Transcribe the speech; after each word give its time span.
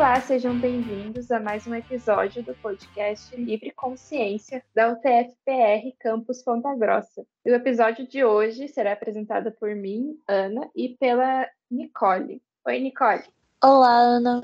Olá, 0.00 0.18
sejam 0.18 0.58
bem-vindos 0.58 1.30
a 1.30 1.38
mais 1.38 1.66
um 1.66 1.74
episódio 1.74 2.42
do 2.42 2.54
podcast 2.54 3.36
Livre 3.36 3.70
Consciência 3.70 4.64
da 4.74 4.94
UTF-PR 4.94 5.94
Campus 6.00 6.42
Ponta 6.42 6.74
Grossa. 6.74 7.26
o 7.44 7.50
episódio 7.50 8.08
de 8.08 8.24
hoje 8.24 8.66
será 8.66 8.94
apresentado 8.94 9.52
por 9.52 9.76
mim, 9.76 10.18
Ana, 10.26 10.70
e 10.74 10.96
pela 10.98 11.46
Nicole. 11.70 12.40
Oi, 12.66 12.80
Nicole. 12.80 13.24
Olá, 13.62 13.92
Ana. 13.92 14.40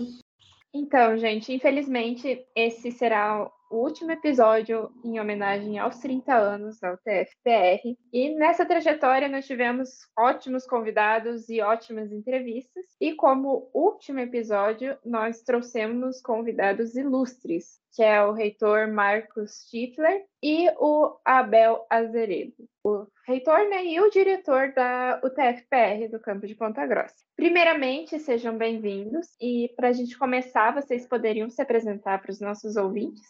Então, 0.78 1.16
gente, 1.16 1.54
infelizmente 1.54 2.46
esse 2.54 2.92
será 2.92 3.50
o 3.70 3.76
último 3.76 4.12
episódio 4.12 4.90
em 5.02 5.18
homenagem 5.18 5.78
aos 5.78 5.98
30 6.00 6.34
anos 6.34 6.78
da 6.78 6.92
UTF-PR. 6.92 7.96
E 8.12 8.34
nessa 8.34 8.66
trajetória 8.66 9.26
nós 9.26 9.46
tivemos 9.46 9.88
ótimos 10.16 10.66
convidados 10.66 11.48
e 11.48 11.62
ótimas 11.62 12.12
entrevistas. 12.12 12.84
E 13.00 13.14
como 13.14 13.70
último 13.72 14.20
episódio, 14.20 14.98
nós 15.02 15.42
trouxemos 15.42 16.20
convidados 16.20 16.94
ilustres, 16.94 17.80
que 17.94 18.02
é 18.02 18.22
o 18.22 18.32
reitor 18.32 18.86
Marcos 18.88 19.62
Stifler 19.62 20.26
e 20.42 20.68
o 20.78 21.16
Abel 21.24 21.86
Azeredo, 21.88 22.68
o 22.86 23.08
reitor 23.26 23.68
né, 23.68 23.84
e 23.84 24.00
o 24.00 24.08
diretor 24.10 24.72
da 24.72 25.20
UTF-PR 25.24 26.08
do 26.08 26.20
campo 26.20 26.46
de 26.46 26.54
Ponta 26.54 26.86
Grossa. 26.86 27.16
Primeiramente, 27.34 28.16
sejam 28.20 28.56
bem-vindos 28.56 29.26
e 29.40 29.72
para 29.74 29.88
a 29.88 29.92
gente 29.92 30.16
começar, 30.16 30.72
vocês 30.72 31.04
poderiam 31.04 31.50
se 31.50 31.60
apresentar 31.60 32.22
para 32.22 32.30
os 32.30 32.40
nossos 32.40 32.76
ouvintes? 32.76 33.24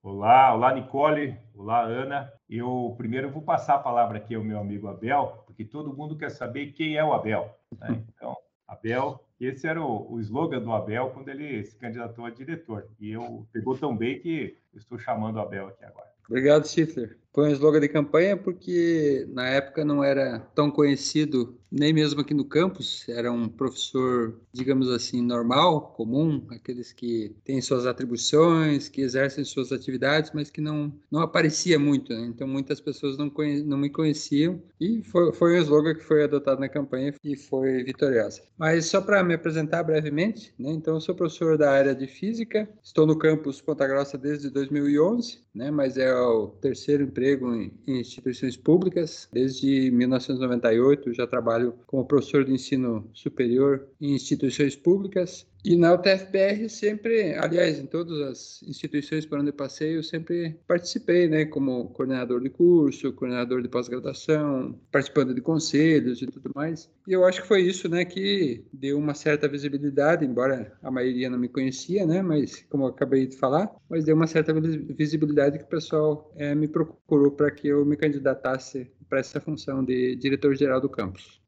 Olá, 0.00 0.54
olá 0.54 0.72
Nicole, 0.72 1.36
olá 1.56 1.82
Ana. 1.82 2.32
Eu 2.48 2.94
primeiro 2.96 3.28
vou 3.28 3.42
passar 3.42 3.74
a 3.74 3.80
palavra 3.80 4.18
aqui 4.18 4.36
ao 4.36 4.44
meu 4.44 4.60
amigo 4.60 4.86
Abel, 4.86 5.42
porque 5.44 5.64
todo 5.64 5.96
mundo 5.96 6.16
quer 6.16 6.30
saber 6.30 6.70
quem 6.70 6.96
é 6.96 7.04
o 7.04 7.12
Abel. 7.12 7.52
Né? 7.80 8.00
Então, 8.14 8.36
Abel, 8.66 9.24
esse 9.40 9.66
era 9.66 9.82
o, 9.82 10.12
o 10.12 10.20
slogan 10.20 10.60
do 10.60 10.72
Abel 10.72 11.10
quando 11.10 11.28
ele 11.30 11.64
se 11.64 11.76
candidatou 11.76 12.26
a 12.26 12.30
diretor. 12.30 12.88
E 13.00 13.10
eu 13.10 13.46
pegou 13.52 13.76
tão 13.76 13.96
bem 13.96 14.20
que 14.20 14.56
estou 14.74 14.98
chamando 14.98 15.36
o 15.36 15.40
Abel 15.40 15.68
aqui 15.68 15.84
agora. 15.84 16.08
Obrigado, 16.28 16.68
Schiffler. 16.68 17.18
Foi 17.38 17.50
um 17.50 17.52
slogan 17.52 17.78
de 17.78 17.88
campanha 17.88 18.36
porque 18.36 19.24
na 19.32 19.46
época 19.46 19.84
não 19.84 20.02
era 20.02 20.40
tão 20.56 20.72
conhecido 20.72 21.56
nem 21.70 21.92
mesmo 21.92 22.20
aqui 22.20 22.32
no 22.32 22.44
campus, 22.44 23.06
era 23.08 23.30
um 23.30 23.48
professor, 23.48 24.40
digamos 24.52 24.90
assim, 24.90 25.20
normal, 25.20 25.92
comum, 25.96 26.46
aqueles 26.50 26.92
que 26.92 27.36
têm 27.44 27.60
suas 27.60 27.86
atribuições, 27.86 28.88
que 28.88 29.02
exercem 29.02 29.44
suas 29.44 29.70
atividades, 29.70 30.30
mas 30.34 30.50
que 30.50 30.60
não, 30.60 30.92
não 31.10 31.20
aparecia 31.20 31.78
muito. 31.78 32.12
Né? 32.12 32.26
Então, 32.26 32.48
muitas 32.48 32.80
pessoas 32.80 33.18
não, 33.18 33.28
conhe, 33.28 33.62
não 33.62 33.76
me 33.76 33.90
conheciam 33.90 34.60
e 34.80 35.02
foi, 35.02 35.32
foi 35.32 35.58
um 35.58 35.62
slogan 35.62 35.94
que 35.94 36.04
foi 36.04 36.24
adotado 36.24 36.60
na 36.60 36.68
campanha 36.68 37.14
e 37.22 37.36
foi 37.36 37.84
vitoriosa. 37.84 38.42
Mas 38.56 38.86
só 38.86 39.00
para 39.00 39.22
me 39.22 39.34
apresentar 39.34 39.82
brevemente, 39.82 40.54
né? 40.58 40.70
então, 40.70 40.94
eu 40.94 41.00
sou 41.00 41.14
professor 41.14 41.58
da 41.58 41.70
área 41.70 41.94
de 41.94 42.06
Física, 42.06 42.68
estou 42.82 43.06
no 43.06 43.18
campus 43.18 43.60
Ponta 43.60 43.86
Grossa 43.86 44.16
desde 44.16 44.48
2011, 44.48 45.40
né? 45.54 45.70
mas 45.70 45.98
é 45.98 46.12
o 46.14 46.48
terceiro 46.48 47.02
emprego 47.02 47.27
em, 47.32 47.72
em 47.86 48.00
instituições 48.00 48.56
públicas. 48.56 49.28
Desde 49.32 49.90
1998 49.90 51.12
já 51.14 51.26
trabalho 51.26 51.74
como 51.86 52.04
professor 52.06 52.44
de 52.44 52.52
ensino 52.52 53.08
superior 53.12 53.86
em 54.00 54.14
instituições 54.14 54.76
públicas 54.76 55.46
e 55.64 55.76
na 55.76 55.92
UTFPR 55.92 56.68
sempre, 56.68 57.34
aliás, 57.34 57.78
em 57.78 57.86
todas 57.86 58.20
as 58.20 58.62
instituições 58.62 59.26
por 59.26 59.38
onde 59.38 59.50
eu 59.50 59.54
passei, 59.54 59.96
eu 59.96 60.02
sempre 60.02 60.58
participei, 60.66 61.28
né, 61.28 61.44
como 61.44 61.88
coordenador 61.90 62.40
de 62.40 62.48
curso, 62.48 63.12
coordenador 63.12 63.60
de 63.62 63.68
pós-graduação, 63.68 64.78
participando 64.90 65.34
de 65.34 65.40
conselhos 65.40 66.22
e 66.22 66.26
tudo 66.26 66.50
mais. 66.54 66.88
E 67.06 67.12
eu 67.12 67.24
acho 67.24 67.42
que 67.42 67.48
foi 67.48 67.62
isso, 67.62 67.88
né, 67.88 68.04
que 68.04 68.64
deu 68.72 68.98
uma 68.98 69.14
certa 69.14 69.48
visibilidade, 69.48 70.24
embora 70.24 70.72
a 70.82 70.90
maioria 70.90 71.28
não 71.28 71.38
me 71.38 71.48
conhecia, 71.48 72.06
né, 72.06 72.22
mas 72.22 72.64
como 72.70 72.84
eu 72.84 72.88
acabei 72.88 73.26
de 73.26 73.36
falar, 73.36 73.70
mas 73.88 74.04
deu 74.04 74.14
uma 74.14 74.26
certa 74.26 74.52
visibilidade 74.52 75.58
que 75.58 75.64
o 75.64 75.68
pessoal 75.68 76.32
é, 76.36 76.54
me 76.54 76.68
procurou 76.68 77.32
para 77.32 77.50
que 77.50 77.68
eu 77.68 77.84
me 77.84 77.96
candidatasse 77.96 78.90
para 79.08 79.20
essa 79.20 79.40
função 79.40 79.84
de 79.84 80.14
diretor-geral 80.16 80.80
do 80.80 80.88
campus. 80.88 81.40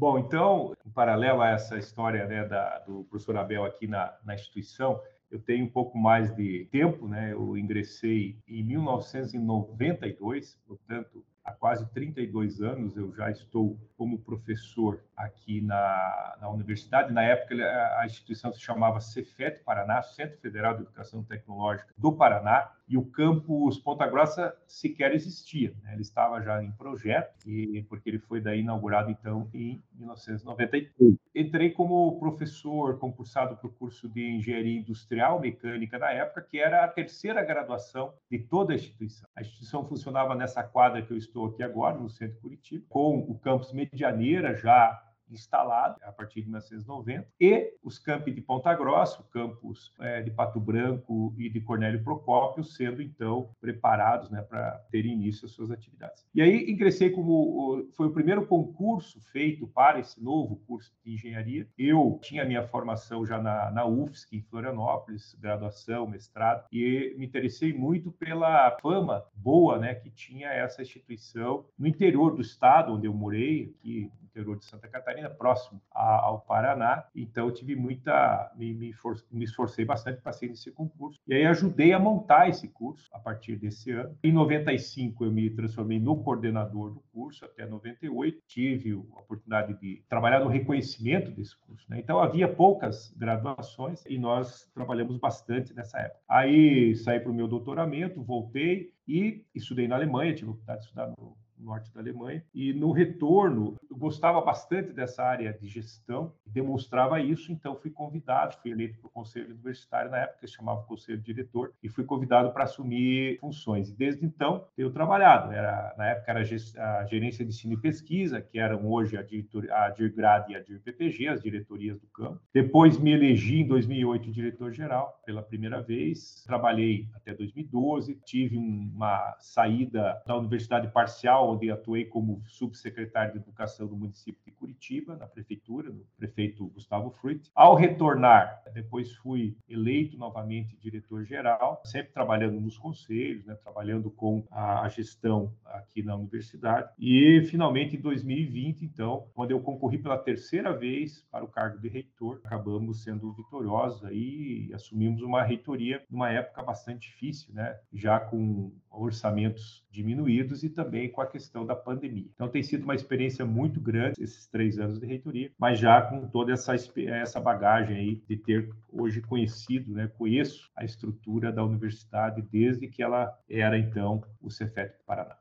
Bom, 0.00 0.18
então, 0.18 0.74
em 0.86 0.88
paralelo 0.88 1.42
a 1.42 1.50
essa 1.50 1.76
história 1.76 2.24
né, 2.24 2.46
da, 2.46 2.78
do 2.78 3.04
professor 3.04 3.36
Abel 3.36 3.66
aqui 3.66 3.86
na, 3.86 4.16
na 4.24 4.34
instituição, 4.34 4.98
eu 5.30 5.38
tenho 5.38 5.66
um 5.66 5.68
pouco 5.68 5.98
mais 5.98 6.34
de 6.34 6.66
tempo, 6.72 7.06
né? 7.06 7.34
Eu 7.34 7.54
ingressei 7.54 8.38
em 8.48 8.64
1992, 8.64 10.58
portanto, 10.66 11.22
há 11.44 11.52
quase 11.52 11.86
32 11.92 12.62
anos 12.62 12.96
eu 12.96 13.14
já 13.14 13.30
estou 13.30 13.78
como 13.98 14.18
professor 14.20 15.04
aqui 15.14 15.60
na, 15.60 16.38
na 16.40 16.48
universidade. 16.48 17.12
Na 17.12 17.22
época, 17.22 17.54
a 17.98 18.06
instituição 18.06 18.50
se 18.54 18.60
chamava 18.60 19.00
Cefet 19.00 19.62
Paraná, 19.62 20.00
Centro 20.02 20.40
Federal 20.40 20.76
de 20.76 20.80
Educação 20.80 21.22
Tecnológica 21.22 21.92
do 21.98 22.10
Paraná, 22.10 22.72
e 22.90 22.98
o 22.98 23.04
campus 23.04 23.78
Ponta 23.78 24.04
Grossa 24.04 24.52
sequer 24.66 25.14
existia. 25.14 25.72
Né? 25.80 25.92
Ele 25.92 26.02
estava 26.02 26.42
já 26.42 26.60
em 26.60 26.72
projeto, 26.72 27.48
e, 27.48 27.86
porque 27.88 28.10
ele 28.10 28.18
foi 28.18 28.40
daí 28.40 28.60
inaugurado, 28.60 29.08
então, 29.08 29.48
em 29.54 29.80
1993. 29.94 30.90
Entrei 31.32 31.70
como 31.70 32.18
professor 32.18 32.98
concursado 32.98 33.56
para 33.56 33.68
o 33.68 33.72
curso 33.72 34.08
de 34.08 34.28
Engenharia 34.28 34.80
Industrial 34.80 35.38
Mecânica 35.38 36.00
na 36.00 36.10
época, 36.10 36.42
que 36.42 36.58
era 36.58 36.84
a 36.84 36.88
terceira 36.88 37.44
graduação 37.44 38.12
de 38.28 38.40
toda 38.40 38.72
a 38.72 38.76
instituição. 38.76 39.28
A 39.36 39.40
instituição 39.40 39.86
funcionava 39.86 40.34
nessa 40.34 40.64
quadra 40.64 41.00
que 41.00 41.12
eu 41.12 41.16
estou 41.16 41.46
aqui 41.46 41.62
agora, 41.62 41.96
no 41.96 42.10
centro 42.10 42.34
de 42.34 42.40
Curitiba, 42.40 42.84
com 42.88 43.18
o 43.18 43.38
campus 43.38 43.72
Medianeira 43.72 44.52
já 44.56 45.00
instalado 45.30 45.96
a 46.02 46.12
partir 46.12 46.40
de 46.42 46.46
1990, 46.46 47.28
e 47.40 47.72
os 47.82 47.98
campi 47.98 48.32
de 48.32 48.40
Ponta 48.40 48.74
Grossa, 48.74 49.20
o 49.20 49.24
campus 49.24 49.92
é, 50.00 50.22
de 50.22 50.30
Pato 50.30 50.60
Branco 50.60 51.34
e 51.38 51.48
de 51.48 51.60
Cornélio 51.60 52.02
Procópio, 52.02 52.64
sendo 52.64 53.02
então 53.02 53.50
preparados 53.60 54.30
né, 54.30 54.42
para 54.42 54.72
ter 54.90 55.04
início 55.06 55.46
às 55.46 55.52
suas 55.52 55.70
atividades. 55.70 56.24
E 56.34 56.42
aí 56.42 56.70
ingressei 56.70 57.10
como 57.10 57.88
foi 57.92 58.06
o 58.06 58.12
primeiro 58.12 58.46
concurso 58.46 59.20
feito 59.32 59.66
para 59.66 59.98
esse 59.98 60.22
novo 60.22 60.56
curso 60.66 60.92
de 61.04 61.12
engenharia. 61.12 61.66
Eu 61.78 62.18
tinha 62.22 62.44
minha 62.44 62.62
formação 62.62 63.24
já 63.24 63.40
na, 63.40 63.70
na 63.70 63.86
UFSC, 63.86 64.36
em 64.36 64.42
Florianópolis, 64.42 65.36
graduação, 65.40 66.06
mestrado, 66.06 66.66
e 66.72 67.14
me 67.16 67.26
interessei 67.26 67.72
muito 67.72 68.10
pela 68.12 68.76
fama 68.80 69.24
boa 69.34 69.78
né, 69.78 69.94
que 69.94 70.10
tinha 70.10 70.48
essa 70.48 70.82
instituição 70.82 71.64
no 71.78 71.86
interior 71.86 72.34
do 72.34 72.42
estado 72.42 72.92
onde 72.92 73.06
eu 73.06 73.14
morei, 73.14 73.74
aqui 73.78 74.10
interior 74.30 74.56
de 74.56 74.64
Santa 74.64 74.88
Catarina, 74.88 75.28
próximo 75.28 75.80
a, 75.92 76.24
ao 76.24 76.40
Paraná. 76.40 77.04
Então, 77.14 77.46
eu 77.46 77.52
tive 77.52 77.76
muita. 77.76 78.52
Me, 78.56 78.72
me, 78.72 78.92
for, 78.92 79.16
me 79.30 79.44
esforcei 79.44 79.84
bastante 79.84 80.20
para 80.20 80.32
ser 80.32 80.48
nesse 80.48 80.70
concurso. 80.70 81.20
E 81.26 81.34
aí, 81.34 81.44
ajudei 81.46 81.92
a 81.92 81.98
montar 81.98 82.48
esse 82.48 82.68
curso 82.68 83.08
a 83.12 83.18
partir 83.18 83.56
desse 83.56 83.90
ano. 83.90 84.16
Em 84.22 84.32
95, 84.32 85.24
eu 85.24 85.32
me 85.32 85.50
transformei 85.50 85.98
no 85.98 86.22
coordenador 86.22 86.92
do 86.92 87.00
curso, 87.12 87.44
até 87.44 87.66
98. 87.66 88.42
Tive 88.46 88.92
a 88.92 89.20
oportunidade 89.20 89.78
de 89.80 90.02
trabalhar 90.08 90.40
no 90.40 90.48
reconhecimento 90.48 91.30
desse 91.30 91.56
curso. 91.58 91.84
Né? 91.88 91.98
Então, 91.98 92.20
havia 92.20 92.48
poucas 92.48 93.12
graduações 93.16 94.04
e 94.06 94.18
nós 94.18 94.70
trabalhamos 94.74 95.18
bastante 95.18 95.74
nessa 95.74 95.98
época. 95.98 96.20
Aí, 96.28 96.94
saí 96.96 97.20
para 97.20 97.30
o 97.30 97.34
meu 97.34 97.48
doutoramento, 97.48 98.22
voltei 98.22 98.92
e 99.06 99.44
estudei 99.54 99.88
na 99.88 99.96
Alemanha, 99.96 100.34
tive 100.34 100.48
a 100.48 100.50
oportunidade 100.52 100.80
de 100.80 100.86
estudar 100.86 101.08
no 101.08 101.36
norte 101.60 101.92
da 101.92 102.00
Alemanha. 102.00 102.44
E 102.54 102.72
no 102.72 102.90
retorno, 102.90 103.76
eu 103.90 103.96
gostava 103.96 104.40
bastante 104.40 104.92
dessa 104.92 105.22
área 105.22 105.52
de 105.52 105.68
gestão, 105.68 106.32
demonstrava 106.46 107.20
isso, 107.20 107.52
então 107.52 107.76
fui 107.76 107.90
convidado, 107.90 108.56
fui 108.62 108.70
eleito 108.70 108.98
para 108.98 109.08
o 109.08 109.10
conselho 109.10 109.50
universitário 109.50 110.10
na 110.10 110.18
época, 110.18 110.40
que 110.40 110.46
se 110.46 110.54
chamava 110.54 110.82
Conselho 110.82 111.20
Diretor, 111.20 111.72
e 111.82 111.88
fui 111.88 112.04
convidado 112.04 112.52
para 112.52 112.64
assumir 112.64 113.38
funções. 113.40 113.90
E 113.90 113.96
desde 113.96 114.24
então, 114.24 114.66
tenho 114.76 114.90
trabalhado. 114.90 115.52
Era, 115.52 115.94
na 115.96 116.06
época 116.06 116.30
era 116.30 116.40
a 116.40 117.04
gerência 117.06 117.44
de 117.44 117.50
ensino 117.50 117.74
e 117.74 117.80
pesquisa, 117.80 118.40
que 118.40 118.58
eram 118.58 118.90
hoje 118.90 119.16
a, 119.16 119.22
diretor, 119.22 119.70
a 119.70 119.90
DIRGRAD 119.90 120.52
e 120.52 120.56
a 120.56 120.60
DIRPPG, 120.60 121.28
as 121.28 121.42
diretorias 121.42 122.00
do 122.00 122.06
campo. 122.08 122.40
Depois 122.52 122.98
me 122.98 123.12
elegi 123.12 123.60
em 123.60 123.66
2008 123.66 124.30
diretor-geral, 124.30 125.20
pela 125.24 125.42
primeira 125.42 125.80
vez. 125.80 126.42
Trabalhei 126.46 127.08
até 127.14 127.34
2012, 127.34 128.20
tive 128.24 128.56
uma 128.56 129.36
saída 129.38 130.22
da 130.26 130.36
universidade 130.36 130.88
parcial 130.88 131.49
onde 131.50 131.70
atuei 131.70 132.04
como 132.04 132.42
subsecretário 132.46 133.32
de 133.32 133.38
Educação 133.38 133.86
do 133.86 133.96
município 133.96 134.40
de 134.44 134.52
Curitiba, 134.52 135.16
na 135.16 135.26
prefeitura, 135.26 135.90
do 135.90 136.06
prefeito 136.16 136.66
Gustavo 136.68 137.10
Fruit. 137.10 137.50
Ao 137.54 137.74
retornar, 137.74 138.62
depois 138.72 139.12
fui 139.16 139.56
eleito 139.68 140.16
novamente 140.16 140.76
diretor-geral, 140.78 141.82
sempre 141.84 142.12
trabalhando 142.12 142.60
nos 142.60 142.78
conselhos, 142.78 143.44
né, 143.44 143.54
trabalhando 143.54 144.10
com 144.10 144.46
a, 144.50 144.88
gestão 144.88 145.54
aqui 145.64 146.02
na 146.02 146.16
universidade. 146.16 146.90
E, 146.98 147.42
finalmente, 147.44 147.96
em 147.96 148.00
2020, 148.00 148.84
então, 148.84 149.28
quando 149.34 149.52
eu 149.52 149.60
concorri 149.60 149.98
pela 149.98 150.18
terceira 150.18 150.76
vez 150.76 151.24
para 151.30 151.44
o 151.44 151.48
cargo 151.48 151.78
de 151.78 151.88
reitor, 151.88 152.40
acabamos 152.44 153.02
sendo 153.02 153.32
vitoriosos 153.32 154.08
e 154.10 154.70
assumimos 154.74 155.22
uma 155.22 155.42
reitoria 155.42 156.02
numa 156.10 156.30
época 156.30 156.62
bastante 156.62 157.08
difícil, 157.08 157.54
né, 157.54 157.78
já 157.92 158.18
com 158.18 158.72
orçamentos 158.90 159.84
diminuídos 159.90 160.62
e 160.62 160.70
também 160.70 161.10
com 161.10 161.20
a 161.20 161.26
questão 161.26 161.66
da 161.66 161.74
pandemia. 161.74 162.28
Então 162.34 162.48
tem 162.48 162.62
sido 162.62 162.84
uma 162.84 162.94
experiência 162.94 163.44
muito 163.44 163.80
grande 163.80 164.22
esses 164.22 164.46
três 164.46 164.78
anos 164.78 164.98
de 164.98 165.06
reitoria, 165.06 165.50
mas 165.58 165.78
já 165.78 166.00
com 166.02 166.26
toda 166.28 166.52
essa, 166.52 166.74
essa 166.74 167.40
bagagem 167.40 167.96
aí 167.96 168.22
de 168.28 168.36
ter 168.36 168.70
hoje 168.88 169.20
conhecido, 169.20 169.92
né, 169.92 170.08
conheço 170.16 170.70
a 170.76 170.84
estrutura 170.84 171.52
da 171.52 171.64
universidade 171.64 172.42
desde 172.42 172.88
que 172.88 173.02
ela 173.02 173.36
era 173.48 173.78
então 173.78 174.22
o 174.40 174.50
Cefet 174.50 174.94
Paraná. 175.04 175.36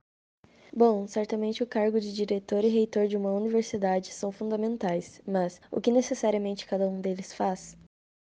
Bom, 0.76 1.08
certamente 1.08 1.64
o 1.64 1.68
cargo 1.68 2.00
de 2.00 2.14
diretor 2.14 2.64
e 2.64 2.68
reitor 2.68 3.08
de 3.08 3.18
uma 3.18 3.32
universidade 3.32 4.14
são 4.14 4.32
fundamentais, 4.32 5.20
mas 5.28 5.60
o 5.72 5.82
que 5.82 5.92
necessariamente 5.92 6.68
cada 6.68 6.88
um 6.88 7.02
deles 7.02 7.34
faz? 7.34 7.76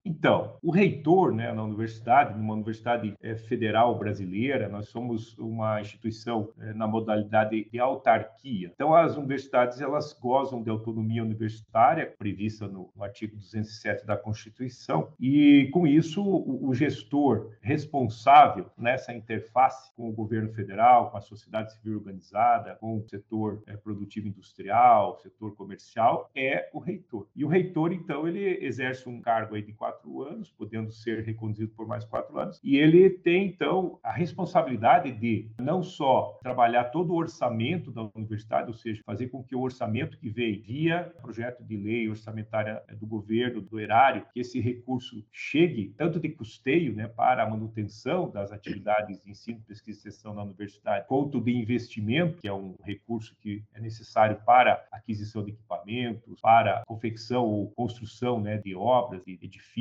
Então, 0.05 0.57
o 0.61 0.71
reitor 0.71 1.33
né, 1.33 1.51
na 1.51 1.63
universidade, 1.63 2.37
numa 2.37 2.53
universidade 2.53 3.13
é, 3.21 3.35
federal 3.35 3.97
brasileira, 3.97 4.69
nós 4.69 4.89
somos 4.89 5.37
uma 5.37 5.81
instituição 5.81 6.49
é, 6.59 6.73
na 6.73 6.87
modalidade 6.87 7.69
de 7.69 7.79
autarquia. 7.79 8.71
Então, 8.73 8.93
as 8.93 9.17
universidades 9.17 9.81
elas 9.81 10.13
gozam 10.13 10.63
de 10.63 10.69
autonomia 10.69 11.21
universitária, 11.21 12.13
prevista 12.17 12.67
no, 12.67 12.89
no 12.95 13.03
artigo 13.03 13.35
207 13.35 14.05
da 14.05 14.15
Constituição, 14.15 15.09
e 15.19 15.69
com 15.73 15.85
isso 15.85 16.23
o, 16.23 16.69
o, 16.69 16.73
gestor 16.73 17.51
responsável 17.61 18.67
nessa 18.77 19.13
interface 19.13 19.91
com 19.95 20.09
o 20.09 20.13
governo 20.13 20.53
federal, 20.53 21.11
com 21.11 21.17
a 21.17 21.21
sociedade 21.21 21.73
civil 21.73 21.97
organizada, 21.97 22.75
com 22.75 22.97
o 22.97 23.09
setor 23.09 23.61
é, 23.67 23.75
produtivo 23.75 24.27
industrial, 24.27 25.19
setor 25.19 25.55
comercial, 25.55 26.29
é 26.35 26.69
o 26.73 26.79
reitor. 26.79 27.27
E 27.35 27.43
o 27.43 27.47
reitor, 27.47 27.91
então, 27.91 28.27
ele 28.27 28.65
exerce 28.65 29.09
um 29.09 29.19
cargo 29.19 29.55
aí 29.55 29.61
de 29.61 29.73
quatro 29.73 29.88
quatro 29.89 30.21
anos, 30.21 30.51
podendo 30.51 30.91
ser 30.91 31.23
reconduzido 31.23 31.71
por 31.75 31.87
mais 31.87 32.05
quatro 32.05 32.37
anos. 32.37 32.59
E 32.63 32.77
ele 32.77 33.09
tem, 33.09 33.47
então, 33.47 33.99
a 34.03 34.11
responsabilidade 34.11 35.11
de 35.11 35.49
não 35.59 35.81
só 35.81 36.37
trabalhar 36.41 36.85
todo 36.85 37.11
o 37.11 37.15
orçamento 37.15 37.91
da 37.91 38.09
universidade, 38.15 38.67
ou 38.67 38.73
seja, 38.73 39.01
fazer 39.05 39.27
com 39.27 39.43
que 39.43 39.55
o 39.55 39.61
orçamento 39.61 40.17
que 40.17 40.29
veio 40.29 40.61
via 40.61 41.13
projeto 41.21 41.63
de 41.63 41.75
lei 41.75 42.07
orçamentária 42.09 42.83
do 42.99 43.07
governo, 43.07 43.61
do 43.61 43.79
erário, 43.79 44.25
que 44.31 44.39
esse 44.39 44.59
recurso 44.59 45.25
chegue 45.31 45.93
tanto 45.97 46.19
de 46.19 46.29
custeio 46.29 46.93
né, 46.93 47.07
para 47.07 47.43
a 47.43 47.49
manutenção 47.49 48.29
das 48.29 48.51
atividades 48.51 49.21
de 49.23 49.31
ensino, 49.31 49.61
pesquisa 49.67 49.89
e 49.89 50.09
extensão 50.09 50.33
na 50.33 50.43
universidade, 50.43 51.07
quanto 51.07 51.41
de 51.41 51.51
investimento, 51.51 52.41
que 52.41 52.47
é 52.47 52.53
um 52.53 52.75
recurso 52.83 53.35
que 53.41 53.63
é 53.73 53.81
necessário 53.81 54.39
para 54.45 54.85
aquisição 54.91 55.43
de 55.43 55.51
equipamentos, 55.51 56.39
para 56.41 56.83
confecção 56.85 57.45
ou 57.45 57.71
construção 57.71 58.39
né, 58.39 58.57
de 58.57 58.75
obras, 58.75 59.23
de 59.25 59.39
edifícios, 59.41 59.78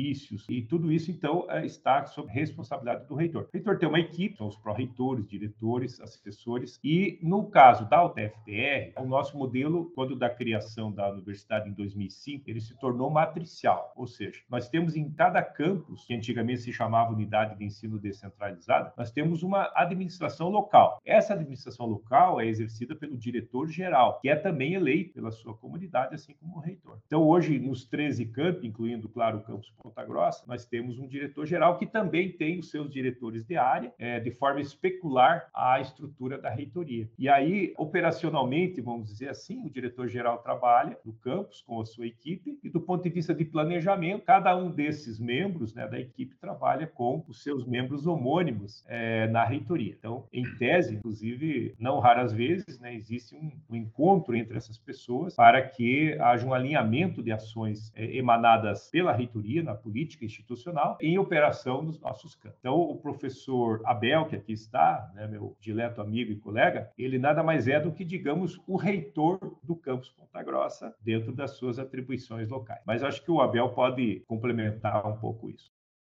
e 0.49 0.61
tudo 0.61 0.91
isso, 0.91 1.11
então, 1.11 1.45
é, 1.49 1.65
está 1.65 2.05
sob 2.05 2.31
responsabilidade 2.31 3.07
do 3.07 3.15
reitor. 3.15 3.43
O 3.43 3.49
reitor 3.53 3.77
tem 3.77 3.89
uma 3.89 3.99
equipe, 3.99 4.37
são 4.37 4.47
os 4.47 4.57
pró-reitores, 4.57 5.27
diretores, 5.27 5.99
assessores, 5.99 6.79
e 6.83 7.19
no 7.21 7.49
caso 7.49 7.87
da 7.89 8.03
UTFPR, 8.05 8.93
o 8.97 9.05
nosso 9.05 9.37
modelo, 9.37 9.91
quando 9.95 10.15
da 10.15 10.29
criação 10.29 10.91
da 10.91 11.09
universidade 11.11 11.69
em 11.69 11.73
2005, 11.73 12.49
ele 12.49 12.61
se 12.61 12.77
tornou 12.79 13.09
matricial, 13.09 13.93
ou 13.95 14.07
seja, 14.07 14.41
nós 14.49 14.69
temos 14.69 14.95
em 14.95 15.09
cada 15.11 15.41
campus, 15.41 16.05
que 16.05 16.13
antigamente 16.13 16.61
se 16.61 16.73
chamava 16.73 17.13
Unidade 17.13 17.57
de 17.57 17.65
Ensino 17.65 17.99
Descentralizada, 17.99 18.93
nós 18.97 19.11
temos 19.11 19.43
uma 19.43 19.71
administração 19.75 20.49
local. 20.49 21.01
Essa 21.05 21.33
administração 21.33 21.85
local 21.85 22.39
é 22.39 22.47
exercida 22.47 22.95
pelo 22.95 23.17
diretor-geral, 23.17 24.19
que 24.21 24.29
é 24.29 24.35
também 24.35 24.73
eleito 24.73 25.13
pela 25.13 25.31
sua 25.31 25.53
comunidade, 25.55 26.15
assim 26.15 26.33
como 26.33 26.57
o 26.57 26.59
reitor. 26.59 26.99
Então, 27.05 27.23
hoje, 27.23 27.59
nos 27.59 27.85
13 27.85 28.25
campos, 28.27 28.63
incluindo, 28.63 29.09
claro, 29.09 29.39
o 29.39 29.43
campus 29.43 29.71
Ponta 29.89 30.05
Grossa, 30.05 30.43
nós 30.47 30.65
temos 30.65 30.99
um 30.99 31.07
diretor-geral 31.07 31.77
que 31.77 31.85
também 31.87 32.31
tem 32.31 32.59
os 32.59 32.69
seus 32.69 32.91
diretores 32.91 33.43
de 33.43 33.57
área, 33.57 33.91
é, 33.97 34.19
de 34.19 34.29
forma 34.29 34.61
especular 34.61 35.49
a 35.53 35.81
estrutura 35.81 36.37
da 36.37 36.49
reitoria. 36.49 37.09
E 37.17 37.27
aí, 37.27 37.73
operacionalmente, 37.75 38.81
vamos 38.81 39.07
dizer 39.07 39.29
assim, 39.29 39.65
o 39.65 39.69
diretor-geral 39.69 40.37
trabalha 40.39 40.97
no 41.03 41.13
campus 41.13 41.61
com 41.61 41.81
a 41.81 41.85
sua 41.85 42.05
equipe 42.05 42.59
e 42.63 42.69
do 42.69 42.79
ponto 42.79 43.03
de 43.03 43.09
vista 43.09 43.33
de 43.33 43.43
planejamento, 43.43 44.25
cada 44.25 44.55
um 44.55 44.69
desses 44.69 45.19
membros 45.19 45.73
né, 45.73 45.87
da 45.87 45.99
equipe 45.99 46.35
trabalha 46.35 46.85
com 46.85 47.23
os 47.27 47.41
seus 47.41 47.65
membros 47.65 48.05
homônimos 48.05 48.83
é, 48.87 49.27
na 49.27 49.43
reitoria. 49.43 49.95
Então, 49.97 50.27
em 50.31 50.43
tese, 50.57 50.95
inclusive, 50.95 51.73
não 51.79 51.99
raras 51.99 52.31
vezes, 52.31 52.79
né, 52.79 52.93
existe 52.93 53.35
um, 53.35 53.51
um, 53.69 53.75
encontro 53.75 54.35
entre 54.35 54.55
essas 54.55 54.77
pessoas 54.77 55.35
para 55.35 55.61
que 55.61 56.13
haja 56.19 56.45
um 56.45 56.53
alinhamento 56.53 57.23
de 57.23 57.31
ações 57.31 57.91
é, 57.95 58.15
emanadas 58.15 58.89
pela 58.91 59.11
reitoria 59.11 59.63
na 59.63 59.78
política 59.79 60.25
institucional 60.25 60.97
em 61.01 61.17
operação 61.17 61.81
nos 61.81 61.99
nossos 61.99 62.35
campos. 62.35 62.57
Então, 62.59 62.79
o 62.79 62.97
professor 62.97 63.81
Abel, 63.85 64.25
que 64.25 64.35
aqui 64.35 64.53
está, 64.53 65.11
né, 65.15 65.27
meu 65.27 65.55
dileto 65.59 66.01
amigo 66.01 66.31
e 66.31 66.35
colega, 66.35 66.91
ele 66.97 67.17
nada 67.17 67.43
mais 67.43 67.67
é 67.67 67.79
do 67.79 67.91
que, 67.91 68.05
digamos, 68.05 68.59
o 68.67 68.75
reitor 68.75 69.39
do 69.63 69.75
campus 69.75 70.09
Ponta 70.09 70.43
Grossa 70.43 70.95
dentro 71.01 71.31
das 71.31 71.51
suas 71.51 71.79
atribuições 71.79 72.49
locais. 72.49 72.81
Mas 72.85 73.03
acho 73.03 73.23
que 73.23 73.31
o 73.31 73.41
Abel 73.41 73.69
pode 73.69 74.21
complementar 74.27 75.05
um 75.07 75.17
pouco 75.17 75.49
isso. 75.49 75.71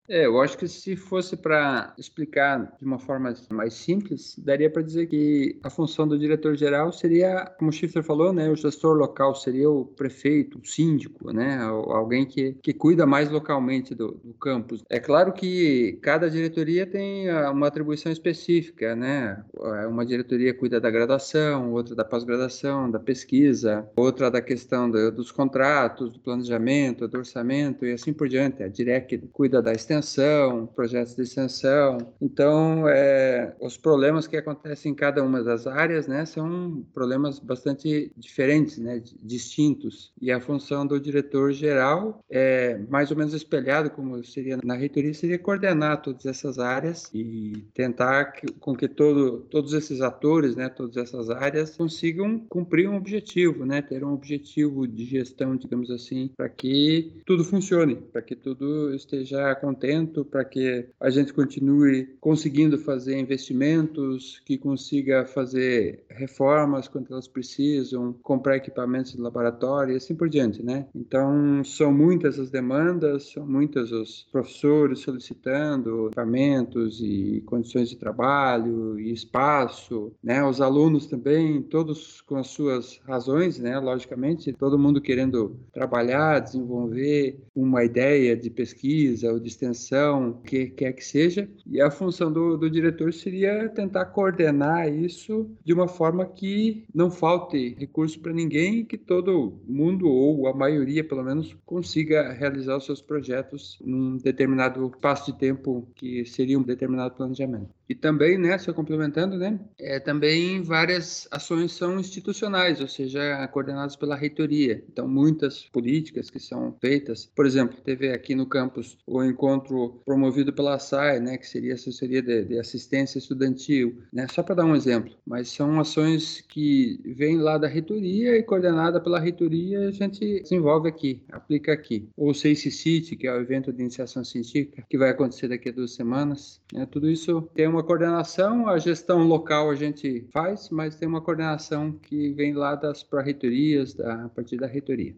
É, 0.08 0.26
eu 0.26 0.40
acho 0.40 0.56
que 0.56 0.68
se 0.68 0.94
fosse 0.94 1.36
para 1.36 1.92
explicar 1.98 2.76
de 2.78 2.84
uma 2.84 2.98
forma 2.98 3.34
mais 3.50 3.74
simples, 3.74 4.36
daria 4.38 4.70
para 4.70 4.82
dizer 4.82 5.06
que 5.06 5.58
a 5.62 5.70
função 5.70 6.06
do 6.06 6.18
diretor-geral 6.18 6.92
seria, 6.92 7.44
como 7.58 7.70
o 7.70 7.72
Schiffer 7.72 8.02
falou, 8.02 8.32
né, 8.32 8.48
o 8.48 8.56
gestor 8.56 8.96
local 8.96 9.34
seria 9.34 9.68
o 9.68 9.84
prefeito, 9.84 10.58
o 10.58 10.66
síndico, 10.66 11.32
né, 11.32 11.58
alguém 11.62 12.24
que, 12.24 12.56
que 12.62 12.72
cuida 12.72 13.04
mais 13.04 13.30
localmente 13.30 13.94
do, 13.94 14.12
do 14.22 14.32
campus. 14.34 14.84
É 14.88 15.00
claro 15.00 15.32
que 15.32 15.98
cada 16.02 16.30
diretoria 16.30 16.86
tem 16.86 17.28
ah, 17.28 17.50
uma 17.50 17.66
atribuição 17.66 18.12
específica, 18.12 18.94
né, 18.94 19.44
é, 19.60 19.86
uma 19.86 20.06
diretoria 20.06 20.54
cuida 20.54 20.80
da 20.80 20.90
graduação, 20.90 21.72
outra 21.72 21.96
da 21.96 22.04
pós-graduação, 22.04 22.90
da 22.90 23.00
pesquisa, 23.00 23.88
outra 23.96 24.30
da 24.30 24.40
questão 24.40 24.88
do, 24.88 25.10
dos 25.10 25.32
contratos, 25.32 26.12
do 26.12 26.20
planejamento, 26.20 27.08
do 27.08 27.18
orçamento 27.18 27.84
e 27.84 27.92
assim 27.92 28.12
por 28.12 28.28
diante. 28.28 28.62
A 28.62 28.68
DIREC 28.68 29.18
cuida 29.32 29.60
da 29.60 29.72
extensão 29.72 29.95
extensão, 29.96 30.66
projetos 30.66 31.14
de 31.14 31.22
extensão. 31.22 31.98
Então, 32.20 32.88
é, 32.88 33.54
os 33.60 33.76
problemas 33.76 34.26
que 34.26 34.36
acontecem 34.36 34.92
em 34.92 34.94
cada 34.94 35.22
uma 35.22 35.42
das 35.42 35.66
áreas, 35.66 36.06
né, 36.06 36.24
são 36.24 36.84
problemas 36.92 37.38
bastante 37.38 38.12
diferentes, 38.16 38.78
né, 38.78 39.02
distintos. 39.22 40.12
E 40.20 40.30
a 40.30 40.40
função 40.40 40.86
do 40.86 41.00
diretor 41.00 41.52
geral 41.52 42.24
é 42.30 42.78
mais 42.88 43.10
ou 43.10 43.16
menos 43.16 43.34
espelhado 43.34 43.90
como 43.90 44.22
seria 44.24 44.58
na 44.62 44.74
reitoria, 44.74 45.14
seria 45.14 45.38
coordenar 45.38 46.02
todas 46.02 46.26
essas 46.26 46.58
áreas 46.58 47.10
e 47.14 47.64
tentar 47.74 48.32
que, 48.32 48.52
com 48.54 48.74
que 48.74 48.88
todo, 48.88 49.40
todos 49.50 49.72
esses 49.72 50.00
atores, 50.00 50.56
né, 50.56 50.68
todas 50.68 50.96
essas 50.96 51.30
áreas 51.30 51.76
consigam 51.76 52.38
cumprir 52.48 52.88
um 52.88 52.96
objetivo, 52.96 53.64
né, 53.64 53.82
ter 53.82 54.04
um 54.04 54.12
objetivo 54.12 54.86
de 54.86 55.04
gestão, 55.04 55.56
digamos 55.56 55.90
assim, 55.90 56.30
para 56.36 56.48
que 56.48 57.12
tudo 57.24 57.44
funcione, 57.44 57.96
para 57.96 58.22
que 58.22 58.34
tudo 58.34 58.94
esteja 58.94 59.50
contente 59.86 60.24
para 60.24 60.44
que 60.44 60.88
a 61.00 61.10
gente 61.10 61.32
continue 61.32 62.16
conseguindo 62.20 62.78
fazer 62.78 63.18
investimentos, 63.18 64.40
que 64.44 64.58
consiga 64.58 65.24
fazer 65.24 66.04
reformas 66.10 66.88
quando 66.88 67.12
elas 67.12 67.28
precisam, 67.28 68.14
comprar 68.22 68.56
equipamentos 68.56 69.12
de 69.12 69.20
laboratório 69.20 69.94
e 69.94 69.96
assim 69.96 70.14
por 70.14 70.28
diante, 70.28 70.62
né? 70.62 70.86
Então, 70.94 71.62
são 71.64 71.92
muitas 71.92 72.38
as 72.38 72.50
demandas, 72.50 73.30
são 73.32 73.46
muitos 73.46 73.92
os 73.92 74.26
professores 74.32 75.00
solicitando 75.00 76.06
equipamentos 76.06 77.00
e 77.00 77.42
condições 77.46 77.88
de 77.88 77.96
trabalho 77.96 78.98
e 78.98 79.12
espaço, 79.12 80.12
né? 80.22 80.42
Os 80.44 80.60
alunos 80.60 81.06
também, 81.06 81.62
todos 81.62 82.20
com 82.22 82.36
as 82.36 82.48
suas 82.48 83.00
razões, 83.06 83.58
né? 83.58 83.78
Logicamente, 83.78 84.52
todo 84.52 84.78
mundo 84.78 85.00
querendo 85.00 85.56
trabalhar, 85.72 86.40
desenvolver 86.40 87.38
uma 87.54 87.84
ideia 87.84 88.36
de 88.36 88.50
pesquisa 88.50 89.32
ou 89.32 89.38
de 89.38 89.48
extensão 89.48 89.75
o 90.12 90.34
que 90.42 90.66
quer 90.66 90.92
que 90.92 91.04
seja. 91.04 91.48
E 91.66 91.80
a 91.80 91.90
função 91.90 92.32
do, 92.32 92.56
do 92.56 92.70
diretor 92.70 93.12
seria 93.12 93.68
tentar 93.68 94.06
coordenar 94.06 94.88
isso 94.88 95.50
de 95.64 95.72
uma 95.72 95.88
forma 95.88 96.24
que 96.26 96.84
não 96.94 97.10
falte 97.10 97.76
recurso 97.78 98.18
para 98.20 98.32
ninguém 98.32 98.80
e 98.80 98.84
que 98.84 98.98
todo 98.98 99.54
mundo, 99.66 100.08
ou 100.08 100.46
a 100.46 100.54
maioria 100.54 101.04
pelo 101.04 101.22
menos, 101.22 101.56
consiga 101.64 102.32
realizar 102.32 102.76
os 102.76 102.84
seus 102.84 103.00
projetos 103.00 103.78
num 103.84 104.16
determinado 104.16 104.86
espaço 104.86 105.32
de 105.32 105.38
tempo 105.38 105.88
que 105.94 106.24
seria 106.24 106.58
um 106.58 106.62
determinado 106.62 107.14
planejamento. 107.14 107.68
E 107.88 107.94
também, 107.94 108.38
né, 108.38 108.58
só 108.58 108.72
complementando, 108.72 109.36
né, 109.36 109.58
é, 109.78 110.00
também 110.00 110.62
várias 110.62 111.28
ações 111.30 111.72
são 111.72 111.98
institucionais, 111.98 112.80
ou 112.80 112.88
seja, 112.88 113.46
coordenadas 113.48 113.96
pela 113.96 114.16
reitoria. 114.16 114.82
Então, 114.90 115.06
muitas 115.06 115.64
políticas 115.64 116.30
que 116.30 116.40
são 116.40 116.76
feitas, 116.80 117.30
por 117.34 117.46
exemplo, 117.46 117.78
teve 117.84 118.10
aqui 118.10 118.34
no 118.34 118.46
campus 118.46 118.98
o 119.06 119.22
encontro 119.22 120.00
promovido 120.04 120.52
pela 120.52 120.78
SAI, 120.78 121.20
né, 121.20 121.36
que 121.36 121.46
seria 121.46 121.72
a 121.72 121.74
assessoria 121.74 122.22
de, 122.22 122.44
de 122.44 122.58
assistência 122.58 123.18
estudantil, 123.18 123.98
né, 124.12 124.26
só 124.28 124.42
para 124.42 124.56
dar 124.56 124.64
um 124.64 124.74
exemplo. 124.74 125.12
Mas 125.26 125.48
são 125.48 125.78
ações 125.80 126.40
que 126.40 127.00
vêm 127.04 127.38
lá 127.38 127.58
da 127.58 127.68
reitoria 127.68 128.36
e 128.36 128.42
coordenada 128.42 129.00
pela 129.00 129.20
reitoria 129.20 129.88
a 129.88 129.90
gente 129.90 130.40
desenvolve 130.40 130.88
aqui, 130.88 131.22
aplica 131.30 131.72
aqui. 131.72 132.08
Ou 132.16 132.30
o 132.30 132.34
City, 132.34 133.16
que 133.16 133.26
é 133.26 133.32
o 133.32 133.40
evento 133.40 133.72
de 133.72 133.82
iniciação 133.82 134.24
científica, 134.24 134.84
que 134.88 134.98
vai 134.98 135.10
acontecer 135.10 135.48
daqui 135.48 135.68
a 135.68 135.72
duas 135.72 135.92
semanas. 135.92 136.60
Né, 136.72 136.86
tudo 136.86 137.08
isso 137.10 137.42
tem 137.54 137.66
uma 137.66 137.75
uma 137.76 137.84
coordenação, 137.84 138.68
a 138.68 138.78
gestão 138.78 139.22
local 139.24 139.70
a 139.70 139.74
gente 139.74 140.26
faz, 140.32 140.70
mas 140.70 140.96
tem 140.96 141.06
uma 141.06 141.20
coordenação 141.20 141.92
que 141.92 142.32
vem 142.32 142.54
lá 142.54 142.74
das 142.74 143.02
pró-reitorias, 143.02 144.00
a 144.00 144.30
partir 144.30 144.56
da 144.56 144.66
reitoria. 144.66 145.14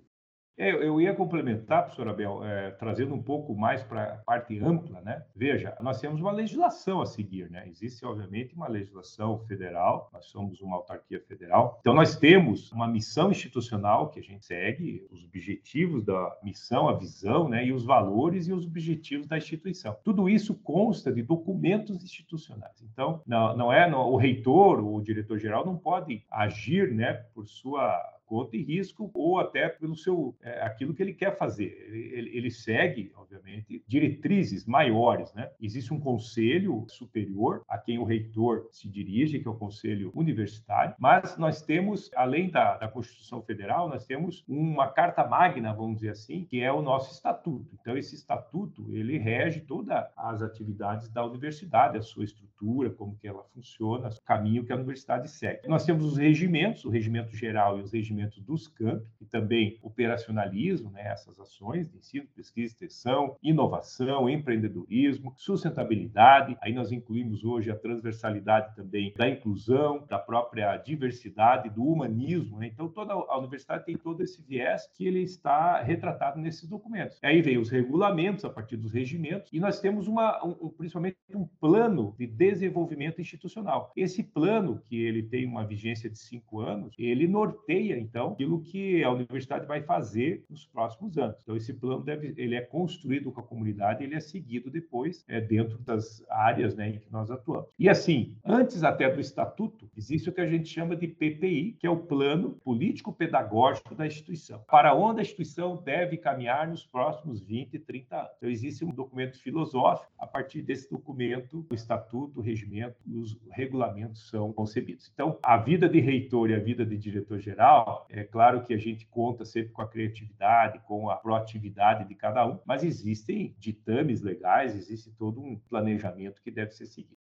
É, 0.58 0.70
eu 0.72 1.00
ia 1.00 1.14
complementar, 1.14 1.84
professor 1.84 2.08
Abel, 2.08 2.44
é, 2.44 2.72
trazendo 2.72 3.14
um 3.14 3.22
pouco 3.22 3.54
mais 3.54 3.80
para 3.82 4.14
a 4.14 4.16
parte 4.16 4.58
ampla, 4.58 5.00
né? 5.00 5.24
Veja, 5.34 5.76
nós 5.80 6.00
temos 6.00 6.20
uma 6.20 6.32
legislação 6.32 7.00
a 7.00 7.06
seguir, 7.06 7.48
né? 7.48 7.68
Existe, 7.68 8.04
obviamente, 8.04 8.56
uma 8.56 8.66
legislação 8.66 9.38
federal, 9.46 10.10
nós 10.12 10.26
somos 10.26 10.60
uma 10.60 10.76
autarquia 10.76 11.20
federal, 11.20 11.78
então 11.80 11.94
nós 11.94 12.16
temos 12.16 12.72
uma 12.72 12.88
missão 12.88 13.30
institucional 13.30 14.10
que 14.10 14.18
a 14.18 14.22
gente 14.22 14.44
segue, 14.44 15.06
os 15.12 15.24
objetivos 15.24 16.04
da 16.04 16.36
missão, 16.42 16.88
a 16.88 16.94
visão, 16.94 17.48
né? 17.48 17.64
E 17.64 17.72
os 17.72 17.84
valores 17.84 18.48
e 18.48 18.52
os 18.52 18.66
objetivos 18.66 19.28
da 19.28 19.38
instituição. 19.38 19.96
Tudo 20.02 20.28
isso 20.28 20.54
consta 20.54 21.12
de 21.12 21.22
documentos 21.22 22.02
institucionais. 22.02 22.82
Então, 22.82 23.22
não, 23.24 23.56
não 23.56 23.72
é 23.72 23.88
no, 23.88 23.98
o 23.98 24.16
reitor 24.16 24.80
o 24.80 25.00
diretor-geral 25.00 25.64
não 25.64 25.76
pode 25.76 26.24
agir, 26.30 26.92
né, 26.92 27.12
por 27.34 27.46
sua 27.46 28.17
conta 28.28 28.56
e 28.56 28.62
risco 28.62 29.10
ou 29.14 29.38
até 29.38 29.68
pelo 29.68 29.96
seu 29.96 30.36
é, 30.42 30.62
aquilo 30.62 30.94
que 30.94 31.02
ele 31.02 31.14
quer 31.14 31.36
fazer. 31.36 31.88
Ele, 31.90 32.36
ele, 32.36 32.50
segue, 32.50 33.10
obviamente, 33.16 33.82
diretrizes 33.86 34.66
maiores, 34.66 35.32
né? 35.34 35.50
Existe 35.60 35.92
um 35.92 36.00
conselho 36.00 36.84
superior 36.88 37.62
a 37.68 37.78
quem 37.78 37.98
o 37.98 38.04
reitor 38.04 38.68
se 38.70 38.88
dirige, 38.88 39.38
que 39.38 39.48
é 39.48 39.50
o 39.50 39.54
conselho 39.54 40.12
universitário, 40.14 40.94
mas 40.98 41.36
nós 41.38 41.62
temos, 41.62 42.10
além 42.14 42.50
da, 42.50 42.76
da 42.76 42.88
Constituição 42.88 43.42
Federal, 43.42 43.88
nós 43.88 44.04
temos 44.04 44.44
uma 44.46 44.88
carta 44.88 45.26
magna, 45.26 45.72
vamos 45.72 45.96
dizer 45.96 46.10
assim, 46.10 46.44
que 46.44 46.60
é 46.60 46.72
o 46.72 46.82
nosso 46.82 47.12
estatuto. 47.12 47.68
Então 47.80 47.96
esse 47.96 48.14
estatuto 48.14 48.86
ele 48.94 49.18
rege 49.18 49.60
todas 49.60 50.04
as 50.16 50.42
atividades 50.42 51.08
da 51.08 51.24
universidade, 51.24 51.96
a 51.96 52.02
sua 52.02 52.24
estrutura, 52.24 52.90
como 52.90 53.16
que 53.16 53.28
ela 53.28 53.44
funciona, 53.54 54.08
o 54.08 54.22
caminho 54.22 54.64
que 54.64 54.72
a 54.72 54.76
universidade 54.76 55.30
segue. 55.30 55.68
Nós 55.68 55.84
temos 55.84 56.04
os 56.04 56.16
regimentos, 56.16 56.84
o 56.84 56.90
regimento 56.90 57.34
geral 57.34 57.78
e 57.78 57.82
os 57.82 57.92
regimentos 57.92 58.17
dos 58.26 58.68
campi 58.68 59.06
e 59.20 59.24
também 59.24 59.78
operacionalizam 59.82 60.90
né, 60.90 61.02
essas 61.06 61.38
ações 61.38 61.88
de 61.88 61.98
ensino, 61.98 62.26
pesquisa, 62.34 62.72
extensão, 62.72 63.36
inovação, 63.42 64.28
empreendedorismo, 64.28 65.34
sustentabilidade. 65.36 66.56
Aí 66.60 66.72
nós 66.72 66.92
incluímos 66.92 67.44
hoje 67.44 67.70
a 67.70 67.76
transversalidade 67.76 68.74
também 68.74 69.12
da 69.16 69.28
inclusão, 69.28 70.04
da 70.08 70.18
própria 70.18 70.76
diversidade, 70.76 71.70
do 71.70 71.84
humanismo. 71.84 72.58
Né? 72.58 72.66
Então, 72.66 72.88
toda 72.88 73.12
a 73.12 73.38
universidade 73.38 73.84
tem 73.84 73.96
todo 73.96 74.22
esse 74.22 74.42
viés 74.42 74.88
que 74.94 75.06
ele 75.06 75.20
está 75.20 75.82
retratado 75.82 76.40
nesses 76.40 76.68
documentos. 76.68 77.18
Aí 77.22 77.42
vem 77.42 77.58
os 77.58 77.68
regulamentos 77.68 78.44
a 78.44 78.50
partir 78.50 78.76
dos 78.76 78.92
regimentos 78.92 79.52
e 79.52 79.60
nós 79.60 79.80
temos 79.80 80.08
uma, 80.08 80.44
um, 80.44 80.68
principalmente 80.70 81.16
um 81.34 81.46
plano 81.60 82.14
de 82.18 82.26
desenvolvimento 82.26 83.20
institucional. 83.20 83.92
Esse 83.96 84.22
plano, 84.22 84.82
que 84.86 85.00
ele 85.00 85.22
tem 85.22 85.46
uma 85.46 85.66
vigência 85.66 86.08
de 86.08 86.18
cinco 86.18 86.60
anos, 86.60 86.94
ele 86.98 87.26
norteia 87.26 87.98
então, 88.08 88.32
aquilo 88.32 88.60
que 88.60 89.02
a 89.02 89.10
universidade 89.10 89.66
vai 89.66 89.82
fazer 89.82 90.44
nos 90.48 90.66
próximos 90.66 91.18
anos. 91.18 91.40
Então, 91.42 91.56
esse 91.56 91.72
plano 91.74 92.02
deve, 92.02 92.34
ele 92.36 92.54
é 92.54 92.60
construído 92.60 93.30
com 93.30 93.40
a 93.40 93.44
comunidade, 93.44 94.04
ele 94.04 94.14
é 94.14 94.20
seguido 94.20 94.70
depois 94.70 95.24
é, 95.28 95.40
dentro 95.40 95.78
das 95.78 96.24
áreas 96.28 96.74
né, 96.74 96.90
em 96.90 96.98
que 96.98 97.10
nós 97.10 97.30
atuamos. 97.30 97.68
E 97.78 97.88
assim, 97.88 98.36
antes 98.44 98.82
até 98.82 99.10
do 99.10 99.20
estatuto, 99.20 99.90
existe 99.96 100.28
o 100.28 100.32
que 100.32 100.40
a 100.40 100.48
gente 100.48 100.68
chama 100.68 100.96
de 100.96 101.06
PPI, 101.06 101.76
que 101.78 101.86
é 101.86 101.90
o 101.90 101.96
Plano 101.96 102.52
Político 102.64 103.12
Pedagógico 103.12 103.94
da 103.94 104.06
instituição. 104.06 104.62
Para 104.68 104.94
onde 104.94 105.20
a 105.20 105.22
instituição 105.22 105.76
deve 105.82 106.16
caminhar 106.16 106.68
nos 106.68 106.86
próximos 106.86 107.40
20, 107.40 107.78
30 107.78 108.16
anos. 108.16 108.30
Então, 108.36 108.50
existe 108.50 108.84
um 108.84 108.90
documento 108.90 109.38
filosófico, 109.38 110.10
a 110.18 110.26
partir 110.26 110.62
desse 110.62 110.90
documento, 110.90 111.66
o 111.70 111.74
estatuto, 111.74 112.40
o 112.40 112.42
regimento 112.42 112.96
os 113.06 113.38
regulamentos 113.50 114.28
são 114.28 114.52
concebidos. 114.52 115.10
Então, 115.12 115.38
a 115.42 115.56
vida 115.56 115.88
de 115.88 116.00
reitor 116.00 116.50
e 116.50 116.54
a 116.54 116.58
vida 116.58 116.84
de 116.84 116.96
diretor-geral 116.96 117.97
é 118.08 118.24
claro 118.24 118.64
que 118.64 118.74
a 118.74 118.78
gente 118.78 119.06
conta 119.06 119.44
sempre 119.44 119.72
com 119.72 119.82
a 119.82 119.88
criatividade, 119.88 120.80
com 120.86 121.10
a 121.10 121.16
proatividade 121.16 122.06
de 122.06 122.14
cada 122.14 122.46
um, 122.46 122.58
mas 122.64 122.84
existem 122.84 123.54
ditames 123.58 124.22
legais, 124.22 124.74
existe 124.74 125.10
todo 125.12 125.40
um 125.40 125.58
planejamento 125.58 126.42
que 126.42 126.50
deve 126.50 126.72
ser 126.72 126.86
seguido. 126.86 127.18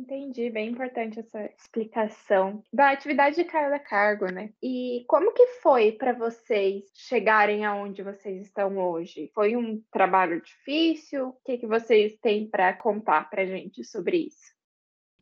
Entendi, 0.00 0.48
bem 0.48 0.70
importante 0.70 1.18
essa 1.18 1.44
explicação 1.58 2.62
da 2.72 2.92
atividade 2.92 3.34
de 3.34 3.44
cada 3.44 3.80
cargo, 3.80 4.26
né? 4.26 4.52
E 4.62 5.04
como 5.08 5.34
que 5.34 5.44
foi 5.60 5.90
para 5.90 6.12
vocês 6.12 6.84
chegarem 6.94 7.64
aonde 7.64 8.00
vocês 8.04 8.42
estão 8.42 8.78
hoje? 8.78 9.28
Foi 9.34 9.56
um 9.56 9.82
trabalho 9.90 10.40
difícil? 10.40 11.30
O 11.30 11.36
que, 11.44 11.58
que 11.58 11.66
vocês 11.66 12.16
têm 12.22 12.48
para 12.48 12.72
contar 12.74 13.28
para 13.28 13.44
gente 13.44 13.82
sobre 13.82 14.28
isso? 14.28 14.56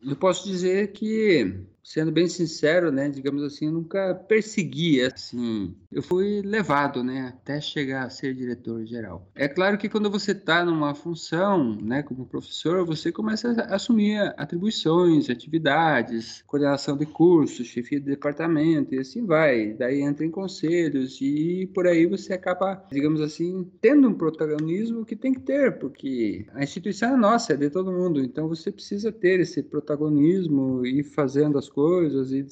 Eu 0.03 0.15
posso 0.15 0.47
dizer 0.47 0.93
que 0.93 1.67
sendo 1.87 2.11
bem 2.11 2.27
sincero, 2.27 2.91
né, 2.91 3.09
digamos 3.09 3.45
assim, 3.45 3.71
nunca 3.71 4.13
persegui 4.13 5.01
assim. 5.01 5.73
Eu 5.91 6.03
fui 6.03 6.43
levado, 6.43 7.05
né, 7.05 7.29
até 7.29 7.61
chegar 7.61 8.05
a 8.05 8.11
ser 8.11 8.35
diretor 8.35 8.85
geral. 8.85 9.31
É 9.37 9.47
claro 9.47 9.79
que 9.79 9.89
quando 9.89 10.11
você 10.11 10.33
está 10.33 10.65
numa 10.65 10.97
função, 10.97 11.77
né, 11.81 12.03
como 12.03 12.27
professor, 12.27 12.85
você 12.85 13.13
começa 13.13 13.53
a 13.53 13.77
assumir 13.77 14.19
atribuições, 14.37 15.31
atividades, 15.31 16.43
coordenação 16.49 16.97
de 16.97 17.07
cursos, 17.07 17.69
chefia 17.69 18.01
de 18.01 18.07
departamento 18.07 18.93
e 18.93 18.99
assim 18.99 19.25
vai. 19.25 19.73
Daí 19.73 20.01
entra 20.01 20.27
em 20.27 20.31
conselhos 20.31 21.21
e 21.21 21.71
por 21.73 21.87
aí 21.87 22.05
você 22.05 22.33
acaba, 22.33 22.85
digamos 22.91 23.21
assim, 23.21 23.71
tendo 23.81 24.09
um 24.09 24.15
protagonismo 24.15 25.05
que 25.05 25.15
tem 25.15 25.33
que 25.33 25.41
ter, 25.41 25.79
porque 25.79 26.47
a 26.53 26.65
instituição 26.65 27.15
é 27.15 27.17
nossa, 27.17 27.53
é 27.53 27.57
de 27.57 27.71
todo 27.71 27.93
mundo. 27.93 28.21
Então 28.21 28.49
você 28.49 28.73
precisa 28.73 29.13
ter 29.13 29.39
esse 29.39 29.63
protagonismo 29.63 30.85
e 30.85 31.05
fazendo 31.05 31.57
as 31.57 31.76
coisas 31.77 32.33
e 32.33 32.43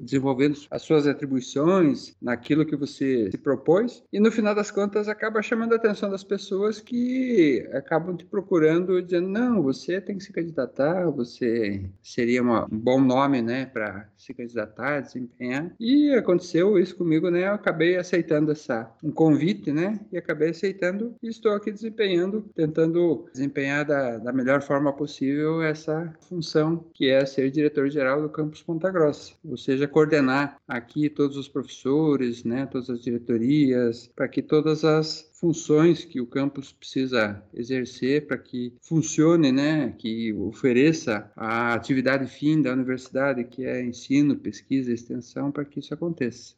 desenvolvendo 0.00 0.58
as 0.68 0.82
suas 0.82 1.06
atribuições 1.06 2.16
naquilo 2.20 2.66
que 2.66 2.74
você 2.74 3.30
se 3.30 3.38
propôs. 3.38 4.02
E 4.12 4.18
no 4.18 4.32
final 4.32 4.56
das 4.56 4.72
contas 4.72 5.06
acaba 5.06 5.40
chamando 5.40 5.72
a 5.72 5.76
atenção 5.76 6.10
das 6.10 6.24
pessoas 6.24 6.80
que 6.80 7.64
acabam 7.72 8.16
te 8.16 8.24
procurando 8.24 9.00
dizendo: 9.00 9.28
não, 9.28 9.62
você 9.62 10.00
tem 10.00 10.18
que 10.18 10.24
se 10.24 10.32
candidatar, 10.32 11.08
você 11.10 11.84
seria 12.02 12.42
uma, 12.42 12.64
um 12.64 12.78
bom 12.78 13.00
nome 13.00 13.40
né, 13.40 13.66
para 13.66 14.08
se 14.16 14.34
candidatar, 14.34 15.00
desempenhar. 15.00 15.72
E 15.78 16.12
aconteceu 16.14 16.76
isso 16.76 16.96
comigo, 16.96 17.30
né? 17.30 17.46
Eu 17.46 17.54
acabei 17.54 17.96
aceitando 17.96 18.50
essa, 18.50 18.90
um 19.02 19.12
convite, 19.12 19.70
né? 19.70 20.00
E 20.10 20.18
acabei 20.18 20.50
aceitando 20.50 21.14
e 21.22 21.28
estou 21.28 21.52
aqui 21.52 21.70
desempenhando, 21.70 22.44
tentando 22.54 23.26
desempenhar 23.32 23.84
da, 23.84 24.18
da 24.18 24.32
melhor 24.32 24.60
forma 24.60 24.92
possível 24.92 25.62
essa 25.62 26.12
função 26.28 26.84
que 26.92 27.08
é 27.08 27.24
ser 27.24 27.48
diretor-geral 27.50 28.20
do 28.20 28.28
campus 28.28 28.60
Ponta 28.72 28.90
Grossa, 28.90 29.34
ou 29.44 29.54
seja, 29.58 29.86
coordenar 29.86 30.56
aqui 30.66 31.10
todos 31.10 31.36
os 31.36 31.46
professores, 31.46 32.42
né, 32.42 32.64
todas 32.64 32.88
as 32.88 33.02
diretorias, 33.02 34.10
para 34.16 34.26
que 34.26 34.40
todas 34.40 34.82
as 34.82 35.30
funções 35.34 36.06
que 36.06 36.22
o 36.22 36.26
campus 36.26 36.72
precisa 36.72 37.44
exercer 37.52 38.26
para 38.26 38.38
que 38.38 38.72
funcione, 38.80 39.52
né, 39.52 39.94
que 39.98 40.32
ofereça 40.32 41.30
a 41.36 41.74
atividade 41.74 42.26
fim 42.26 42.62
da 42.62 42.72
universidade, 42.72 43.44
que 43.44 43.66
é 43.66 43.84
ensino, 43.84 44.38
pesquisa 44.38 44.90
extensão, 44.90 45.52
para 45.52 45.66
que 45.66 45.78
isso 45.78 45.92
aconteça. 45.92 46.54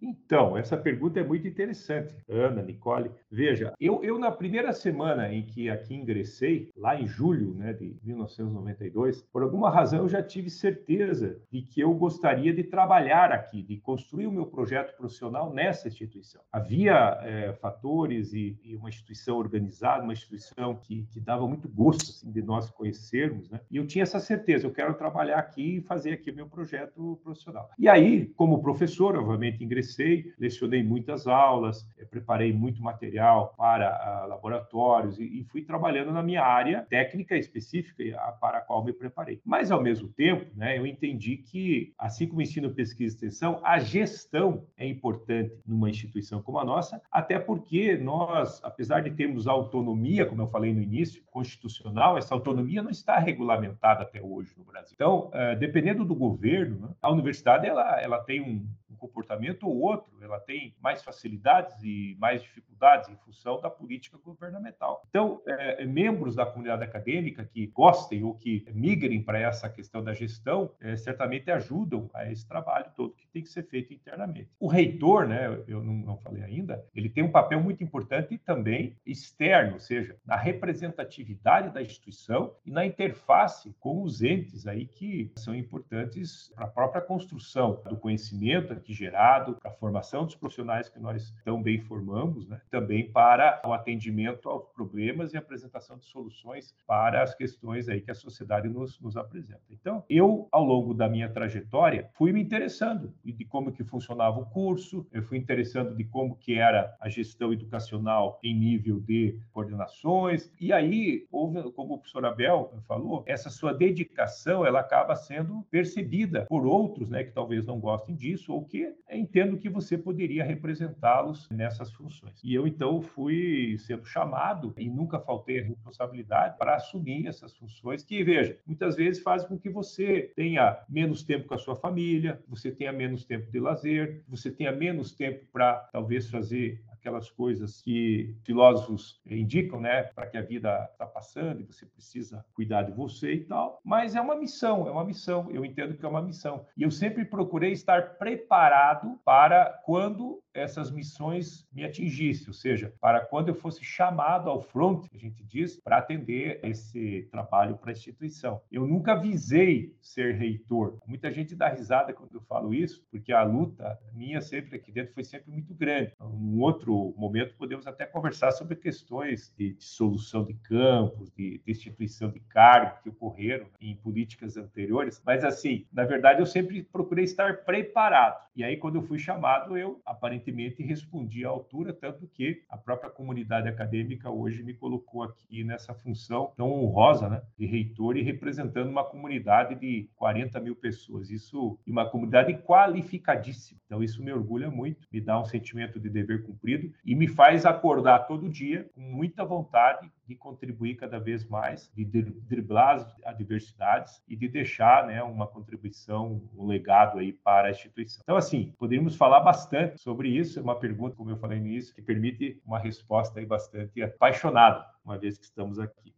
Então, 0.00 0.56
essa 0.56 0.76
pergunta 0.76 1.18
é 1.18 1.24
muito 1.24 1.46
interessante, 1.46 2.14
Ana, 2.28 2.62
Nicole. 2.62 3.10
Veja, 3.30 3.72
eu, 3.80 4.02
eu 4.04 4.18
na 4.18 4.30
primeira 4.30 4.72
semana 4.72 5.32
em 5.32 5.42
que 5.42 5.68
aqui 5.68 5.94
ingressei, 5.94 6.70
lá 6.76 7.00
em 7.00 7.06
julho 7.06 7.54
né, 7.54 7.72
de 7.72 7.96
1992, 8.04 9.22
por 9.32 9.42
alguma 9.42 9.70
razão 9.70 10.00
eu 10.00 10.08
já 10.08 10.22
tive 10.22 10.50
certeza 10.50 11.40
de 11.50 11.62
que 11.62 11.80
eu 11.80 11.92
gostaria 11.94 12.52
de 12.54 12.62
trabalhar 12.62 13.32
aqui, 13.32 13.62
de 13.62 13.76
construir 13.78 14.26
o 14.26 14.32
meu 14.32 14.46
projeto 14.46 14.96
profissional 14.96 15.52
nessa 15.52 15.88
instituição. 15.88 16.40
Havia 16.52 17.18
é, 17.22 17.52
fatores 17.54 18.32
e, 18.32 18.58
e, 18.62 18.76
uma 18.76 18.88
instituição 18.88 19.36
organizada, 19.36 20.04
uma 20.04 20.12
instituição 20.12 20.76
que, 20.76 21.06
que 21.10 21.20
dava 21.20 21.46
muito 21.46 21.68
gosto 21.68 22.10
assim, 22.10 22.30
de 22.30 22.42
nós 22.42 22.70
conhecermos, 22.70 23.50
né? 23.50 23.60
e 23.70 23.76
eu 23.76 23.86
tinha 23.86 24.02
essa 24.02 24.20
certeza, 24.20 24.66
eu 24.66 24.72
quero 24.72 24.94
trabalhar 24.94 25.38
aqui 25.38 25.76
e 25.76 25.80
fazer 25.80 26.12
aqui 26.12 26.30
o 26.30 26.34
meu 26.34 26.48
projeto 26.48 27.18
profissional. 27.22 27.68
E 27.78 27.88
aí, 27.88 28.26
como 28.36 28.62
professor, 28.62 29.16
obviamente, 29.16 29.64
ingressei 29.64 29.87
ingressei, 29.88 30.32
lecionei 30.38 30.82
muitas 30.82 31.26
aulas, 31.26 31.88
eh, 31.96 32.04
preparei 32.04 32.52
muito 32.52 32.82
material 32.82 33.54
para 33.56 33.88
ah, 33.88 34.26
laboratórios 34.26 35.18
e, 35.18 35.44
fui 35.48 35.62
trabalhando 35.62 36.12
na 36.12 36.22
minha 36.22 36.42
área 36.42 36.86
técnica 36.90 37.36
específica 37.36 38.04
para 38.40 38.58
a 38.58 38.60
qual 38.60 38.84
me 38.84 38.92
preparei. 38.92 39.40
Mas, 39.44 39.70
ao 39.70 39.82
mesmo 39.82 40.08
tempo, 40.08 40.46
né, 40.54 40.76
eu 40.76 40.86
entendi 40.86 41.38
que, 41.38 41.94
assim 41.98 42.26
como 42.26 42.42
ensino, 42.42 42.70
pesquisa 42.70 43.14
e 43.14 43.14
extensão, 43.14 43.60
a 43.64 43.78
gestão 43.78 44.66
é 44.76 44.86
importante 44.86 45.54
numa 45.66 45.88
instituição 45.88 46.42
como 46.42 46.58
a 46.58 46.64
nossa, 46.64 47.00
até 47.10 47.38
porque 47.38 47.96
nós, 47.96 48.60
apesar 48.62 49.00
de 49.00 49.10
termos 49.10 49.46
autonomia, 49.46 50.26
como 50.26 50.42
eu 50.42 50.46
falei 50.46 50.74
no 50.74 50.82
início, 50.82 51.22
constitucional, 51.30 52.18
essa 52.18 52.34
autonomia 52.34 52.82
não 52.82 52.90
está 52.90 53.18
regulamentada 53.18 54.02
até 54.02 54.20
hoje 54.20 54.52
no 54.56 54.64
Brasil. 54.64 54.92
Então, 54.94 55.28
uh, 55.28 55.58
dependendo 55.58 56.04
do 56.04 56.14
governo, 56.14 56.80
né, 56.80 56.88
a 57.00 57.10
universidade 57.10 57.66
ela, 57.66 58.00
ela 58.00 58.18
tem 58.20 58.40
um 58.40 58.66
comportamento 58.98 59.68
ou 59.68 59.80
outro, 59.80 60.12
ela 60.20 60.38
tem 60.40 60.74
mais 60.80 61.02
facilidades 61.02 61.74
e 61.82 62.16
mais 62.18 62.42
dificuldades 62.42 63.08
em 63.08 63.16
função 63.16 63.60
da 63.60 63.70
política 63.70 64.18
governamental. 64.18 65.02
Então, 65.08 65.40
é, 65.46 65.84
membros 65.84 66.34
da 66.34 66.44
comunidade 66.44 66.84
acadêmica 66.84 67.44
que 67.44 67.66
gostem 67.68 68.22
ou 68.22 68.34
que 68.34 68.64
migrem 68.72 69.22
para 69.22 69.38
essa 69.38 69.68
questão 69.68 70.02
da 70.02 70.12
gestão, 70.12 70.72
é, 70.80 70.96
certamente 70.96 71.50
ajudam 71.50 72.10
a 72.12 72.30
esse 72.30 72.46
trabalho 72.46 72.90
todo 72.96 73.14
que 73.14 73.26
tem 73.28 73.42
que 73.42 73.48
ser 73.48 73.64
feito 73.64 73.92
internamente. 73.92 74.50
O 74.58 74.68
reitor, 74.68 75.26
né, 75.26 75.62
eu 75.66 75.82
não, 75.82 75.94
não 75.94 76.16
falei 76.18 76.42
ainda, 76.42 76.84
ele 76.94 77.08
tem 77.08 77.24
um 77.24 77.30
papel 77.30 77.60
muito 77.60 77.82
importante 77.82 78.38
também 78.38 78.96
externo, 79.06 79.74
ou 79.74 79.80
seja, 79.80 80.16
na 80.24 80.36
representatividade 80.36 81.72
da 81.72 81.82
instituição 81.82 82.54
e 82.64 82.70
na 82.70 82.84
interface 82.84 83.74
com 83.80 84.02
os 84.02 84.22
entes 84.22 84.66
aí 84.66 84.86
que 84.86 85.32
são 85.36 85.54
importantes 85.54 86.52
para 86.54 86.64
a 86.64 86.68
própria 86.68 87.02
construção 87.02 87.82
do 87.88 87.96
conhecimento 87.96 88.72
aqui 88.88 88.94
gerado, 88.94 89.56
para 89.60 89.70
a 89.70 89.74
formação 89.74 90.24
dos 90.24 90.34
profissionais 90.34 90.88
que 90.88 90.98
nós 90.98 91.34
tão 91.44 91.62
bem 91.62 91.78
formamos, 91.80 92.48
né? 92.48 92.60
também 92.70 93.10
para 93.10 93.60
o 93.64 93.72
atendimento 93.72 94.48
aos 94.48 94.66
problemas 94.70 95.34
e 95.34 95.36
apresentação 95.36 95.98
de 95.98 96.06
soluções 96.06 96.74
para 96.86 97.22
as 97.22 97.34
questões 97.34 97.88
aí 97.88 98.00
que 98.00 98.10
a 98.10 98.14
sociedade 98.14 98.68
nos, 98.68 98.98
nos 99.00 99.16
apresenta. 99.16 99.60
Então, 99.70 100.02
eu, 100.08 100.48
ao 100.50 100.64
longo 100.64 100.94
da 100.94 101.08
minha 101.08 101.28
trajetória, 101.28 102.08
fui 102.14 102.32
me 102.32 102.40
interessando 102.40 103.12
de 103.22 103.44
como 103.44 103.72
que 103.72 103.84
funcionava 103.84 104.40
o 104.40 104.46
curso, 104.46 105.06
eu 105.12 105.22
fui 105.22 105.36
interessando 105.36 105.94
de 105.94 106.04
como 106.04 106.36
que 106.36 106.54
era 106.54 106.96
a 106.98 107.08
gestão 107.08 107.52
educacional 107.52 108.38
em 108.42 108.54
nível 108.54 109.00
de 109.00 109.38
coordenações, 109.52 110.50
e 110.58 110.72
aí, 110.72 111.26
houve, 111.30 111.70
como 111.72 111.94
o 111.94 111.98
professor 111.98 112.24
Abel 112.24 112.72
falou, 112.86 113.22
essa 113.26 113.50
sua 113.50 113.74
dedicação, 113.74 114.64
ela 114.64 114.80
acaba 114.80 115.14
sendo 115.14 115.62
percebida 115.70 116.46
por 116.48 116.64
outros, 116.64 117.10
né, 117.10 117.24
que 117.24 117.32
talvez 117.32 117.64
não 117.66 117.78
gostem 117.78 118.14
disso, 118.14 118.52
ou 118.52 118.64
que 118.64 118.77
entendam 119.10 119.58
que 119.58 119.68
você 119.68 119.96
poderia 119.96 120.44
representá-los 120.44 121.48
nessas 121.50 121.92
funções. 121.92 122.40
E 122.42 122.54
eu, 122.54 122.66
então, 122.66 123.00
fui 123.00 123.76
sendo 123.78 124.04
chamado, 124.04 124.74
e 124.76 124.88
nunca 124.88 125.18
faltei 125.18 125.60
a 125.60 125.64
responsabilidade, 125.64 126.56
para 126.58 126.76
assumir 126.76 127.26
essas 127.26 127.54
funções 127.56 128.04
que, 128.04 128.22
veja, 128.22 128.58
muitas 128.66 128.96
vezes 128.96 129.22
fazem 129.22 129.48
com 129.48 129.58
que 129.58 129.70
você 129.70 130.32
tenha 130.36 130.78
menos 130.88 131.22
tempo 131.22 131.48
com 131.48 131.54
a 131.54 131.58
sua 131.58 131.76
família, 131.76 132.42
você 132.48 132.70
tenha 132.70 132.92
menos 132.92 133.24
tempo 133.24 133.50
de 133.50 133.60
lazer, 133.60 134.22
você 134.28 134.50
tenha 134.50 134.72
menos 134.72 135.12
tempo 135.12 135.46
para, 135.52 135.74
talvez, 135.92 136.30
fazer 136.30 136.82
aquelas 137.08 137.30
coisas 137.30 137.80
que 137.80 138.36
filósofos 138.44 139.20
indicam, 139.26 139.80
né, 139.80 140.02
para 140.02 140.26
que 140.26 140.36
a 140.36 140.42
vida 140.42 140.88
está 140.92 141.06
passando 141.06 141.60
e 141.60 141.64
você 141.64 141.86
precisa 141.86 142.44
cuidar 142.54 142.82
de 142.82 142.92
você 142.92 143.32
e 143.32 143.44
tal. 143.44 143.80
Mas 143.82 144.14
é 144.14 144.20
uma 144.20 144.36
missão, 144.36 144.86
é 144.86 144.90
uma 144.90 145.04
missão. 145.04 145.50
Eu 145.50 145.64
entendo 145.64 145.96
que 145.96 146.04
é 146.04 146.08
uma 146.08 146.22
missão. 146.22 146.66
E 146.76 146.82
eu 146.82 146.90
sempre 146.90 147.24
procurei 147.24 147.72
estar 147.72 148.18
preparado 148.18 149.18
para 149.24 149.80
quando 149.84 150.40
essas 150.58 150.90
missões 150.90 151.66
me 151.72 151.84
atingissem, 151.84 152.48
ou 152.48 152.52
seja, 152.52 152.92
para 153.00 153.20
quando 153.20 153.48
eu 153.48 153.54
fosse 153.54 153.84
chamado 153.84 154.50
ao 154.50 154.60
front, 154.60 155.06
a 155.12 155.16
gente 155.16 155.44
diz, 155.44 155.76
para 155.76 155.98
atender 155.98 156.60
esse 156.62 157.28
trabalho 157.30 157.76
para 157.76 157.90
a 157.90 157.92
instituição. 157.92 158.60
Eu 158.70 158.86
nunca 158.86 159.14
visei 159.14 159.94
ser 160.00 160.34
reitor. 160.34 160.98
Muita 161.06 161.30
gente 161.30 161.54
dá 161.54 161.68
risada 161.68 162.12
quando 162.12 162.34
eu 162.34 162.40
falo 162.40 162.74
isso, 162.74 163.04
porque 163.10 163.32
a 163.32 163.42
luta 163.42 163.98
minha 164.12 164.40
sempre 164.40 164.76
aqui 164.76 164.90
dentro 164.90 165.14
foi 165.14 165.24
sempre 165.24 165.50
muito 165.50 165.74
grande. 165.74 166.12
Um 166.20 166.60
outro 166.60 167.14
momento 167.16 167.54
podemos 167.56 167.86
até 167.86 168.04
conversar 168.04 168.50
sobre 168.52 168.76
questões 168.76 169.54
de, 169.56 169.74
de 169.74 169.84
solução 169.84 170.44
de 170.44 170.54
campos, 170.54 171.30
de 171.30 171.60
destituição 171.64 172.30
de 172.30 172.40
cargo 172.40 173.02
que 173.02 173.08
ocorreram 173.08 173.66
em 173.80 173.94
políticas 173.96 174.56
anteriores, 174.56 175.22
mas 175.24 175.44
assim, 175.44 175.86
na 175.92 176.04
verdade 176.04 176.40
eu 176.40 176.46
sempre 176.46 176.82
procurei 176.82 177.24
estar 177.24 177.64
preparado. 177.64 178.48
E 178.56 178.64
aí 178.64 178.76
quando 178.76 178.96
eu 178.96 179.02
fui 179.02 179.18
chamado, 179.18 179.76
eu 179.76 180.00
aparentemente 180.04 180.47
aparentemente 180.48 180.82
respondi 180.82 181.44
à 181.44 181.48
altura, 181.48 181.92
tanto 181.92 182.26
que 182.26 182.62
a 182.68 182.76
própria 182.76 183.10
comunidade 183.10 183.68
acadêmica 183.68 184.30
hoje 184.30 184.62
me 184.62 184.74
colocou 184.74 185.22
aqui 185.22 185.62
nessa 185.62 185.94
função 185.94 186.52
tão 186.56 186.72
honrosa, 186.72 187.28
né, 187.28 187.42
de 187.58 187.66
reitor 187.66 188.16
e 188.16 188.22
representando 188.22 188.88
uma 188.88 189.04
comunidade 189.04 189.74
de 189.74 190.08
40 190.16 190.58
mil 190.60 190.74
pessoas. 190.74 191.30
Isso, 191.30 191.78
e 191.86 191.90
uma 191.90 192.08
comunidade 192.08 192.54
qualificadíssima. 192.62 193.80
Então, 193.86 194.02
isso 194.02 194.22
me 194.22 194.32
orgulha 194.32 194.70
muito, 194.70 195.06
me 195.12 195.20
dá 195.20 195.40
um 195.40 195.44
sentimento 195.44 196.00
de 196.00 196.08
dever 196.08 196.42
cumprido 196.44 196.92
e 197.04 197.14
me 197.14 197.28
faz 197.28 197.66
acordar 197.66 198.20
todo 198.20 198.48
dia 198.48 198.88
com 198.94 199.00
muita 199.00 199.44
vontade 199.44 200.10
de 200.28 200.36
contribuir 200.36 200.96
cada 200.96 201.18
vez 201.18 201.46
mais, 201.46 201.90
de 201.94 202.04
driblar 202.04 202.96
as 202.96 203.24
adversidades 203.24 204.22
e 204.28 204.36
de 204.36 204.46
deixar 204.46 205.06
né, 205.06 205.22
uma 205.22 205.46
contribuição, 205.46 206.42
um 206.54 206.66
legado 206.66 207.18
aí 207.18 207.32
para 207.32 207.68
a 207.68 207.70
instituição. 207.70 208.20
Então, 208.22 208.36
assim, 208.36 208.74
poderíamos 208.78 209.16
falar 209.16 209.40
bastante 209.40 209.98
sobre 209.98 210.28
isso. 210.28 210.58
É 210.58 210.62
uma 210.62 210.78
pergunta, 210.78 211.16
como 211.16 211.30
eu 211.30 211.38
falei 211.38 211.58
no 211.58 211.66
início, 211.66 211.94
que 211.94 212.02
permite 212.02 212.60
uma 212.66 212.78
resposta 212.78 213.40
aí 213.40 213.46
bastante 213.46 214.02
apaixonada, 214.02 214.84
uma 215.02 215.16
vez 215.16 215.38
que 215.38 215.44
estamos 215.44 215.78
aqui. 215.78 216.17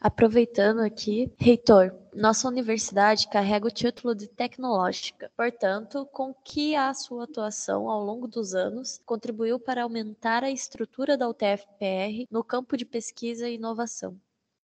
Aproveitando 0.00 0.80
aqui, 0.80 1.30
reitor, 1.38 1.94
nossa 2.14 2.48
universidade 2.48 3.28
carrega 3.28 3.66
o 3.66 3.70
título 3.70 4.14
de 4.14 4.26
tecnológica, 4.28 5.30
portanto, 5.36 6.06
com 6.12 6.32
que 6.32 6.74
a 6.74 6.94
sua 6.94 7.24
atuação 7.24 7.90
ao 7.90 8.02
longo 8.02 8.26
dos 8.26 8.54
anos 8.54 9.00
contribuiu 9.04 9.58
para 9.58 9.82
aumentar 9.82 10.44
a 10.44 10.50
estrutura 10.50 11.16
da 11.16 11.28
UTF-PR 11.28 12.26
no 12.30 12.44
campo 12.44 12.76
de 12.76 12.86
pesquisa 12.86 13.48
e 13.48 13.56
inovação? 13.56 14.18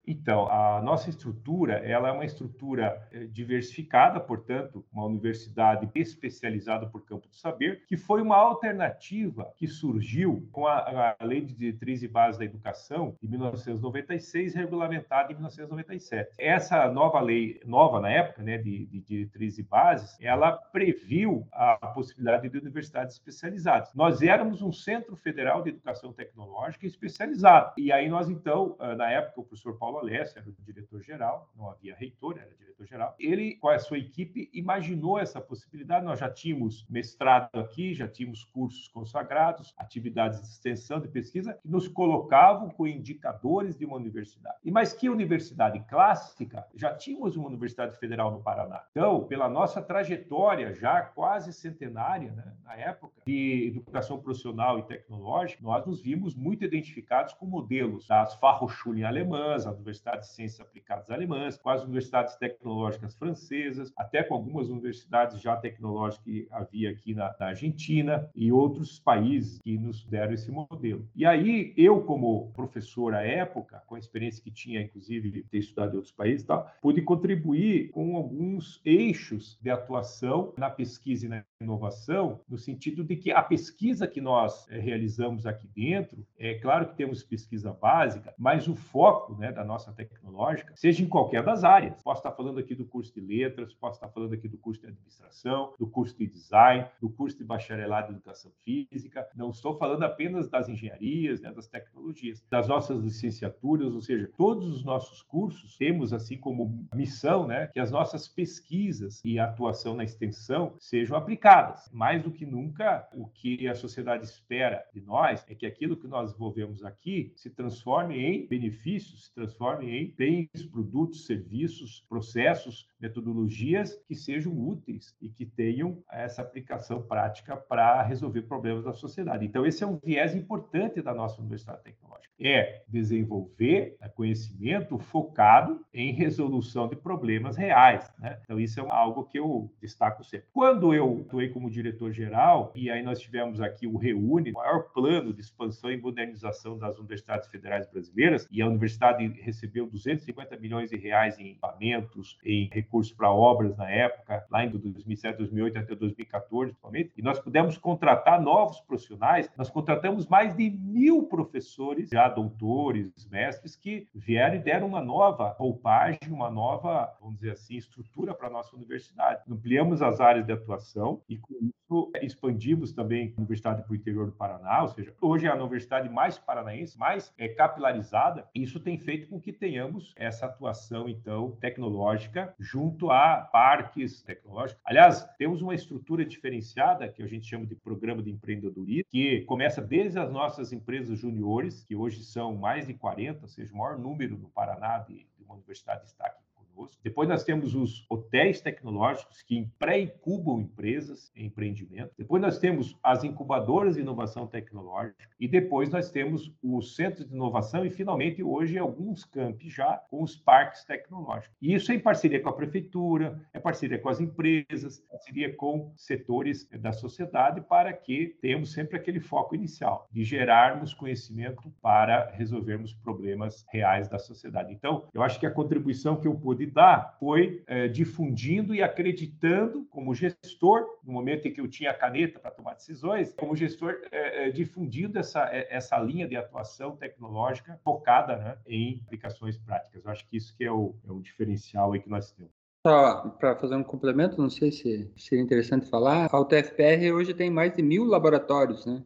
Então, 0.06 0.48
a 0.50 0.82
nossa 0.82 1.10
estrutura, 1.10 1.76
ela 1.76 2.10
é 2.10 2.12
uma 2.12 2.26
estrutura 2.26 3.08
eh, 3.12 3.26
diversificada, 3.26 4.20
portanto, 4.20 4.86
uma 4.92 5.06
universidade 5.06 5.90
especializada 5.96 6.86
por 6.88 7.06
campo 7.06 7.28
do 7.28 7.36
saber, 7.36 7.86
que 7.88 7.96
foi 7.96 8.22
uma 8.22 8.36
alternativa 8.36 9.54
que 9.58 9.68
surgiu 9.68 10.48
com 10.52 10.68
a, 10.68 11.16
a 11.20 11.24
Lei 11.24 11.42
de 11.42 11.54
Diretriz 11.54 12.04
e 12.04 12.08
Base 12.08 12.38
da 12.38 12.46
Educação 12.46 13.16
de 13.22 13.28
1996, 13.30 14.54
regulamentada 14.54 15.32
em 15.32 15.36
1997. 15.36 16.36
Essa 16.38 16.90
nova 16.92 17.22
lei, 17.22 17.62
nova 17.66 18.02
na 18.02 18.10
época, 18.10 18.44
né, 18.44 18.58
de, 18.58 18.86
de 18.88 19.00
Diretriz 19.02 19.58
e 19.58 19.64
Bases, 19.64 20.18
ela 20.20 20.52
previu 20.52 21.48
a 21.52 21.76
possibilidade 21.88 22.50
de 22.50 22.58
universidades 22.58 23.16
especializadas. 23.16 23.94
Nós 23.94 24.22
éramos 24.22 24.62
um 24.62 24.72
Centro 24.72 25.16
Federal 25.16 25.62
de 25.62 25.70
Educação 25.70 26.12
Tecnológica 26.12 26.86
especializado. 26.86 27.74
E 27.78 27.92
aí 27.92 28.10
nós, 28.10 28.30
então, 28.30 28.76
ah, 28.80 28.96
na 28.96 29.10
época, 29.10 29.42
o 29.42 29.44
professor 29.44 29.78
Paulo 29.78 29.93
Alessio 29.98 30.40
era 30.40 30.50
o 30.50 30.54
diretor-geral, 30.60 31.52
não 31.56 31.70
havia 31.70 31.96
reitor, 31.96 32.38
era 32.38 32.54
diretor-geral. 32.56 33.16
Ele, 33.20 33.56
com 33.56 33.70
a 33.70 33.80
sua 33.80 33.98
equipe, 33.98 34.50
imaginou 34.54 35.20
essa 35.20 35.40
possibilidade. 35.40 36.06
Nós 36.06 36.20
já 36.20 36.30
tínhamos 36.30 36.86
mestrado 36.90 37.50
aqui, 37.54 37.94
já 37.94 38.08
tínhamos 38.08 38.44
cursos 38.44 38.88
consagrados, 38.88 39.74
atividades 39.78 40.42
de 40.42 40.48
extensão 40.48 41.00
de 41.00 41.08
pesquisa, 41.08 41.54
que 41.62 41.68
nos 41.68 41.88
colocavam 41.88 42.70
com 42.70 42.88
indicadores 42.88 43.78
de 43.78 43.86
uma 43.86 43.96
universidade. 43.96 44.58
E 44.64 44.72
mais 44.72 44.94
que 44.94 45.10
universidade 45.10 45.80
clássica, 45.82 46.66
já 46.76 46.94
tínhamos 46.94 47.36
uma 47.36 47.48
Universidade 47.48 47.98
Federal 47.98 48.32
no 48.32 48.42
Paraná. 48.42 48.84
Então, 48.92 49.24
pela 49.26 49.50
nossa 49.50 49.82
trajetória 49.82 50.74
já 50.74 51.02
quase 51.02 51.54
centenária, 51.54 52.32
né, 52.32 52.54
na 52.64 52.76
época, 52.76 53.22
de 53.26 53.68
educação 53.68 54.20
profissional 54.20 54.80
e 54.80 54.84
tecnológica, 54.84 55.62
nós 55.64 55.86
nos 55.86 56.02
vimos 56.02 56.36
muito 56.36 56.64
identificados 56.64 57.34
com 57.34 57.46
modelos 57.46 58.08
das 58.08 58.36
Fachhochschulen 58.36 59.04
alemãs, 59.04 59.66
universidades 59.84 60.30
de 60.30 60.36
ciências 60.36 60.60
aplicadas 60.60 61.10
alemãs, 61.12 61.58
com 61.58 61.70
as 61.70 61.84
universidades 61.84 62.36
tecnológicas 62.36 63.16
francesas, 63.16 63.94
até 63.96 64.24
com 64.24 64.34
algumas 64.34 64.70
universidades 64.70 65.40
já 65.40 65.56
tecnológicas 65.56 66.24
que 66.24 66.48
havia 66.52 66.90
aqui 66.90 67.14
na, 67.14 67.36
na 67.40 67.48
Argentina 67.48 68.30
e 68.36 68.52
outros 68.52 69.00
países 69.00 69.60
que 69.62 69.78
nos 69.78 70.06
deram 70.06 70.34
esse 70.34 70.52
modelo. 70.52 71.08
E 71.16 71.26
aí, 71.26 71.74
eu, 71.78 72.02
como 72.02 72.52
professor 72.54 73.14
à 73.14 73.22
época, 73.22 73.84
com 73.86 73.96
a 73.96 74.00
experiência 74.00 74.44
que 74.44 74.52
tinha, 74.52 74.82
inclusive, 74.82 75.30
de 75.30 75.44
ter 75.44 75.60
estudado 75.60 75.94
em 75.94 75.96
outros 75.98 76.14
países, 76.14 76.46
pude 76.82 77.02
contribuir 77.02 77.90
com 77.92 78.16
alguns 78.16 78.82
eixos 78.86 79.60
de 79.62 79.70
atuação 79.70 80.54
na 80.58 80.70
pesquisa 80.70 81.26
e 81.26 81.30
na 81.30 81.44
inovação, 81.62 82.42
no 82.48 82.58
sentido 82.58 83.04
de 83.04 83.16
que 83.16 83.32
a 83.32 83.42
pesquisa 83.42 84.08
que 84.08 84.22
nós 84.22 84.68
é, 84.70 84.80
realizamos 84.80 85.46
aqui 85.46 85.68
dentro, 85.68 86.26
é 86.38 86.56
claro 86.56 86.88
que 86.88 86.96
temos 86.96 87.24
pesquisa 87.24 87.74
básica, 87.74 88.34
mas 88.38 88.68
o 88.68 88.76
foco 88.76 89.36
né, 89.36 89.52
da 89.52 89.64
nossa 89.64 89.73
tecnológica, 89.78 90.74
seja 90.76 91.04
em 91.04 91.08
qualquer 91.08 91.44
das 91.44 91.64
áreas. 91.64 92.02
Posso 92.04 92.20
estar 92.20 92.32
falando 92.32 92.60
aqui 92.60 92.76
do 92.76 92.86
curso 92.86 93.14
de 93.14 93.22
letras, 93.22 93.74
posso 93.74 93.98
estar 93.98 94.10
falando 94.10 94.34
aqui 94.34 94.48
do 94.48 94.58
curso 94.58 94.82
de 94.82 94.88
administração, 94.88 95.74
do 95.80 95.88
curso 95.88 96.18
de 96.18 96.28
design, 96.28 96.86
do 97.02 97.10
curso 97.10 97.38
de 97.38 97.44
bacharelado 97.44 98.12
em 98.12 98.16
educação 98.16 98.52
física. 98.64 99.28
Não 99.36 99.50
estou 99.50 99.78
falando 99.78 100.04
apenas 100.04 100.48
das 100.50 100.70
engenharias, 100.70 101.42
né, 101.42 101.52
das 101.52 101.68
tecnologias, 101.68 102.46
das 102.50 102.68
nossas 102.68 103.02
licenciaturas, 103.02 103.94
ou 103.94 104.02
seja, 104.02 104.30
todos 104.38 104.68
os 104.68 104.84
nossos 104.84 105.22
cursos 105.22 105.78
temos 105.78 106.14
assim 106.14 106.38
como 106.38 106.88
missão, 106.94 107.48
né, 107.48 107.68
que 107.68 107.80
as 107.80 107.92
nossas 107.92 108.28
pesquisas 108.28 109.22
e 109.24 109.40
atuação 109.40 109.96
na 109.96 110.04
extensão 110.04 110.76
sejam 110.80 111.18
aplicadas. 111.18 111.90
Mais 111.92 112.22
do 112.22 112.32
que 112.32 112.46
nunca, 112.46 113.08
o 113.14 113.28
que 113.28 113.68
a 113.68 113.76
sociedade 113.76 114.26
espera 114.26 114.86
de 114.94 115.02
nós 115.02 115.46
é 115.48 115.56
que 115.56 115.66
aquilo 115.66 115.98
que 115.98 116.08
nós 116.08 116.32
desenvolvemos 116.32 116.84
aqui 116.84 117.34
se 117.36 117.50
transforme 117.50 118.18
em 118.18 118.48
benefícios, 118.48 119.26
se 119.26 119.34
transforme 119.34 119.63
transformem 119.64 119.98
em 119.98 120.14
bens, 120.16 120.66
produtos, 120.66 121.26
serviços, 121.26 122.06
processos, 122.10 122.88
metodologias 123.00 123.96
que 124.08 124.16
sejam 124.16 124.54
úteis 124.54 125.16
e 125.22 125.30
que 125.30 125.46
tenham 125.46 126.04
essa 126.12 126.42
aplicação 126.42 127.02
prática 127.02 127.56
para 127.56 128.02
resolver 128.02 128.42
problemas 128.44 128.84
da 128.84 128.94
sociedade. 128.94 129.46
Então, 129.46 129.66
esse 129.66 129.84
é 129.84 129.88
um 129.88 129.98
viés 130.04 130.36
importante 130.36 131.02
da 131.02 131.14
nossa 131.14 131.40
Universidade 131.40 131.84
Tecnológica. 131.84 132.34
É 132.40 132.84
desenvolver 132.88 133.98
conhecimento 134.16 134.98
focado 134.98 135.86
em 135.94 136.14
resolução 136.14 136.88
de 136.88 136.96
problemas 136.96 137.56
reais. 137.56 138.12
Né? 138.20 138.40
Então, 138.44 138.60
isso 138.60 138.80
é 138.80 138.86
algo 138.90 139.26
que 139.26 139.40
eu 139.40 139.72
destaco 139.82 140.24
sempre. 140.24 140.48
Quando 140.52 140.94
eu 140.94 141.24
atuei 141.26 141.50
como 141.50 141.70
diretor-geral, 141.70 142.72
e 142.76 142.90
aí 142.90 143.02
nós 143.02 143.20
tivemos 143.20 143.62
aqui 143.62 143.88
o 143.88 143.98
REUNE, 143.98 144.52
o 144.52 144.56
maior 144.56 144.92
plano 144.94 145.34
de 145.34 145.42
expansão 145.42 145.92
e 145.92 145.98
modernização 145.98 146.78
das 146.78 146.98
universidades 146.98 147.48
federais 147.48 147.90
brasileiras, 147.90 148.48
e 148.52 148.62
a 148.62 148.68
universidade 148.68 149.24
recebeu 149.54 149.88
250 149.88 150.58
milhões 150.58 150.90
de 150.90 150.98
reais 150.98 151.38
em 151.38 151.52
equipamentos, 151.52 152.38
em 152.44 152.70
recursos 152.72 153.14
para 153.14 153.32
obras 153.32 153.78
na 153.78 153.90
época, 153.90 154.46
lá 154.50 154.66
em 154.66 154.70
2007, 154.70 155.38
2008 155.38 155.80
até 155.80 155.96
2014, 155.96 156.72
principalmente, 156.72 157.12
e 157.16 157.22
nós 157.22 157.40
pudemos 157.40 157.78
contratar 157.78 158.42
novos 158.42 158.80
profissionais. 158.82 159.50
Nós 159.58 159.70
contratamos 159.70 160.28
mais 160.28 160.56
de 160.56 160.70
mil 160.70 161.24
professores, 161.24 162.10
já 162.10 162.28
doutores, 162.28 163.12
mestres, 163.30 163.76
que 163.76 164.08
vieram 164.14 164.56
e 164.56 164.60
deram 164.60 164.88
uma 164.88 165.02
nova 165.02 165.50
roupagem, 165.50 166.20
uma 166.30 166.50
nova, 166.50 167.16
vamos 167.22 167.36
dizer 167.36 167.52
assim, 167.52 167.76
estrutura 167.76 168.34
para 168.34 168.48
a 168.48 168.52
nossa 168.52 168.76
universidade. 168.76 169.44
Ampliamos 169.50 170.02
as 170.02 170.20
áreas 170.20 170.46
de 170.46 170.52
atuação 170.52 171.22
e 171.30 171.38
com 171.38 171.54
isso 171.62 172.12
expandimos 172.22 172.92
também 172.92 173.34
a 173.36 173.40
universidade 173.40 173.84
para 173.84 173.92
o 173.92 173.96
interior 173.96 174.26
do 174.26 174.32
Paraná, 174.32 174.82
ou 174.82 174.88
seja, 174.90 175.14
hoje 175.22 175.46
é 175.46 175.50
a 175.50 175.56
universidade 175.56 176.10
mais 176.10 176.38
paranaense, 176.38 176.98
mais 176.98 177.34
é, 177.38 177.48
capilarizada. 177.48 178.48
Isso 178.56 178.80
tem 178.80 178.98
feito 178.98 179.28
com 179.28 179.40
que 179.44 179.52
tenhamos 179.52 180.14
essa 180.16 180.46
atuação, 180.46 181.10
então, 181.10 181.52
tecnológica 181.58 182.56
junto 182.58 183.12
a 183.12 183.38
parques 183.38 184.24
tecnológicos. 184.24 184.82
Aliás, 184.86 185.28
temos 185.38 185.62
uma 185.62 185.76
estrutura 185.76 186.26
diferenciada 186.26 187.10
que 187.10 187.22
a 187.22 187.28
gente 187.28 187.46
chama 187.46 187.66
de 187.66 187.76
programa 187.76 188.24
de 188.24 188.32
empreendedorismo, 188.32 189.10
que 189.10 189.42
começa 189.42 189.82
desde 189.82 190.18
as 190.18 190.32
nossas 190.32 190.72
empresas 190.72 191.20
juniores, 191.20 191.84
que 191.84 191.96
hoje 191.96 192.24
são 192.24 192.56
mais 192.56 192.88
de 192.88 192.94
40, 192.94 193.42
ou 193.42 193.48
seja, 193.48 193.74
o 193.74 193.78
maior 193.78 193.98
número 193.98 194.38
no 194.38 194.50
Paraná 194.50 195.00
de, 195.00 195.28
de 195.38 195.44
uma 195.44 195.56
universidade 195.56 196.06
está 196.06 196.26
aqui 196.26 196.43
conosco. 196.74 197.02
Depois 197.04 197.30
nós 197.30 197.44
temos 197.44 197.76
os 197.76 198.06
hotéis 198.10 198.62
tecnológicos 198.62 199.42
que 199.42 199.68
pré-incubam 199.80 200.60
empresas 200.60 201.32
em 201.36 201.46
empreendimento. 201.46 202.12
Depois 202.18 202.42
nós 202.42 202.60
temos 202.60 202.98
as 203.04 203.24
incubadoras 203.24 203.96
de 203.96 204.02
inovação 204.02 204.48
tecnológica 204.48 205.28
e 205.40 205.48
depois 205.48 205.90
nós 205.90 206.10
temos 206.10 206.54
os 206.62 206.96
centros 206.96 207.28
de 207.28 207.34
inovação 207.34 207.86
e 207.86 207.90
finalmente 207.90 208.44
hoje 208.44 208.78
alguns 208.78 209.24
campi 209.24 209.70
já 209.70 209.98
com 210.10 210.24
os 210.24 210.36
parques 210.36 210.84
tecnológicos. 210.84 211.56
E 211.62 211.74
isso 211.74 211.92
é 211.92 211.96
em 211.96 212.00
parceria 212.00 212.42
com 212.42 212.50
a 212.50 212.54
prefeitura, 212.54 213.40
é 213.54 213.60
parceria 213.60 214.00
com 214.00 214.10
as 214.10 214.20
empresas, 214.20 215.00
parceria 215.10 215.56
com 215.56 215.92
setores 215.96 216.68
da 216.70 216.92
sociedade 216.92 217.62
para 217.62 217.94
que 217.94 218.38
tenhamos 218.42 218.72
sempre 218.72 218.98
aquele 218.98 219.20
foco 219.20 219.56
inicial 219.56 220.08
de 220.12 220.24
gerarmos 220.24 220.94
conhecimento 220.94 221.72
para 221.82 222.32
resolvermos 222.32 222.94
problemas 222.94 223.66
reais 223.72 224.08
da 224.08 224.18
sociedade. 224.18 224.74
Então, 224.74 225.08
eu 225.14 225.22
acho 225.22 225.40
que 225.40 225.46
a 225.46 225.52
contribuição 225.52 226.20
que 226.20 226.28
eu 226.28 226.36
pude 226.36 226.63
pude 226.64 226.66
dar 226.66 227.16
foi 227.20 227.64
é, 227.68 227.88
difundindo 227.88 228.74
e 228.74 228.82
acreditando, 228.82 229.86
como 229.90 230.14
gestor, 230.14 230.86
no 231.04 231.14
momento 231.14 231.48
em 231.48 231.54
que 231.54 231.62
eu 231.62 231.68
tinha 231.68 231.92
a 231.92 231.94
caneta 231.94 232.40
para 232.40 232.52
tomar 232.52 232.74
decisões, 232.74 233.34
como 233.34 233.56
gestor, 233.56 233.96
é, 234.12 234.48
é, 234.48 234.52
difundindo 234.52 235.20
essa, 235.20 235.44
essa 235.52 235.98
linha 236.00 236.28
de 236.28 236.36
atuação 236.36 236.96
tecnológica 236.96 237.80
focada 237.84 238.38
né, 238.38 238.58
em 238.66 239.02
aplicações 239.06 239.58
práticas. 239.58 240.04
Eu 240.04 240.12
acho 240.12 240.28
que 240.28 240.38
isso 240.38 240.56
que 240.56 240.64
é 240.64 240.72
o, 240.72 240.96
é 241.08 241.12
o 241.12 241.20
diferencial 241.20 241.94
aí 241.94 242.00
que 242.00 242.10
nós 242.10 242.32
temos. 242.32 242.52
Só 242.86 243.30
para 243.40 243.56
fazer 243.56 243.76
um 243.76 243.84
complemento, 243.84 244.42
não 244.42 244.50
sei 244.50 244.70
se 244.72 245.10
seria 245.16 245.44
interessante 245.44 245.90
falar, 245.90 246.28
a 246.30 246.40
UTFPR 246.40 247.14
hoje 247.14 247.34
tem 247.34 247.50
mais 247.50 247.74
de 247.74 247.82
mil 247.82 248.04
laboratórios, 248.04 248.86
né? 248.86 249.02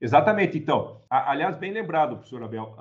Exatamente, 0.00 0.58
então. 0.58 1.00
aliás, 1.08 1.56
bem 1.56 1.72
lembrado, 1.72 2.16
professor 2.16 2.42
Abel, 2.42 2.76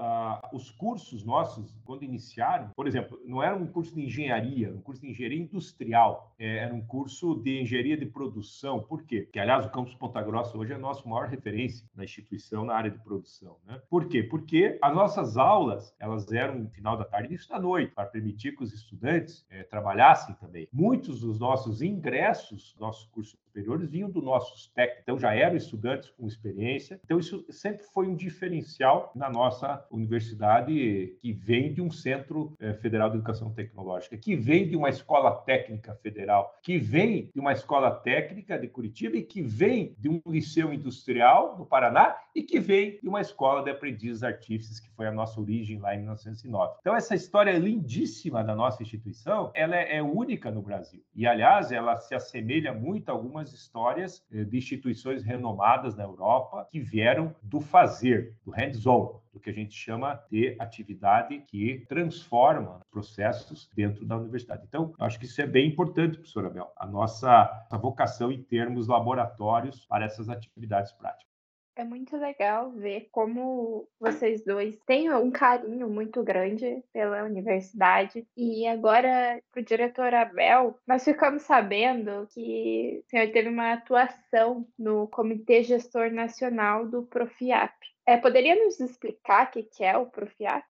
os 0.52 0.70
cursos 0.70 1.24
nossos, 1.24 1.74
quando 1.86 2.04
iniciaram, 2.04 2.70
por 2.76 2.88
exemplo, 2.88 3.20
não 3.26 3.42
era 3.42 3.56
um 3.56 3.66
curso 3.66 3.96
de 3.96 4.04
engenharia, 4.04 4.72
um 4.72 4.82
curso 4.82 5.02
de 5.02 5.10
engenharia 5.10 5.42
industrial, 5.42 6.34
é, 6.38 6.58
era 6.58 6.74
um 6.74 6.82
curso 6.86 7.36
de 7.36 7.62
engenharia 7.62 7.96
de 7.96 8.06
produção. 8.06 8.82
Por 8.82 9.04
quê? 9.04 9.22
Porque, 9.22 9.40
aliás, 9.40 9.66
o 9.66 9.70
campus 9.70 9.96
Ponta 9.96 10.22
Grossa 10.22 10.58
hoje 10.58 10.74
é 10.74 10.76
a 10.76 10.80
nossa 10.80 11.08
maior 11.08 11.28
referência 11.28 11.88
na 11.96 12.04
instituição 12.04 12.66
na 12.66 12.76
área 12.76 12.92
de 12.92 13.00
produção. 13.00 13.58
Né? 13.66 13.82
Por 13.90 14.08
quê? 14.08 14.22
Porque 14.24 14.78
as 14.82 14.94
nossas 14.94 15.38
aulas, 15.38 15.96
elas 16.00 16.30
eram 16.32 16.60
no 16.60 16.70
final 16.70 16.98
da 16.98 17.06
tarde 17.06 17.28
e 17.28 17.32
início 17.32 17.50
da 17.50 17.60
noite, 17.60 17.94
para 17.94 18.06
permitir 18.06 18.56
que 18.56 18.64
os 18.64 18.74
estudantes 18.74 19.46
é, 19.50 19.64
trabalhassem 19.64 20.36
também. 20.36 20.68
Muitos 20.72 21.22
dos 21.22 21.40
nossos 21.40 21.82
ingressos, 21.82 22.76
nossos 22.80 23.06
cursos 23.08 23.38
superiores, 23.46 23.90
vinham 23.90 24.10
do 24.10 24.22
nossos 24.22 24.68
técnicos, 24.76 25.04
então 25.04 25.18
já 25.18 25.34
eram 25.34 25.56
estudantes 25.56 26.10
com 26.10 26.28
experiência, 26.28 27.00
então, 27.06 27.20
isso 27.20 27.46
sempre 27.52 27.86
foi 27.94 28.08
um 28.08 28.16
diferencial 28.16 29.12
na 29.16 29.30
nossa 29.30 29.86
universidade, 29.92 31.16
que 31.22 31.32
vem 31.32 31.72
de 31.72 31.80
um 31.80 31.92
Centro 31.92 32.56
eh, 32.60 32.74
Federal 32.74 33.12
de 33.12 33.18
Educação 33.18 33.54
Tecnológica, 33.54 34.18
que 34.18 34.36
vem 34.36 34.68
de 34.68 34.76
uma 34.76 34.90
escola 34.90 35.32
técnica 35.32 35.94
federal, 36.02 36.56
que 36.64 36.80
vem 36.80 37.30
de 37.32 37.40
uma 37.40 37.54
escola 37.54 37.92
técnica 37.92 38.58
de 38.58 38.68
Curitiba 38.68 39.18
e 39.18 39.22
que 39.22 39.40
vem 39.40 39.96
de 40.00 40.10
um 40.10 40.20
liceu 40.26 40.74
industrial 40.74 41.56
no 41.60 41.66
Paraná 41.66 42.16
e 42.34 42.42
que 42.42 42.60
vem 42.60 43.00
de 43.00 43.08
uma 43.08 43.22
escola 43.22 43.64
de 43.64 43.70
aprendizes 43.70 44.24
artífices, 44.24 44.80
que 44.80 44.90
foi 44.90 45.06
a 45.06 45.12
nossa 45.12 45.40
origem 45.40 45.78
lá 45.78 45.94
em 45.94 46.00
1909. 46.00 46.78
Então, 46.80 46.96
essa 46.96 47.14
história 47.14 47.56
lindíssima 47.58 48.44
da 48.44 48.56
nossa 48.56 48.82
instituição, 48.82 49.52
ela 49.54 49.76
é, 49.76 50.02
única 50.02 50.50
no 50.50 50.64
Brasil. 50.64 51.04
E, 51.14 51.28
aliás, 51.28 51.72
ela 51.72 51.98
se 51.98 52.16
assemelha 52.16 52.74
muito 52.74 53.10
a 53.10 53.12
algumas 53.12 53.54
histórias 53.54 54.26
eh, 54.32 54.44
de 54.44 54.58
instituições 54.58 55.24
renomadas 55.24 55.96
na 55.96 56.04
Europa 56.04 56.68
que 56.72 56.80
vieram 56.96 57.36
do 57.44 57.60
fazer, 57.60 58.38
do 58.46 58.52
hands-on, 58.52 59.20
do 59.34 59.38
que 59.38 59.50
a 59.50 59.54
gente 59.54 59.76
chama 59.76 60.18
de 60.32 60.56
atividade 60.58 61.44
que 61.46 61.86
transforma 61.90 62.80
processos 62.90 63.70
dentro 63.76 64.06
da 64.06 64.16
universidade. 64.16 64.64
Então, 64.66 64.94
acho 64.98 65.20
que 65.20 65.26
isso 65.26 65.42
é 65.42 65.46
bem 65.46 65.68
importante, 65.68 66.16
professor 66.16 66.46
Abel, 66.46 66.72
a 66.78 66.88
nossa 66.88 67.68
a 67.70 67.78
vocação 67.78 68.32
em 68.32 68.42
termos 68.42 68.88
laboratórios 68.88 69.86
para 69.88 70.06
essas 70.06 70.30
atividades 70.30 70.94
práticas. 70.94 71.35
É 71.78 71.84
muito 71.84 72.16
legal 72.16 72.72
ver 72.72 73.10
como 73.12 73.86
vocês 74.00 74.46
dois 74.46 74.78
têm 74.86 75.14
um 75.14 75.30
carinho 75.30 75.90
muito 75.90 76.24
grande 76.24 76.82
pela 76.94 77.24
universidade. 77.24 78.26
E 78.38 78.66
agora, 78.66 79.42
para 79.52 79.62
o 79.62 79.66
diretor 79.66 80.14
Abel, 80.14 80.80
nós 80.88 81.04
ficamos 81.04 81.44
sabendo 81.44 82.28
que 82.34 83.04
o 83.06 83.10
senhor 83.10 83.30
teve 83.32 83.50
uma 83.50 83.74
atuação 83.74 84.66
no 84.80 85.08
Comitê 85.10 85.64
Gestor 85.64 86.12
Nacional 86.12 86.88
do 86.88 87.04
Profiap. 87.04 87.76
É, 88.06 88.16
poderia 88.16 88.56
nos 88.56 88.80
explicar 88.80 89.48
o 89.48 89.52
que 89.52 89.84
é 89.84 89.98
o 89.98 90.06
Profiap? 90.06 90.64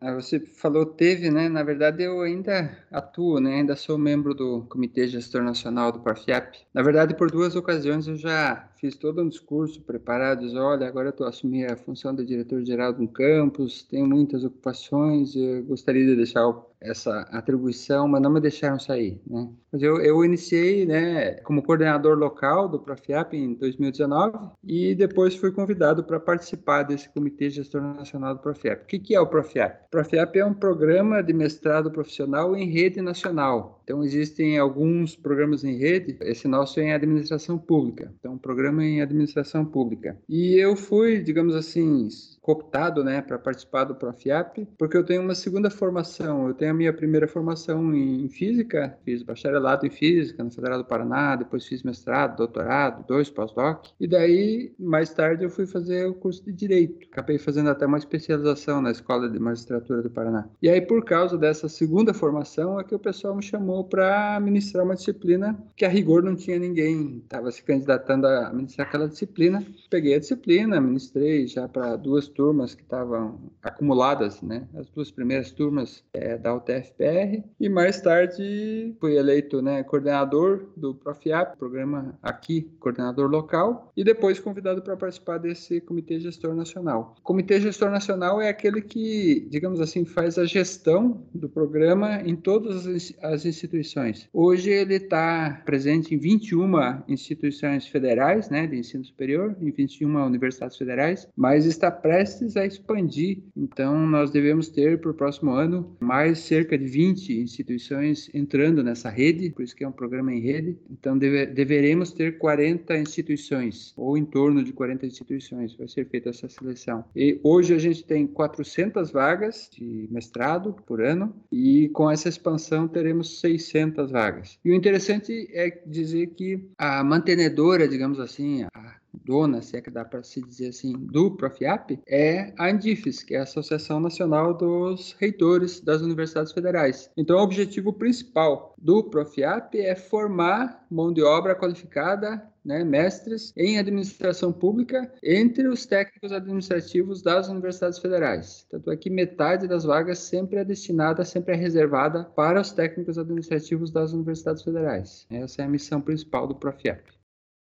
Ah, 0.00 0.14
você 0.14 0.38
falou 0.38 0.86
teve, 0.86 1.28
né? 1.28 1.48
Na 1.48 1.64
verdade, 1.64 2.04
eu 2.04 2.20
ainda 2.20 2.86
atuo, 2.88 3.40
né? 3.40 3.56
Ainda 3.56 3.74
sou 3.74 3.98
membro 3.98 4.32
do 4.32 4.62
Comitê 4.68 5.08
Gestor 5.08 5.42
Nacional 5.42 5.90
do 5.90 5.98
Profiap. 5.98 6.56
Na 6.72 6.82
verdade, 6.82 7.16
por 7.16 7.28
duas 7.32 7.56
ocasiões 7.56 8.06
eu 8.06 8.14
já 8.14 8.68
fiz 8.80 8.96
todo 8.96 9.20
um 9.20 9.28
discurso 9.28 9.82
preparado, 9.82 10.40
diz, 10.40 10.54
olha, 10.54 10.86
agora 10.86 11.12
eu 11.18 11.26
assumi 11.26 11.64
a 11.64 11.76
função 11.76 12.14
de 12.14 12.24
diretor-geral 12.24 12.92
de 12.92 13.02
um 13.02 13.06
campus, 13.08 13.82
tenho 13.82 14.06
muitas 14.06 14.44
ocupações, 14.44 15.34
gostaria 15.66 16.06
de 16.06 16.14
deixar 16.14 16.44
essa 16.80 17.22
atribuição, 17.32 18.06
mas 18.06 18.22
não 18.22 18.30
me 18.30 18.40
deixaram 18.40 18.78
sair, 18.78 19.20
né? 19.26 19.50
Mas 19.72 19.82
eu, 19.82 20.00
eu 20.00 20.24
iniciei, 20.24 20.86
né, 20.86 21.32
como 21.40 21.62
coordenador 21.62 22.16
local 22.16 22.68
do 22.68 22.78
Profiap 22.78 23.36
em 23.36 23.54
2019 23.54 24.50
e 24.62 24.94
depois 24.94 25.34
fui 25.34 25.50
convidado 25.50 26.04
para 26.04 26.20
participar 26.20 26.84
desse 26.84 27.08
Comitê 27.08 27.50
Gestor 27.50 27.82
Nacional 27.82 28.34
do 28.34 28.40
Profiap. 28.40 28.84
O 28.84 28.86
que, 28.86 28.98
que 28.98 29.14
é 29.14 29.20
o 29.20 29.26
Profiap? 29.26 29.87
Profiap 29.90 30.36
é 30.38 30.44
um 30.44 30.52
programa 30.52 31.22
de 31.22 31.32
mestrado 31.32 31.90
profissional 31.90 32.54
em 32.54 32.70
rede 32.70 33.00
nacional. 33.00 33.80
Então, 33.84 34.04
existem 34.04 34.58
alguns 34.58 35.16
programas 35.16 35.64
em 35.64 35.78
rede, 35.78 36.18
esse 36.20 36.46
nosso 36.46 36.78
é 36.78 36.84
em 36.84 36.92
administração 36.92 37.56
pública. 37.56 38.12
Então, 38.18 38.34
um 38.34 38.38
programa 38.38 38.84
em 38.84 39.00
administração 39.00 39.64
pública. 39.64 40.18
E 40.28 40.54
eu 40.56 40.76
fui, 40.76 41.22
digamos 41.22 41.54
assim, 41.54 42.06
cooptado 42.48 43.04
né, 43.04 43.20
para 43.20 43.38
participar 43.38 43.84
do 43.84 43.94
Profiap, 43.94 44.66
porque 44.78 44.96
eu 44.96 45.04
tenho 45.04 45.20
uma 45.20 45.34
segunda 45.34 45.68
formação. 45.68 46.48
Eu 46.48 46.54
tenho 46.54 46.70
a 46.70 46.74
minha 46.74 46.94
primeira 46.94 47.28
formação 47.28 47.94
em 47.94 48.26
física, 48.30 48.96
fiz 49.04 49.22
bacharelado 49.22 49.86
em 49.86 49.90
física 49.90 50.42
na 50.42 50.50
Federal 50.50 50.78
do 50.78 50.84
Paraná, 50.86 51.36
depois 51.36 51.66
fiz 51.66 51.82
mestrado, 51.82 52.38
doutorado, 52.38 53.04
dois 53.06 53.28
pós-doc, 53.28 53.88
e 54.00 54.06
daí, 54.08 54.72
mais 54.78 55.12
tarde, 55.12 55.44
eu 55.44 55.50
fui 55.50 55.66
fazer 55.66 56.06
o 56.06 56.14
curso 56.14 56.42
de 56.42 56.52
Direito. 56.52 57.06
Acabei 57.12 57.36
fazendo 57.36 57.68
até 57.68 57.84
uma 57.84 57.98
especialização 57.98 58.80
na 58.80 58.92
Escola 58.92 59.28
de 59.28 59.38
Magistratura 59.38 60.00
do 60.00 60.08
Paraná. 60.08 60.48
E 60.62 60.70
aí, 60.70 60.80
por 60.80 61.04
causa 61.04 61.36
dessa 61.36 61.68
segunda 61.68 62.14
formação, 62.14 62.80
é 62.80 62.84
que 62.84 62.94
o 62.94 62.98
pessoal 62.98 63.36
me 63.36 63.42
chamou 63.42 63.84
para 63.84 64.40
ministrar 64.40 64.86
uma 64.86 64.94
disciplina 64.94 65.62
que 65.76 65.84
a 65.84 65.88
rigor 65.88 66.22
não 66.22 66.34
tinha 66.34 66.58
ninguém, 66.58 67.18
estava 67.22 67.50
se 67.50 67.62
candidatando 67.62 68.26
a 68.26 68.50
ministrar 68.54 68.88
aquela 68.88 69.06
disciplina. 69.06 69.62
Peguei 69.90 70.14
a 70.14 70.18
disciplina, 70.18 70.80
ministrei 70.80 71.46
já 71.46 71.68
para 71.68 71.94
duas 71.96 72.26
turmas 72.38 72.72
que 72.72 72.82
estavam 72.82 73.50
acumuladas, 73.60 74.40
né? 74.40 74.68
As 74.76 74.88
duas 74.88 75.10
primeiras 75.10 75.50
turmas 75.50 76.04
é, 76.12 76.38
da 76.38 76.54
UTFPR 76.54 77.42
e 77.58 77.68
mais 77.68 78.00
tarde 78.00 78.94
fui 79.00 79.16
eleito, 79.16 79.60
né, 79.60 79.82
coordenador 79.82 80.68
do 80.76 80.94
Profiap, 80.94 81.58
programa 81.58 82.16
aqui, 82.22 82.70
coordenador 82.78 83.28
local, 83.28 83.92
e 83.96 84.04
depois 84.04 84.38
convidado 84.38 84.80
para 84.82 84.96
participar 84.96 85.38
desse 85.38 85.80
comitê 85.80 86.20
gestor 86.20 86.54
nacional. 86.54 87.16
O 87.18 87.22
comitê 87.22 87.60
gestor 87.60 87.90
nacional 87.90 88.40
é 88.40 88.48
aquele 88.48 88.82
que, 88.82 89.48
digamos 89.50 89.80
assim, 89.80 90.04
faz 90.04 90.38
a 90.38 90.44
gestão 90.44 91.26
do 91.34 91.48
programa 91.48 92.22
em 92.22 92.36
todas 92.36 92.86
as 93.20 93.44
instituições. 93.44 94.28
Hoje 94.32 94.70
ele 94.70 94.94
está 94.94 95.60
presente 95.64 96.14
em 96.14 96.18
21 96.18 97.02
instituições 97.08 97.88
federais, 97.88 98.48
né, 98.48 98.64
de 98.68 98.76
ensino 98.78 99.04
superior, 99.04 99.56
em 99.60 99.72
21 99.72 100.24
universidades 100.24 100.76
federais, 100.76 101.28
mas 101.36 101.66
está 101.66 101.90
prestes 101.90 102.27
a 102.56 102.66
expandir. 102.66 103.38
Então, 103.56 104.06
nós 104.06 104.30
devemos 104.30 104.68
ter 104.68 105.00
para 105.00 105.10
o 105.10 105.14
próximo 105.14 105.52
ano 105.52 105.96
mais 106.00 106.40
cerca 106.40 106.76
de 106.76 106.86
20 106.86 107.40
instituições 107.40 108.30
entrando 108.34 108.82
nessa 108.82 109.08
rede, 109.08 109.50
por 109.50 109.62
isso 109.62 109.74
que 109.74 109.84
é 109.84 109.88
um 109.88 109.92
programa 109.92 110.32
em 110.32 110.40
rede. 110.40 110.76
Então, 110.90 111.16
deve, 111.16 111.46
deveremos 111.46 112.12
ter 112.12 112.38
40 112.38 112.96
instituições, 112.98 113.92
ou 113.96 114.16
em 114.16 114.24
torno 114.24 114.62
de 114.62 114.72
40 114.72 115.06
instituições, 115.06 115.74
vai 115.74 115.88
ser 115.88 116.06
feita 116.08 116.30
essa 116.30 116.48
seleção. 116.48 117.04
E 117.14 117.40
hoje 117.42 117.74
a 117.74 117.78
gente 117.78 118.04
tem 118.04 118.26
400 118.26 119.10
vagas 119.10 119.70
de 119.72 120.08
mestrado 120.10 120.74
por 120.86 121.02
ano, 121.02 121.34
e 121.50 121.88
com 121.90 122.10
essa 122.10 122.28
expansão 122.28 122.86
teremos 122.88 123.40
600 123.40 124.10
vagas. 124.10 124.58
E 124.64 124.70
o 124.70 124.74
interessante 124.74 125.48
é 125.52 125.82
dizer 125.86 126.28
que 126.28 126.68
a 126.76 127.02
mantenedora, 127.02 127.88
digamos 127.88 128.20
assim, 128.20 128.64
a 128.74 128.98
dona, 129.24 129.62
se 129.62 129.76
é 129.76 129.80
que 129.80 129.90
dá 129.90 130.04
para 130.04 130.22
se 130.22 130.40
dizer 130.40 130.68
assim, 130.68 130.92
do 130.92 131.30
Profiap, 131.32 131.98
é 132.06 132.52
a 132.58 132.68
Andifes, 132.68 133.22
que 133.22 133.34
é 133.34 133.40
a 133.40 133.42
Associação 133.42 134.00
Nacional 134.00 134.54
dos 134.54 135.16
Reitores 135.18 135.80
das 135.80 136.02
Universidades 136.02 136.52
Federais. 136.52 137.10
Então, 137.16 137.38
o 137.38 137.42
objetivo 137.42 137.92
principal 137.92 138.74
do 138.78 139.02
Profiap 139.04 139.74
é 139.78 139.94
formar 139.94 140.86
mão 140.90 141.12
de 141.12 141.22
obra 141.22 141.54
qualificada 141.54 142.42
né, 142.68 142.84
mestres 142.84 143.50
em 143.56 143.78
administração 143.78 144.52
pública 144.52 145.10
entre 145.22 145.66
os 145.66 145.86
técnicos 145.86 146.32
administrativos 146.32 147.22
das 147.22 147.48
universidades 147.48 147.98
federais. 147.98 148.66
Tanto 148.70 148.90
é 148.90 148.96
que 148.96 149.08
metade 149.08 149.66
das 149.66 149.84
vagas 149.84 150.18
sempre 150.18 150.58
é 150.58 150.64
destinada, 150.64 151.24
sempre 151.24 151.54
é 151.54 151.56
reservada 151.56 152.24
para 152.24 152.60
os 152.60 152.70
técnicos 152.70 153.16
administrativos 153.16 153.90
das 153.90 154.12
universidades 154.12 154.62
federais. 154.62 155.26
Essa 155.30 155.62
é 155.62 155.64
a 155.64 155.68
missão 155.68 156.00
principal 156.00 156.46
do 156.46 156.54
Profiap. 156.54 157.17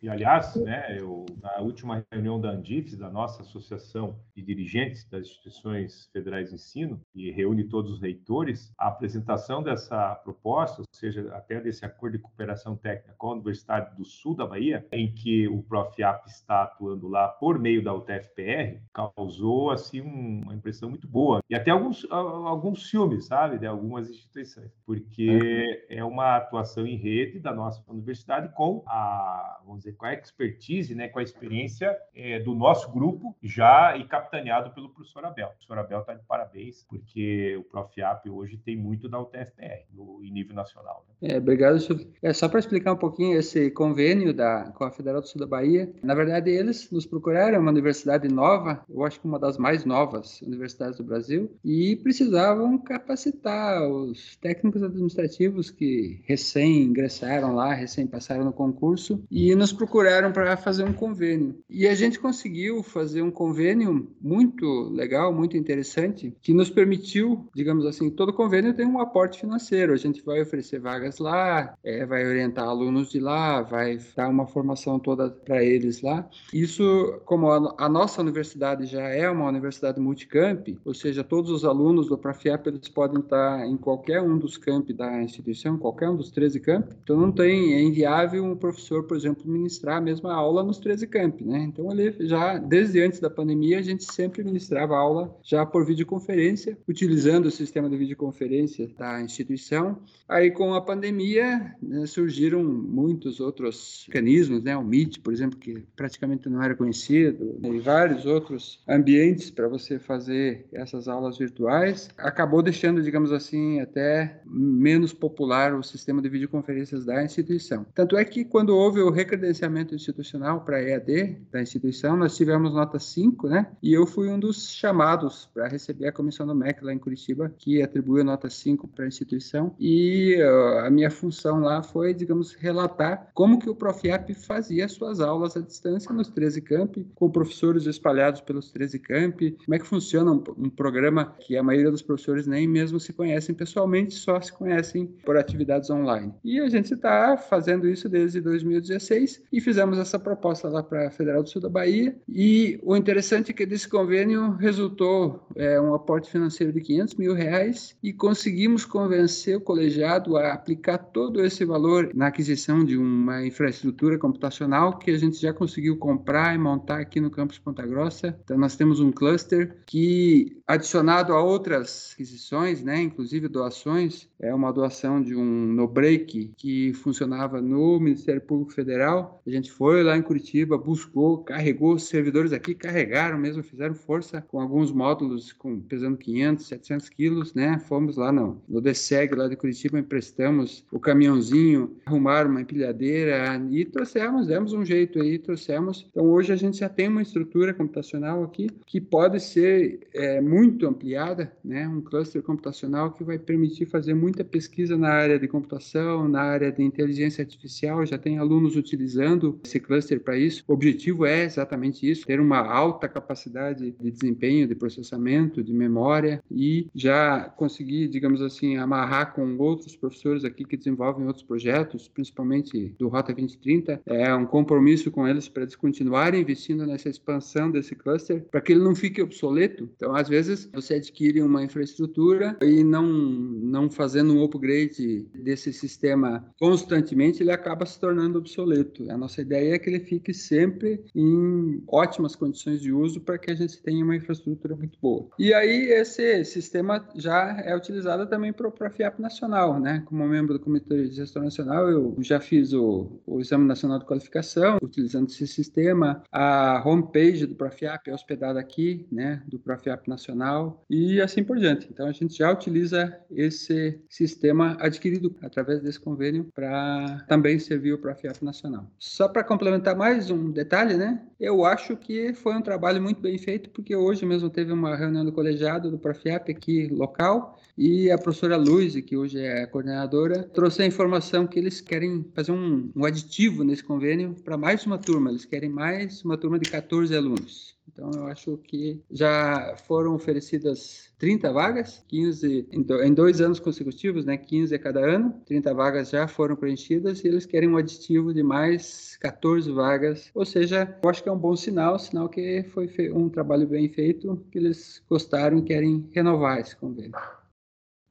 E, 0.05 0.09
aliás, 0.11 0.55
né, 0.57 0.99
eu, 1.01 1.25
na 1.41 1.61
última 1.61 2.05
reunião 2.13 2.39
da 2.39 2.51
Andifes, 2.51 2.95
da 2.95 3.09
nossa 3.09 3.41
Associação 3.41 4.21
de 4.37 4.43
Dirigentes 4.43 5.09
das 5.09 5.23
Instituições 5.23 6.11
Federais 6.13 6.51
de 6.51 6.57
Ensino, 6.57 7.01
que 7.11 7.31
reúne 7.31 7.65
todos 7.65 7.91
os 7.91 8.03
reitores, 8.03 8.71
a 8.77 8.89
apresentação 8.89 9.63
dessa 9.63 10.15
proposta, 10.17 10.83
ou 10.83 10.87
seja, 10.93 11.35
até 11.35 11.59
desse 11.59 11.87
acordo 11.87 12.19
de 12.19 12.23
cooperação 12.23 12.77
técnica 12.77 13.15
com 13.17 13.29
a 13.29 13.33
Universidade 13.33 13.97
do 13.97 14.05
Sul 14.05 14.37
da 14.37 14.47
Bahia, 14.47 14.87
em 14.93 15.11
que 15.11 15.49
o 15.49 15.63
Profiap 15.63 16.29
está 16.29 16.65
atuando 16.65 17.09
lá 17.09 17.29
por 17.29 17.59
meio 17.59 17.83
da 17.83 17.95
UTFPR, 17.95 18.83
causou 18.93 19.71
assim 19.71 20.03
uma 20.03 20.55
impressão 20.55 20.91
muito 20.91 21.09
boa. 21.09 21.41
E 21.49 21.55
até 21.55 21.71
alguns, 21.71 22.07
alguns 22.11 22.91
filmes, 22.91 23.25
sabe, 23.25 23.59
de 23.59 23.67
algumas 23.67 24.11
instituições, 24.11 24.71
porque 24.85 25.87
é 25.89 26.05
uma 26.05 26.37
atuação 26.37 26.87
em 26.87 26.97
rede 26.97 27.41
da 27.41 27.55
nossa 27.55 27.83
universidade 27.89 28.53
com 28.53 28.85
a, 28.87 29.63
vamos 29.65 29.79
dizer, 29.79 29.94
com 29.95 30.07
a 30.07 30.15
expertise, 30.15 30.95
né, 30.95 31.09
com 31.09 31.19
a 31.19 31.23
experiência 31.23 31.97
é, 32.15 32.39
do 32.41 32.55
nosso 32.55 32.91
grupo, 32.93 33.37
já 33.43 33.97
e 33.97 34.05
capitaneado 34.05 34.71
pelo 34.71 34.91
professor 34.91 35.25
Abel. 35.25 35.47
O 35.47 35.51
professor 35.51 35.79
Abel 35.79 36.01
está 36.01 36.15
de 36.15 36.25
parabéns, 36.25 36.85
porque 36.89 37.57
o 37.57 37.65
Profiap 37.65 38.29
hoje 38.29 38.57
tem 38.59 38.77
muito 38.77 39.09
da 39.09 39.21
UTFPR, 39.21 39.85
no, 39.93 40.21
em 40.23 40.31
nível 40.31 40.55
nacional. 40.55 41.05
Né? 41.09 41.35
É, 41.35 41.39
obrigado, 41.39 41.79
É 42.23 42.33
só 42.33 42.49
para 42.49 42.59
explicar 42.59 42.93
um 42.93 42.99
pouquinho 42.99 43.39
esse 43.39 43.71
convênio 43.71 44.33
da, 44.33 44.73
com 44.73 44.85
a 44.85 44.91
Federal 44.91 45.21
do 45.21 45.27
Sul 45.27 45.41
da 45.41 45.47
Bahia. 45.47 45.93
Na 46.03 46.15
verdade, 46.15 46.51
eles 46.51 46.91
nos 46.91 47.07
procuraram, 47.07 47.61
uma 47.61 47.71
universidade 47.71 48.29
nova, 48.29 48.85
eu 48.89 49.05
acho 49.05 49.21
que 49.21 49.27
uma 49.27 49.39
das 49.39 49.59
mais 49.59 49.85
novas 49.85 50.41
universidades 50.43 50.99
do 50.99 51.05
Brasil, 51.05 51.51
e 51.65 51.97
precisavam 51.97 52.77
capacitar 52.79 53.87
os 53.89 54.37
técnicos 54.37 54.83
administrativos 54.83 55.71
que 55.71 56.21
recém 56.25 56.83
ingressaram 56.83 57.55
lá, 57.55 57.73
recém 57.73 58.07
passaram 58.07 58.45
no 58.45 58.53
concurso, 58.53 59.23
e 59.31 59.55
nos 59.55 59.73
procuraram 59.73 59.84
para 60.33 60.57
fazer 60.57 60.85
um 60.85 60.93
convênio. 60.93 61.59
E 61.69 61.87
a 61.87 61.95
gente 61.95 62.19
conseguiu 62.19 62.83
fazer 62.83 63.23
um 63.23 63.31
convênio 63.31 64.11
muito 64.21 64.91
legal, 64.91 65.33
muito 65.33 65.57
interessante, 65.57 66.35
que 66.41 66.53
nos 66.53 66.71
permitiu, 66.71 67.49
digamos 67.55 67.87
assim, 67.87 68.11
todo 68.11 68.33
convênio 68.33 68.75
tem 68.75 68.87
um 68.87 69.01
aporte 69.01 69.41
financeiro. 69.41 69.93
A 69.93 69.97
gente 69.97 70.25
vai 70.25 70.43
oferecer 70.43 70.81
vagas 70.81 71.19
lá, 71.19 71.77
é, 71.83 72.05
vai 72.07 72.27
orientar 72.27 72.67
alunos 72.67 73.11
de 73.11 73.21
lá, 73.21 73.63
vai 73.63 73.99
dar 74.17 74.29
uma 74.29 74.47
formação 74.47 74.99
toda 74.99 75.31
para 75.31 75.63
eles 75.63 76.03
lá. 76.03 76.29
Isso, 76.53 77.21
como 77.25 77.51
a, 77.51 77.75
a, 77.79 77.89
nossa 77.89 78.21
universidade 78.21 78.87
já 78.87 79.09
é 79.09 79.29
uma 79.29 79.49
universidade 79.49 80.01
multicamp, 80.01 80.69
ou 80.85 80.95
seja, 80.95 81.25
todos 81.25 81.51
os 81.51 81.65
alunos 81.65 82.09
do 82.09 82.19
Prafiap 82.19 82.67
eles 82.69 82.89
podem 82.89 83.21
estar 83.21 83.67
em 83.67 83.77
qualquer 83.77 84.21
um 84.23 84.39
dos 84.39 84.57
campi 84.57 84.93
da 84.93 85.23
instituição, 85.23 85.79
qualquer 85.79 86.09
um 86.09 86.17
dos 86.17 86.31
13 86.31 86.61
campi. 86.61 86.97
Então 87.03 87.17
não 87.17 87.33
tem, 87.33 87.75
é 87.75 87.83
inviável 87.83 88.45
um 88.45 88.57
professor, 88.57 89.05
por 89.05 89.17
exemplo, 89.17 89.45
ministrar 89.65 89.97
a 89.97 90.01
mesma 90.01 90.35
aula 90.35 90.63
nos 90.63 90.79
13 90.79 91.07
campi, 91.07 91.45
né? 91.45 91.59
Então 91.61 91.91
ele 91.91 92.15
já 92.27 92.59
desde 92.59 93.01
antes 93.01 93.19
da 93.19 93.31
pandemia 93.31 93.79
a 93.79 93.83
gente 93.83 94.05
sempre 94.05 94.45
ministrava 94.45 94.97
aula 94.97 95.35
já 95.43 95.65
por 95.65 95.87
videoconferência, 95.87 96.77
utilizando 96.87 97.47
o 97.47 97.51
sistema 97.51 97.89
de 97.89 97.97
videoconferência 97.97 98.89
da 98.99 99.21
instituição. 99.23 99.99
Aí 100.29 100.51
com 100.51 100.75
a 100.75 100.81
pandemia 100.81 101.75
né, 101.83 102.07
surgiram 102.07 102.63
muitos 102.63 103.41
outros 103.41 104.05
mecanismos, 104.09 104.63
né? 104.63 104.77
O 104.77 104.85
Meet, 104.85 105.21
por 105.21 105.33
exemplo, 105.33 105.59
que 105.59 105.83
praticamente 105.97 106.49
não 106.49 106.63
era 106.63 106.75
conhecido, 106.75 107.59
e 107.63 107.79
vários 107.79 108.27
outros 108.27 108.83
ambientes 108.87 109.51
para 109.51 109.69
você 109.69 109.99
fazer 109.99 110.67
essas 110.73 111.09
aulas 111.09 111.39
virtuais. 111.39 112.09
Acabou 112.19 112.63
deixando, 112.63 113.03
digamos 113.03 113.33
assim, 113.33 113.81
até 113.81 114.41
menos 114.47 115.13
popular 115.13 115.75
o 115.75 115.83
sistema 115.83 116.21
de 116.21 116.29
videoconferências 116.29 117.05
da 117.05 117.25
instituição. 117.25 117.87
Tanto 117.95 118.17
é 118.17 118.25
que 118.25 118.45
quando 118.45 118.71
houve 118.71 119.01
o 119.01 119.11
recredenciamento 119.11 119.54
credenciamento 119.55 119.95
institucional 119.95 120.61
para 120.63 120.83
EAD 120.83 121.39
da 121.53 121.63
instituição, 121.63 122.17
nós 122.17 122.37
tivemos 122.37 122.75
nota 122.75 122.99
5, 122.99 123.49
né? 123.49 123.69
E 123.83 123.93
eu 123.93 124.07
fui 124.07 124.29
um 124.29 124.39
dos 124.39 124.73
chamados 124.73 125.49
para 125.55 125.69
receber 125.69 126.09
a 126.09 126.13
comissão 126.13 126.47
do 126.47 126.55
MEC 126.55 126.85
lá 126.85 126.93
em 126.93 126.99
Curitiba, 126.99 127.53
que 127.57 127.81
atribuiu 127.81 128.25
nota 128.25 128.51
5 128.51 128.89
para 128.89 129.05
a 129.05 129.09
instituição. 129.09 129.75
E 129.79 130.37
uh, 130.43 130.79
a 130.81 130.91
minha 130.91 131.11
função 131.11 131.61
lá 131.61 131.83
foi, 131.83 132.13
digamos, 132.13 132.53
relatar 132.53 133.31
como 133.33 133.59
que 133.59 133.71
o 133.71 133.75
Profiap 133.75 134.35
fazia 134.35 134.89
suas 134.89 135.21
aulas 135.21 135.57
à 135.57 135.61
distância 135.61 136.13
nos 136.13 136.29
13 136.29 136.61
campi, 136.61 137.07
com 137.15 137.31
professores 137.31 137.87
espalhados 137.87 138.41
pelos 138.41 138.73
13 138.73 138.99
campi, 138.99 139.57
como 139.65 139.75
é 139.75 139.79
que 139.79 139.87
funciona 139.87 140.33
um, 140.33 140.43
um 140.59 140.71
programa 140.71 141.35
que 141.39 141.57
a 141.57 141.63
maioria 141.63 141.91
dos 141.91 142.03
professores 142.03 142.47
nem 142.47 142.67
mesmo 142.67 142.99
se 142.99 143.13
conhecem 143.13 143.55
pessoalmente, 143.55 144.15
só 144.15 144.41
se 144.41 144.53
conhecem 144.53 145.07
por 145.25 145.37
atividades 145.37 145.91
online. 145.91 146.35
E 146.43 146.59
a 146.59 146.69
gente 146.69 146.95
está 146.95 147.37
fazendo 147.37 147.89
isso 147.89 148.09
desde 148.09 148.41
2016 148.41 149.44
e 149.55 149.61
fizemos 149.61 150.01
essa 150.01 150.19
proposta 150.19 150.69
lá 150.69 150.83
para 150.83 151.07
a 151.07 151.11
Federal 151.13 151.41
do 151.41 151.49
Sul 151.49 151.63
da 151.63 151.69
Bahia. 151.69 152.17
E 152.29 152.81
o 152.83 152.97
interessante 152.97 153.53
é 153.53 153.55
que 153.55 153.65
desse 153.65 153.89
convênio 153.89 154.57
resultou 154.57 155.47
é, 155.55 155.81
um 155.81 155.95
aporte 155.95 156.29
financeiro 156.29 156.73
de 156.73 156.81
500 156.81 157.15
mil 157.15 157.35
reais 157.35 157.97
e 158.03 158.13
conseguimos 158.13 158.85
convencer 158.85 159.57
o 159.57 159.61
colegiado 159.61 160.37
a 160.37 160.53
aplicar 160.53 160.99
todo 160.99 161.45
esse 161.45 161.65
valor 161.65 162.11
na 162.13 162.27
aquisição 162.27 162.85
de 162.85 162.97
uma 162.97 163.47
infraestrutura 163.47 164.19
computacional 164.19 164.99
que 164.99 165.13
a 165.13 165.19
gente 165.19 165.41
já 165.41 165.53
conseguiu 165.53 165.97
comprar 165.99 166.53
e 166.53 166.59
montar 166.59 166.99
aqui 166.99 167.21
no 167.21 167.31
campus 167.31 167.57
Ponta 167.57 167.87
Grossa. 167.87 168.37
Então 168.43 168.59
nós 168.59 168.75
temos 168.75 168.99
um 168.99 169.13
cluster 169.13 169.77
que, 169.87 170.61
adicionado 170.67 171.33
a 171.33 171.41
outras 171.41 172.11
aquisições, 172.15 172.83
né, 172.83 173.01
inclusive 173.01 173.47
doações, 173.47 174.29
é 174.41 174.53
uma 174.53 174.73
doação 174.73 175.23
de 175.23 175.37
um 175.37 175.45
no-break 175.45 176.55
que 176.57 176.93
funcionava 176.95 177.61
no 177.61 178.01
Ministério 178.01 178.41
Público 178.41 178.73
Federal 178.73 179.41
A 179.47 179.51
gente 179.51 179.71
foi 179.71 180.03
lá 180.03 180.17
em 180.17 180.23
Curitiba, 180.23 180.79
buscou, 180.79 181.39
carregou 181.45 181.95
os 181.95 182.05
servidores 182.05 182.53
aqui, 182.53 182.75
carregaram 182.75 183.37
mesmo, 183.39 183.63
fizeram 183.63 183.95
força 183.95 184.41
com 184.41 184.59
alguns 184.59 184.91
módulos 184.91 185.53
com, 185.53 185.81
pesando 185.81 186.17
500, 186.17 186.67
700 186.67 187.09
quilos, 187.11 187.55
né? 187.55 187.79
Fomos 187.79 188.17
lá 188.17 188.33
no, 188.33 188.63
no 188.67 188.81
DSEG 188.81 189.35
lá 189.35 189.47
de 189.47 189.55
Curitiba, 189.55 189.99
emprestamos 189.99 190.87
o 190.91 190.99
caminhãozinho, 190.99 191.95
arrumaram 192.07 192.51
uma 192.51 192.63
empilhadeira 192.63 193.63
e 193.71 193.85
trouxemos, 193.85 194.47
demos 194.47 194.73
um 194.73 194.83
jeito 194.83 195.21
aí, 195.21 195.39
trouxemos. 195.39 196.07
Então 196.11 196.25
hoje 196.31 196.51
a 196.51 196.57
gente 196.57 196.79
já 196.79 196.89
tem 196.89 197.09
uma 197.09 197.21
estrutura 197.21 197.75
computacional 197.75 198.45
aqui 198.45 198.69
que 198.87 198.99
pode 198.99 199.41
ser 199.41 200.09
é, 200.15 200.41
muito 200.41 200.87
ampliada, 200.87 201.53
né? 201.63 201.87
Um 201.87 202.01
cluster 202.01 202.43
computacional 202.43 203.13
que 203.13 203.23
vai 203.23 203.39
permitir 203.39 203.85
fazer 203.85 204.15
muita 204.15 204.43
pesquisa 204.43 204.97
na 204.97 205.11
área 205.11 205.39
de 205.39 205.47
computação, 205.47 206.27
na 206.27 206.41
área 206.41 206.73
de 206.73 206.83
inteligência 206.83 207.43
artificial, 207.43 208.07
já 208.07 208.17
tem 208.17 208.39
alunos 208.39 208.75
utilizando 208.75 209.34
esse 209.65 209.81
cluster 209.81 210.21
para 210.21 210.37
isso. 210.37 210.65
O 210.67 210.73
objetivo 210.73 211.27
é 211.27 211.45
exatamente 211.45 212.09
isso, 212.09 212.27
ter 212.27 212.41
uma 212.41 212.59
alta 212.59 213.09
capacidade 213.09 213.93
de 213.93 214.11
desempenho, 214.11 214.67
de 214.67 214.75
processamento, 214.75 215.63
de 215.63 215.73
memória 215.73 216.43
e 216.51 216.89
já 216.95 217.53
conseguir, 217.57 218.09
digamos 218.09 218.41
assim, 218.41 218.77
amarrar 218.77 219.35
com 219.35 219.57
outros 219.59 219.97
professores 219.97 220.45
aqui 220.45 220.65
que 220.65 220.77
desenvolvem 220.77 221.27
outros 221.27 221.45
projetos, 221.45 222.09
principalmente 222.09 222.95
do 222.99 223.09
Rota 223.09 223.33
2030, 223.33 224.03
é 224.07 224.35
um 224.35 224.47
compromisso 224.47 225.11
com 225.11 225.27
eles 225.27 225.49
para 225.49 225.63
eles 225.63 225.77
continuarem 225.77 226.41
investindo 226.41 226.87
nessa 226.87 227.09
expansão 227.09 227.71
desse 227.71 227.95
cluster, 227.95 228.45
para 228.51 228.61
que 228.61 228.73
ele 228.73 228.83
não 228.83 228.95
fique 228.95 229.23
obsoleto. 229.23 229.89
Então, 229.97 230.15
às 230.15 230.29
vezes, 230.29 230.69
você 230.73 230.95
adquire 230.95 231.43
uma 231.43 231.63
infraestrutura 231.63 232.57
e 232.63 232.83
não, 232.83 233.07
não 233.07 233.91
fazendo 233.91 234.35
um 234.35 234.43
upgrade 234.43 235.27
desse 235.35 235.73
sistema 235.73 236.47
constantemente, 236.59 237.43
ele 237.43 237.51
acaba 237.51 237.87
se 237.87 237.99
tornando 237.99 238.39
obsoleto. 238.39 239.11
A 239.11 239.19
nossa 239.25 239.41
ideia 239.41 239.75
é 239.75 239.79
que 239.79 239.89
ele 239.89 240.01
fique 240.01 240.35
sempre 240.35 241.03
em 241.15 241.83
ótimas 241.89 242.37
condições 242.37 242.81
de 242.81 242.93
uso 242.93 243.21
para 243.21 243.39
que 243.39 243.51
a 243.51 243.55
gente 243.55 243.83
tenha 243.83 244.05
uma 244.05 244.15
infraestrutura 244.15 244.77
muito 244.77 244.99
boa. 245.01 245.29
E 245.39 245.53
aí, 245.55 245.91
esse 245.91 246.45
sistema 246.45 247.09
já 247.17 247.59
é 247.65 247.75
utilizado 247.75 248.27
também 248.27 248.53
para 248.53 248.69
o 248.69 248.91
FIAP 248.91 249.19
Nacional, 249.19 249.81
né? 249.81 250.03
Como 250.07 250.27
membro 250.27 250.55
do 250.55 250.61
Comitê 250.61 251.09
de 251.09 251.15
Gestão 251.15 251.43
Nacional, 251.43 251.89
eu 251.89 252.15
já 252.21 252.39
fiz 252.39 252.73
o, 252.73 253.21
o 253.27 253.41
Exame 253.41 253.67
Nacional 253.67 253.99
de 253.99 254.05
Qualificação, 254.05 254.79
utilizando 254.83 255.29
esse 255.29 255.47
sistema. 255.47 256.23
A 256.31 256.83
homepage 256.87 257.47
do 257.47 257.55
Profiap 257.55 258.09
é 258.09 258.15
hospedada 258.15 258.61
aqui, 258.61 259.07
né? 259.11 259.43
Do 259.49 259.59
Profiap 259.59 260.07
Nacional 260.07 260.85
e 260.91 261.21
assim 261.21 261.43
por 261.43 261.59
diante. 261.59 261.89
Então, 261.91 262.07
a 262.07 262.13
gente 262.13 262.37
já 262.37 262.53
utiliza 262.53 263.19
esse 263.31 263.99
sistema 264.09 264.77
adquirido 264.79 265.35
através 265.41 265.81
desse 265.81 265.99
convênio 265.99 266.51
para 266.55 267.25
também 267.27 267.59
servir 267.59 267.95
o 267.95 267.99
Profiap 267.99 268.45
Nacional. 268.45 268.91
Só 269.15 269.29
para 269.29 269.45
complementar 269.45 269.95
mais 269.95 270.29
um 270.29 270.51
detalhe, 270.51 270.97
né? 270.97 271.23
Eu 271.39 271.65
acho 271.65 271.97
que 271.97 272.35
foi 272.35 272.53
um 272.57 272.61
trabalho 272.61 273.01
muito 273.01 273.21
bem 273.21 273.39
feito, 273.39 273.71
porque 273.71 273.95
hoje 273.95 274.27
mesmo 274.27 274.51
teve 274.51 274.73
uma 274.73 274.97
reunião 274.97 275.25
do 275.25 275.31
colegiado 275.31 275.89
do 275.89 275.97
Profiap 275.97 276.51
aqui 276.51 276.89
local 276.89 277.57
e 277.79 278.11
a 278.11 278.19
professora 278.19 278.57
Luiz, 278.57 278.97
que 279.03 279.17
hoje 279.17 279.39
é 279.39 279.63
a 279.63 279.67
coordenadora, 279.69 280.43
trouxe 280.43 280.83
a 280.83 280.87
informação 280.87 281.47
que 281.47 281.57
eles 281.57 281.81
querem 281.81 282.29
fazer 282.35 282.51
um, 282.51 282.91
um 282.93 283.05
aditivo 283.05 283.63
nesse 283.63 283.85
convênio 283.85 284.35
para 284.45 284.57
mais 284.57 284.85
uma 284.85 284.99
turma. 284.99 285.31
Eles 285.31 285.45
querem 285.45 285.71
mais 285.71 286.25
uma 286.25 286.37
turma 286.37 286.59
de 286.59 286.69
14 286.69 287.17
alunos. 287.17 287.74
Então, 287.95 288.11
eu 288.13 288.27
acho 288.27 288.57
que 288.57 289.01
já 289.09 289.77
foram 289.87 290.17
oferecidas 290.17 291.13
30 291.17 291.53
vagas, 291.53 292.05
15 292.09 292.69
em 292.73 293.15
dois 293.15 293.41
anos 293.41 293.61
consecutivos, 293.61 294.25
né? 294.25 294.37
15 294.37 294.75
a 294.75 294.79
cada 294.81 294.99
ano. 294.99 295.33
30 295.47 295.73
vagas 295.73 296.11
já 296.11 296.27
foram 296.27 296.57
preenchidas 296.57 297.23
e 297.23 297.29
eles 297.29 297.47
querem 297.47 297.69
um 297.69 297.77
aditivo 297.77 298.35
de 298.35 298.43
mais 298.43 299.17
14 299.19 299.71
vagas. 299.71 300.29
Ou 300.35 300.45
seja, 300.45 300.99
eu 301.01 301.09
acho 301.09 301.23
que 301.23 301.29
é 301.29 301.33
um 301.33 301.39
bom 301.39 301.55
sinal, 301.55 301.97
sinal 301.97 302.29
que 302.29 302.65
foi 302.65 302.91
um 303.13 303.29
trabalho 303.29 303.67
bem 303.69 303.89
feito, 303.89 304.45
que 304.51 304.59
eles 304.59 305.01
gostaram 305.09 305.59
e 305.59 305.63
querem 305.63 306.09
renovar 306.13 306.59
esse 306.59 306.75
convênio. 306.75 307.15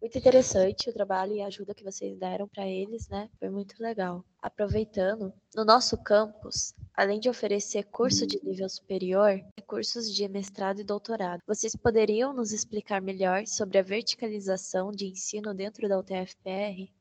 Muito 0.03 0.17
interessante 0.17 0.89
o 0.89 0.93
trabalho 0.93 1.31
e 1.31 1.41
a 1.41 1.47
ajuda 1.47 1.73
que 1.73 1.81
vocês 1.81 2.17
deram 2.17 2.45
para 2.45 2.67
eles, 2.67 3.07
né? 3.07 3.29
Foi 3.39 3.49
muito 3.49 3.81
legal. 3.81 4.21
Aproveitando, 4.41 5.31
no 5.55 5.63
nosso 5.63 5.97
campus, 5.97 6.75
além 6.93 7.21
de 7.21 7.29
oferecer 7.29 7.85
curso 7.85 8.27
de 8.27 8.37
nível 8.43 8.67
superior, 8.67 9.39
cursos 9.65 10.13
de 10.13 10.27
mestrado 10.27 10.81
e 10.81 10.83
doutorado. 10.83 11.39
Vocês 11.47 11.73
poderiam 11.73 12.33
nos 12.33 12.51
explicar 12.51 13.01
melhor 13.01 13.47
sobre 13.47 13.77
a 13.77 13.81
verticalização 13.81 14.91
de 14.91 15.07
ensino 15.07 15.53
dentro 15.53 15.87
da 15.87 15.97
UTFPR? 15.97 16.91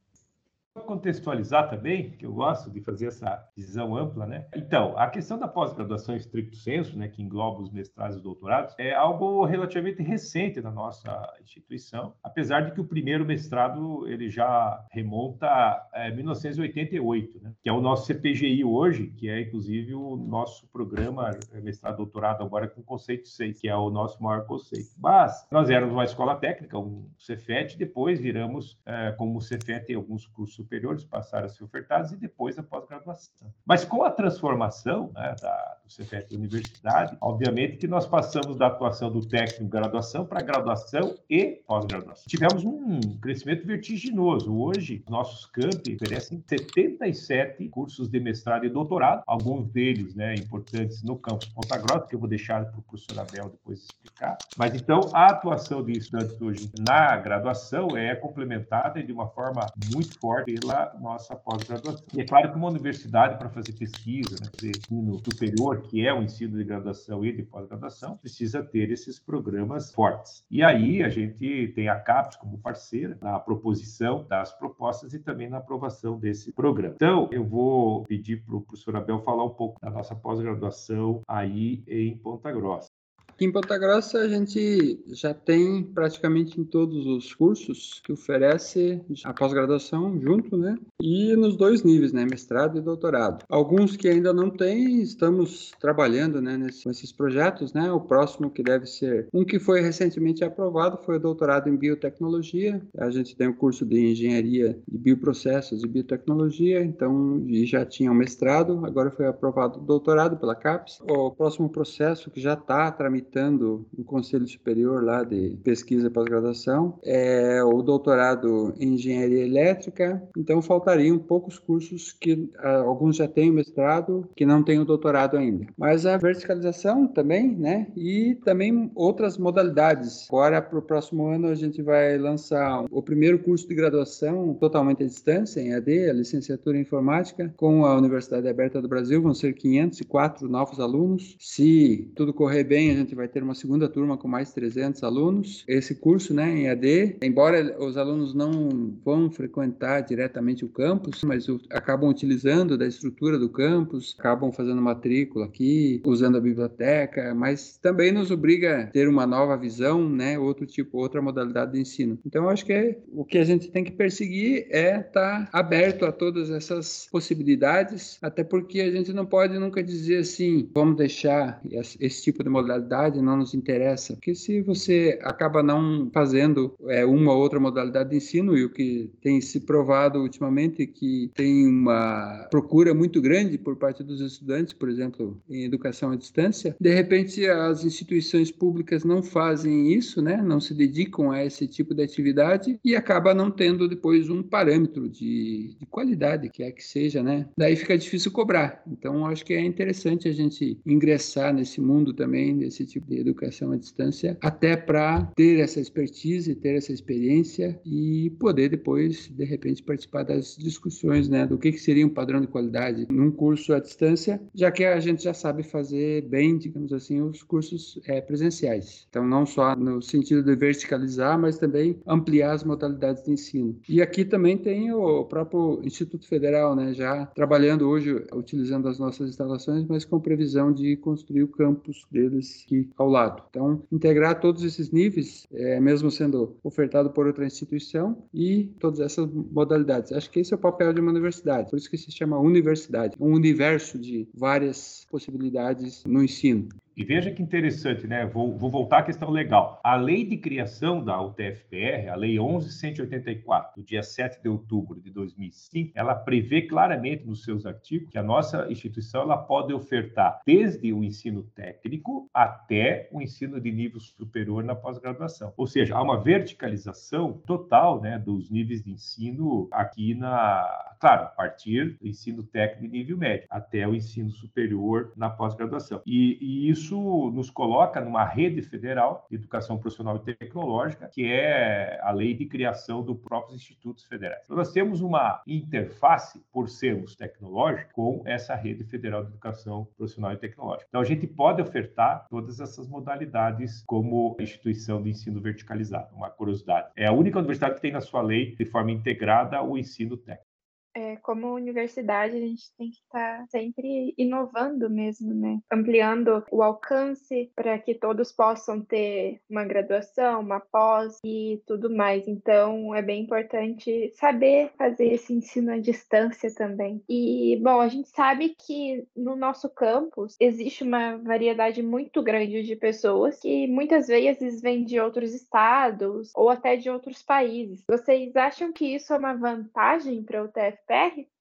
Contextualizar 0.80 1.68
também, 1.68 2.10
que 2.10 2.24
eu 2.24 2.32
gosto 2.32 2.70
de 2.70 2.80
fazer 2.80 3.06
essa 3.06 3.46
visão 3.54 3.94
ampla, 3.96 4.26
né? 4.26 4.46
Então, 4.56 4.96
a 4.96 5.08
questão 5.08 5.38
da 5.38 5.46
pós-graduação 5.46 6.14
em 6.14 6.18
estricto 6.18 6.56
senso, 6.56 6.96
né, 6.98 7.08
que 7.08 7.22
engloba 7.22 7.60
os 7.60 7.70
mestrados 7.70 8.16
e 8.16 8.22
doutorados, 8.22 8.74
é 8.78 8.94
algo 8.94 9.44
relativamente 9.44 10.02
recente 10.02 10.60
na 10.60 10.70
nossa 10.70 11.10
instituição, 11.42 12.14
apesar 12.22 12.62
de 12.62 12.72
que 12.72 12.80
o 12.80 12.84
primeiro 12.84 13.24
mestrado 13.24 14.08
ele 14.08 14.30
já 14.30 14.84
remonta 14.90 15.46
a 15.46 15.88
é, 15.94 16.10
1988, 16.10 17.42
né, 17.42 17.52
que 17.62 17.68
é 17.68 17.72
o 17.72 17.80
nosso 17.80 18.06
CPGI 18.06 18.64
hoje, 18.64 19.08
que 19.08 19.28
é 19.28 19.42
inclusive 19.42 19.94
o 19.94 20.16
nosso 20.16 20.66
programa 20.68 21.30
é, 21.52 21.60
mestrado-doutorado 21.60 22.42
agora 22.42 22.68
com 22.68 22.82
conceito 22.82 23.28
6, 23.28 23.60
que 23.60 23.68
é 23.68 23.76
o 23.76 23.90
nosso 23.90 24.22
maior 24.22 24.46
conceito. 24.46 24.90
Mas 24.98 25.46
nós 25.50 25.68
éramos 25.68 25.92
uma 25.92 26.04
escola 26.04 26.36
técnica, 26.36 26.78
um 26.78 27.08
Cefet, 27.18 27.76
depois 27.76 28.18
viramos, 28.18 28.78
é, 28.86 29.12
como 29.12 29.40
Cefet, 29.40 29.92
alguns 29.94 30.26
cursos 30.26 30.61
superiores 30.62 31.04
passaram 31.04 31.46
a 31.46 31.48
ser 31.48 31.64
ofertados 31.64 32.12
e 32.12 32.16
depois 32.16 32.58
a 32.58 32.62
pós-graduação. 32.62 33.52
Mas 33.64 33.84
com 33.84 34.02
a 34.02 34.10
transformação 34.10 35.10
né, 35.14 35.34
da, 35.40 35.78
CFET 35.96 36.34
Universidade, 36.34 37.16
obviamente 37.20 37.76
que 37.76 37.86
nós 37.86 38.06
passamos 38.06 38.56
da 38.56 38.68
atuação 38.68 39.10
do 39.10 39.26
técnico 39.26 39.70
graduação 39.70 40.24
para 40.24 40.42
graduação 40.42 41.14
e 41.28 41.62
pós-graduação. 41.66 42.24
Tivemos 42.26 42.64
um 42.64 43.00
crescimento 43.20 43.66
vertiginoso. 43.66 44.54
Hoje, 44.54 45.04
nossos 45.08 45.46
campi 45.46 45.94
oferecem 45.94 46.42
77 46.48 47.68
cursos 47.68 48.08
de 48.08 48.20
mestrado 48.20 48.64
e 48.64 48.70
doutorado, 48.70 49.22
alguns 49.26 49.68
deles 49.68 50.14
né, 50.14 50.34
importantes 50.34 51.02
no 51.02 51.16
campus 51.16 51.48
Ponta 51.48 51.78
Grossa, 51.78 52.06
que 52.06 52.14
eu 52.14 52.20
vou 52.20 52.28
deixar 52.28 52.64
para 52.66 52.78
o 52.78 52.82
professor 52.82 53.20
Abel 53.20 53.50
depois 53.50 53.80
explicar. 53.80 54.38
Mas 54.56 54.74
então, 54.74 55.00
a 55.12 55.26
atuação 55.26 55.84
de 55.84 55.92
estudantes 55.92 56.40
hoje 56.40 56.70
na 56.78 57.16
graduação 57.16 57.96
é 57.96 58.14
complementada 58.14 59.02
de 59.02 59.12
uma 59.12 59.28
forma 59.28 59.66
muito 59.92 60.18
forte 60.18 60.54
pela 60.54 60.94
nossa 61.00 61.34
pós-graduação. 61.34 62.04
E 62.14 62.20
é 62.20 62.24
claro 62.24 62.50
que 62.50 62.56
uma 62.56 62.68
universidade, 62.68 63.38
para 63.38 63.48
fazer 63.50 63.72
pesquisa, 63.72 64.36
né, 64.40 64.48
fazer 64.54 64.72
ensino 64.76 65.20
superior, 65.24 65.81
que 65.82 66.06
é 66.06 66.12
o 66.12 66.22
ensino 66.22 66.56
de 66.56 66.64
graduação 66.64 67.24
e 67.24 67.32
de 67.32 67.42
pós-graduação, 67.42 68.16
precisa 68.16 68.62
ter 68.62 68.90
esses 68.90 69.18
programas 69.18 69.92
fortes. 69.92 70.44
E 70.50 70.62
aí 70.62 71.02
a 71.02 71.08
gente 71.08 71.72
tem 71.74 71.88
a 71.88 71.98
CAPES 71.98 72.36
como 72.36 72.58
parceira 72.58 73.18
na 73.20 73.38
proposição 73.38 74.24
das 74.28 74.52
propostas 74.52 75.12
e 75.14 75.18
também 75.18 75.48
na 75.48 75.58
aprovação 75.58 76.18
desse 76.18 76.52
programa. 76.52 76.94
Então, 76.94 77.28
eu 77.32 77.44
vou 77.44 78.04
pedir 78.04 78.42
para 78.44 78.56
o 78.56 78.60
professor 78.60 78.96
Abel 78.96 79.20
falar 79.20 79.44
um 79.44 79.50
pouco 79.50 79.80
da 79.80 79.90
nossa 79.90 80.14
pós-graduação 80.14 81.22
aí 81.26 81.82
em 81.86 82.16
Ponta 82.16 82.50
Grossa. 82.52 82.91
Aqui 83.32 83.46
em 83.46 83.52
Ponta 83.52 83.78
Grossa 83.78 84.18
a 84.18 84.28
gente 84.28 85.00
já 85.08 85.32
tem 85.32 85.82
praticamente 85.82 86.60
em 86.60 86.64
todos 86.64 87.06
os 87.06 87.34
cursos 87.34 88.00
que 88.04 88.12
oferece 88.12 89.00
a 89.24 89.32
pós-graduação 89.32 90.20
junto, 90.20 90.56
né? 90.56 90.76
E 91.00 91.34
nos 91.34 91.56
dois 91.56 91.82
níveis, 91.82 92.12
né? 92.12 92.26
Mestrado 92.26 92.78
e 92.78 92.82
doutorado. 92.82 93.42
Alguns 93.48 93.96
que 93.96 94.06
ainda 94.06 94.34
não 94.34 94.50
tem, 94.50 95.00
estamos 95.00 95.72
trabalhando, 95.80 96.42
né? 96.42 96.58
Nesse, 96.58 97.12
projetos, 97.14 97.72
né? 97.72 97.90
O 97.90 98.00
próximo 98.00 98.50
que 98.50 98.62
deve 98.62 98.86
ser 98.86 99.26
um 99.32 99.44
que 99.44 99.58
foi 99.58 99.80
recentemente 99.80 100.44
aprovado 100.44 100.98
foi 101.02 101.16
o 101.16 101.20
doutorado 101.20 101.70
em 101.70 101.76
biotecnologia. 101.76 102.82
A 102.98 103.10
gente 103.10 103.34
tem 103.34 103.48
o 103.48 103.56
curso 103.56 103.86
de 103.86 104.10
engenharia 104.10 104.78
de 104.86 104.98
bioprocessos 104.98 105.82
e 105.82 105.88
biotecnologia, 105.88 106.84
então 106.84 107.42
e 107.48 107.64
já 107.64 107.84
tinha 107.84 108.12
o 108.12 108.14
mestrado, 108.14 108.84
agora 108.84 109.10
foi 109.10 109.26
aprovado 109.26 109.80
o 109.80 109.82
doutorado 109.82 110.36
pela 110.36 110.54
CAPES. 110.54 111.00
O 111.00 111.30
próximo 111.30 111.70
processo 111.70 112.30
que 112.30 112.40
já 112.40 112.52
está 112.52 112.92
tramitando 112.92 113.21
tramitando 113.22 113.86
no 113.96 114.04
Conselho 114.04 114.46
Superior 114.46 115.02
lá 115.02 115.22
de 115.22 115.56
Pesquisa 115.62 116.08
e 116.08 116.10
Pós-Graduação, 116.10 116.98
é 117.04 117.62
o 117.62 117.82
doutorado 117.82 118.74
em 118.78 118.94
Engenharia 118.94 119.44
Elétrica, 119.44 120.22
então 120.36 120.60
faltariam 120.60 121.18
poucos 121.18 121.58
cursos 121.58 122.12
que 122.12 122.50
ah, 122.58 122.78
alguns 122.78 123.16
já 123.16 123.28
têm 123.28 123.50
mestrado, 123.50 124.28
que 124.36 124.44
não 124.44 124.62
têm 124.62 124.78
o 124.78 124.84
doutorado 124.84 125.36
ainda. 125.36 125.66
Mas 125.76 126.04
a 126.06 126.16
verticalização 126.16 127.06
também, 127.06 127.54
né? 127.56 127.86
E 127.96 128.34
também 128.44 128.90
outras 128.94 129.38
modalidades. 129.38 130.26
Agora, 130.28 130.60
para 130.60 130.78
o 130.78 130.82
próximo 130.82 131.26
ano, 131.26 131.48
a 131.48 131.54
gente 131.54 131.82
vai 131.82 132.18
lançar 132.18 132.84
o 132.90 133.02
primeiro 133.02 133.38
curso 133.38 133.68
de 133.68 133.74
graduação 133.74 134.54
totalmente 134.54 135.02
à 135.02 135.06
distância, 135.06 135.60
em 135.60 135.74
AD, 135.74 136.10
a 136.10 136.12
licenciatura 136.12 136.76
em 136.76 136.82
Informática, 136.82 137.52
com 137.56 137.84
a 137.84 137.96
Universidade 137.96 138.48
Aberta 138.48 138.80
do 138.80 138.88
Brasil. 138.88 139.22
Vão 139.22 139.34
ser 139.34 139.54
504 139.54 140.48
novos 140.48 140.80
alunos. 140.80 141.36
Se 141.38 142.10
tudo 142.14 142.32
correr 142.32 142.64
bem, 142.64 142.90
a 142.90 142.94
gente 142.94 143.11
gente 143.12 143.14
vai 143.14 143.28
ter 143.28 143.42
uma 143.42 143.54
segunda 143.54 143.88
turma 143.88 144.16
com 144.16 144.26
mais 144.26 144.52
300 144.52 145.02
alunos. 145.02 145.64
Esse 145.68 145.94
curso, 145.94 146.32
né, 146.32 146.50
em 146.50 146.68
AD, 146.68 147.16
embora 147.22 147.76
os 147.78 147.96
alunos 147.96 148.34
não 148.34 148.94
vão 149.04 149.30
frequentar 149.30 150.00
diretamente 150.00 150.64
o 150.64 150.68
campus, 150.68 151.22
mas 151.22 151.46
acabam 151.70 152.08
utilizando 152.08 152.78
da 152.78 152.86
estrutura 152.86 153.38
do 153.38 153.48
campus, 153.48 154.16
acabam 154.18 154.50
fazendo 154.50 154.80
matrícula 154.80 155.44
aqui, 155.44 156.00
usando 156.06 156.38
a 156.38 156.40
biblioteca, 156.40 157.34
mas 157.34 157.78
também 157.82 158.12
nos 158.12 158.30
obriga 158.30 158.82
a 158.82 158.86
ter 158.86 159.08
uma 159.08 159.26
nova 159.26 159.56
visão, 159.56 160.08
né, 160.08 160.38
outro 160.38 160.64
tipo, 160.64 160.98
outra 160.98 161.20
modalidade 161.20 161.72
de 161.72 161.80
ensino. 161.80 162.18
Então, 162.24 162.48
acho 162.48 162.64
que 162.64 162.72
é, 162.72 162.98
o 163.12 163.24
que 163.24 163.38
a 163.38 163.44
gente 163.44 163.70
tem 163.70 163.84
que 163.84 163.92
perseguir 163.92 164.66
é 164.70 165.00
estar 165.00 165.46
tá 165.46 165.48
aberto 165.52 166.06
a 166.06 166.12
todas 166.12 166.50
essas 166.50 167.08
possibilidades, 167.10 168.18
até 168.22 168.42
porque 168.42 168.80
a 168.80 168.90
gente 168.90 169.12
não 169.12 169.26
pode 169.26 169.58
nunca 169.58 169.82
dizer 169.82 170.18
assim, 170.18 170.68
vamos 170.72 170.96
deixar 170.96 171.60
esse 172.00 172.22
tipo 172.22 172.42
de 172.42 172.48
modalidade, 172.48 173.01
não 173.10 173.36
nos 173.36 173.54
interessa, 173.54 174.14
porque 174.14 174.34
se 174.34 174.60
você 174.60 175.18
acaba 175.22 175.62
não 175.62 176.10
fazendo 176.12 176.74
é, 176.88 177.04
uma 177.04 177.32
ou 177.32 177.40
outra 177.40 177.58
modalidade 177.58 178.10
de 178.10 178.16
ensino, 178.16 178.56
e 178.56 178.64
o 178.64 178.70
que 178.70 179.10
tem 179.20 179.40
se 179.40 179.60
provado 179.60 180.20
ultimamente 180.20 180.86
que 180.86 181.30
tem 181.34 181.66
uma 181.66 182.46
procura 182.50 182.94
muito 182.94 183.20
grande 183.20 183.58
por 183.58 183.76
parte 183.76 184.02
dos 184.02 184.20
estudantes, 184.20 184.72
por 184.72 184.88
exemplo, 184.88 185.40
em 185.48 185.64
educação 185.64 186.10
à 186.10 186.16
distância, 186.16 186.76
de 186.80 186.92
repente 186.92 187.46
as 187.46 187.84
instituições 187.84 188.50
públicas 188.50 189.04
não 189.04 189.22
fazem 189.22 189.92
isso, 189.92 190.20
né? 190.20 190.40
não 190.42 190.60
se 190.60 190.74
dedicam 190.74 191.30
a 191.30 191.44
esse 191.44 191.66
tipo 191.66 191.94
de 191.94 192.02
atividade 192.02 192.78
e 192.84 192.94
acaba 192.94 193.34
não 193.34 193.50
tendo 193.50 193.88
depois 193.88 194.28
um 194.28 194.42
parâmetro 194.42 195.08
de, 195.08 195.76
de 195.78 195.86
qualidade, 195.86 196.50
que 196.50 196.62
é 196.62 196.70
que 196.70 196.84
seja, 196.84 197.22
né? 197.22 197.48
Daí 197.56 197.76
fica 197.76 197.96
difícil 197.96 198.30
cobrar. 198.30 198.82
Então, 198.86 199.26
acho 199.26 199.44
que 199.44 199.54
é 199.54 199.60
interessante 199.60 200.28
a 200.28 200.32
gente 200.32 200.78
ingressar 200.84 201.52
nesse 201.54 201.80
mundo 201.80 202.12
também, 202.12 202.56
desse 202.56 202.84
tipo 202.92 203.08
de 203.08 203.18
educação 203.18 203.72
à 203.72 203.76
distância, 203.76 204.36
até 204.40 204.76
para 204.76 205.24
ter 205.34 205.60
essa 205.60 205.80
expertise, 205.80 206.54
ter 206.54 206.76
essa 206.76 206.92
experiência 206.92 207.80
e 207.84 208.30
poder 208.38 208.68
depois, 208.68 209.28
de 209.28 209.44
repente, 209.44 209.82
participar 209.82 210.22
das 210.22 210.56
discussões, 210.56 211.28
né? 211.28 211.46
Do 211.46 211.58
que, 211.58 211.72
que 211.72 211.78
seria 211.78 212.06
um 212.06 212.10
padrão 212.10 212.40
de 212.40 212.46
qualidade 212.46 213.06
num 213.10 213.30
curso 213.30 213.74
à 213.74 213.80
distância, 213.80 214.40
já 214.54 214.70
que 214.70 214.84
a 214.84 215.00
gente 215.00 215.22
já 215.22 215.34
sabe 215.34 215.62
fazer 215.62 216.22
bem, 216.28 216.58
digamos 216.58 216.92
assim, 216.92 217.20
os 217.20 217.42
cursos 217.42 218.00
é, 218.06 218.20
presenciais. 218.20 219.06
Então, 219.08 219.26
não 219.26 219.46
só 219.46 219.74
no 219.76 220.00
sentido 220.02 220.42
de 220.42 220.54
verticalizar, 220.54 221.38
mas 221.38 221.58
também 221.58 221.98
ampliar 222.06 222.52
as 222.52 222.64
modalidades 222.64 223.22
de 223.22 223.32
ensino. 223.32 223.78
E 223.88 224.00
aqui 224.00 224.24
também 224.24 224.56
tem 224.56 224.92
o 224.92 225.24
próprio 225.24 225.80
Instituto 225.84 226.26
Federal, 226.26 226.74
né? 226.74 226.92
Já 226.92 227.26
trabalhando 227.26 227.88
hoje, 227.88 228.24
utilizando 228.32 228.88
as 228.88 228.98
nossas 228.98 229.28
instalações, 229.28 229.86
mas 229.86 230.04
com 230.04 230.20
previsão 230.20 230.72
de 230.72 230.96
construir 230.96 231.42
o 231.42 231.48
campus 231.48 232.06
deles 232.10 232.64
ao 232.96 233.08
lado. 233.08 233.42
Então, 233.50 233.82
integrar 233.90 234.40
todos 234.40 234.62
esses 234.62 234.90
níveis, 234.90 235.46
é, 235.52 235.80
mesmo 235.80 236.10
sendo 236.10 236.56
ofertado 236.62 237.10
por 237.10 237.26
outra 237.26 237.46
instituição, 237.46 238.24
e 238.32 238.64
todas 238.78 239.00
essas 239.00 239.28
modalidades. 239.32 240.12
Acho 240.12 240.30
que 240.30 240.40
esse 240.40 240.52
é 240.52 240.56
o 240.56 240.60
papel 240.60 240.92
de 240.92 241.00
uma 241.00 241.10
universidade, 241.10 241.70
por 241.70 241.76
isso 241.76 241.90
que 241.90 241.98
se 241.98 242.10
chama 242.10 242.38
universidade, 242.38 243.16
um 243.20 243.32
universo 243.32 243.98
de 243.98 244.28
várias 244.34 245.06
possibilidades 245.10 246.04
no 246.06 246.22
ensino. 246.22 246.68
E 246.96 247.04
veja 247.04 247.30
que 247.30 247.42
interessante, 247.42 248.06
né? 248.06 248.26
Vou, 248.26 248.56
vou, 248.56 248.70
voltar 248.70 248.98
à 248.98 249.02
questão 249.02 249.30
legal. 249.30 249.80
A 249.82 249.96
lei 249.96 250.24
de 250.24 250.36
criação 250.36 251.02
da 251.02 251.20
UTFPR, 251.20 252.08
a 252.10 252.16
Lei 252.16 252.36
11.184, 252.36 253.76
do 253.76 253.82
dia 253.82 254.02
7 254.02 254.42
de 254.42 254.48
outubro 254.48 255.00
de 255.00 255.10
2005, 255.10 255.92
ela 255.94 256.14
prevê 256.14 256.62
claramente 256.62 257.24
nos 257.24 257.44
seus 257.44 257.64
artigos 257.64 258.10
que 258.10 258.18
a 258.18 258.22
nossa 258.22 258.70
instituição 258.70 259.22
ela 259.22 259.38
pode 259.38 259.72
ofertar 259.72 260.40
desde 260.46 260.92
o 260.92 261.02
ensino 261.02 261.42
técnico 261.42 262.28
até 262.32 263.08
o 263.10 263.22
ensino 263.22 263.60
de 263.60 263.72
nível 263.72 264.00
superior 264.00 264.62
na 264.62 264.74
pós-graduação. 264.74 265.52
Ou 265.56 265.66
seja, 265.66 265.96
há 265.96 266.02
uma 266.02 266.20
verticalização 266.20 267.32
total 267.46 268.00
né, 268.02 268.18
dos 268.18 268.50
níveis 268.50 268.82
de 268.82 268.90
ensino 268.90 269.68
aqui 269.72 270.14
na. 270.14 270.96
Claro, 271.00 271.24
a 271.24 271.28
partir 271.28 271.98
do 272.00 272.06
ensino 272.06 272.42
técnico 272.42 272.82
de 272.82 272.98
nível 272.98 273.16
médio 273.16 273.46
até 273.50 273.86
o 273.88 273.94
ensino 273.94 274.30
superior 274.30 275.12
na 275.16 275.30
pós-graduação. 275.30 276.00
E, 276.06 276.38
e 276.40 276.70
isso 276.70 276.81
isso 276.82 277.30
nos 277.30 277.48
coloca 277.48 278.00
numa 278.00 278.24
rede 278.24 278.60
federal 278.60 279.26
de 279.30 279.36
educação 279.36 279.78
profissional 279.78 280.16
e 280.16 280.34
tecnológica, 280.34 281.08
que 281.08 281.24
é 281.30 282.00
a 282.02 282.10
lei 282.10 282.34
de 282.34 282.46
criação 282.46 283.02
dos 283.02 283.16
próprios 283.18 283.60
institutos 283.60 284.04
federais. 284.04 284.42
Então, 284.44 284.56
nós 284.56 284.72
temos 284.72 285.00
uma 285.00 285.40
interface, 285.46 286.42
por 286.52 286.68
sermos 286.68 287.14
tecnológicos, 287.14 287.92
com 287.92 288.22
essa 288.26 288.54
rede 288.54 288.84
federal 288.84 289.22
de 289.22 289.30
educação 289.30 289.86
profissional 289.96 290.32
e 290.32 290.36
tecnológica. 290.36 290.86
Então, 290.88 291.00
a 291.00 291.04
gente 291.04 291.26
pode 291.26 291.62
ofertar 291.62 292.26
todas 292.28 292.60
essas 292.60 292.88
modalidades 292.88 293.82
como 293.86 294.36
instituição 294.40 295.02
de 295.02 295.10
ensino 295.10 295.40
verticalizado. 295.40 296.14
Uma 296.14 296.30
curiosidade. 296.30 296.88
É 296.96 297.06
a 297.06 297.12
única 297.12 297.38
universidade 297.38 297.76
que 297.76 297.80
tem 297.80 297.92
na 297.92 298.00
sua 298.00 298.22
lei, 298.22 298.56
de 298.56 298.64
forma 298.64 298.90
integrada, 298.90 299.62
o 299.62 299.78
ensino 299.78 300.16
técnico 300.16 300.51
é, 300.94 301.16
como 301.16 301.54
universidade, 301.54 302.36
a 302.36 302.40
gente 302.40 302.64
tem 302.76 302.90
que 302.90 302.98
estar 302.98 303.38
tá 303.38 303.46
sempre 303.48 304.14
inovando 304.18 304.90
mesmo, 304.90 305.32
né? 305.34 305.58
Ampliando 305.70 306.44
o 306.50 306.62
alcance 306.62 307.50
para 307.54 307.78
que 307.78 307.94
todos 307.94 308.32
possam 308.32 308.80
ter 308.80 309.40
uma 309.48 309.64
graduação, 309.64 310.40
uma 310.40 310.60
pós 310.60 311.18
e 311.24 311.62
tudo 311.66 311.94
mais. 311.94 312.26
Então, 312.28 312.94
é 312.94 313.02
bem 313.02 313.22
importante 313.22 314.12
saber 314.14 314.70
fazer 314.76 315.12
esse 315.12 315.32
ensino 315.32 315.72
à 315.72 315.78
distância 315.78 316.52
também. 316.54 317.02
E, 317.08 317.58
bom, 317.62 317.80
a 317.80 317.88
gente 317.88 318.08
sabe 318.10 318.50
que 318.50 319.06
no 319.16 319.36
nosso 319.36 319.68
campus 319.70 320.36
existe 320.38 320.84
uma 320.84 321.16
variedade 321.16 321.82
muito 321.82 322.22
grande 322.22 322.62
de 322.62 322.76
pessoas 322.76 323.38
que 323.40 323.66
muitas 323.66 324.08
vezes 324.08 324.60
vêm 324.60 324.84
de 324.84 325.00
outros 325.00 325.32
estados 325.32 326.30
ou 326.34 326.50
até 326.50 326.76
de 326.76 326.90
outros 326.90 327.22
países. 327.22 327.82
Vocês 327.88 328.34
acham 328.36 328.72
que 328.72 328.94
isso 328.94 329.12
é 329.12 329.18
uma 329.18 329.34
vantagem 329.34 330.22
para 330.22 330.42
o 330.42 330.48
TF 330.48 330.81
TFPR? 330.88 331.31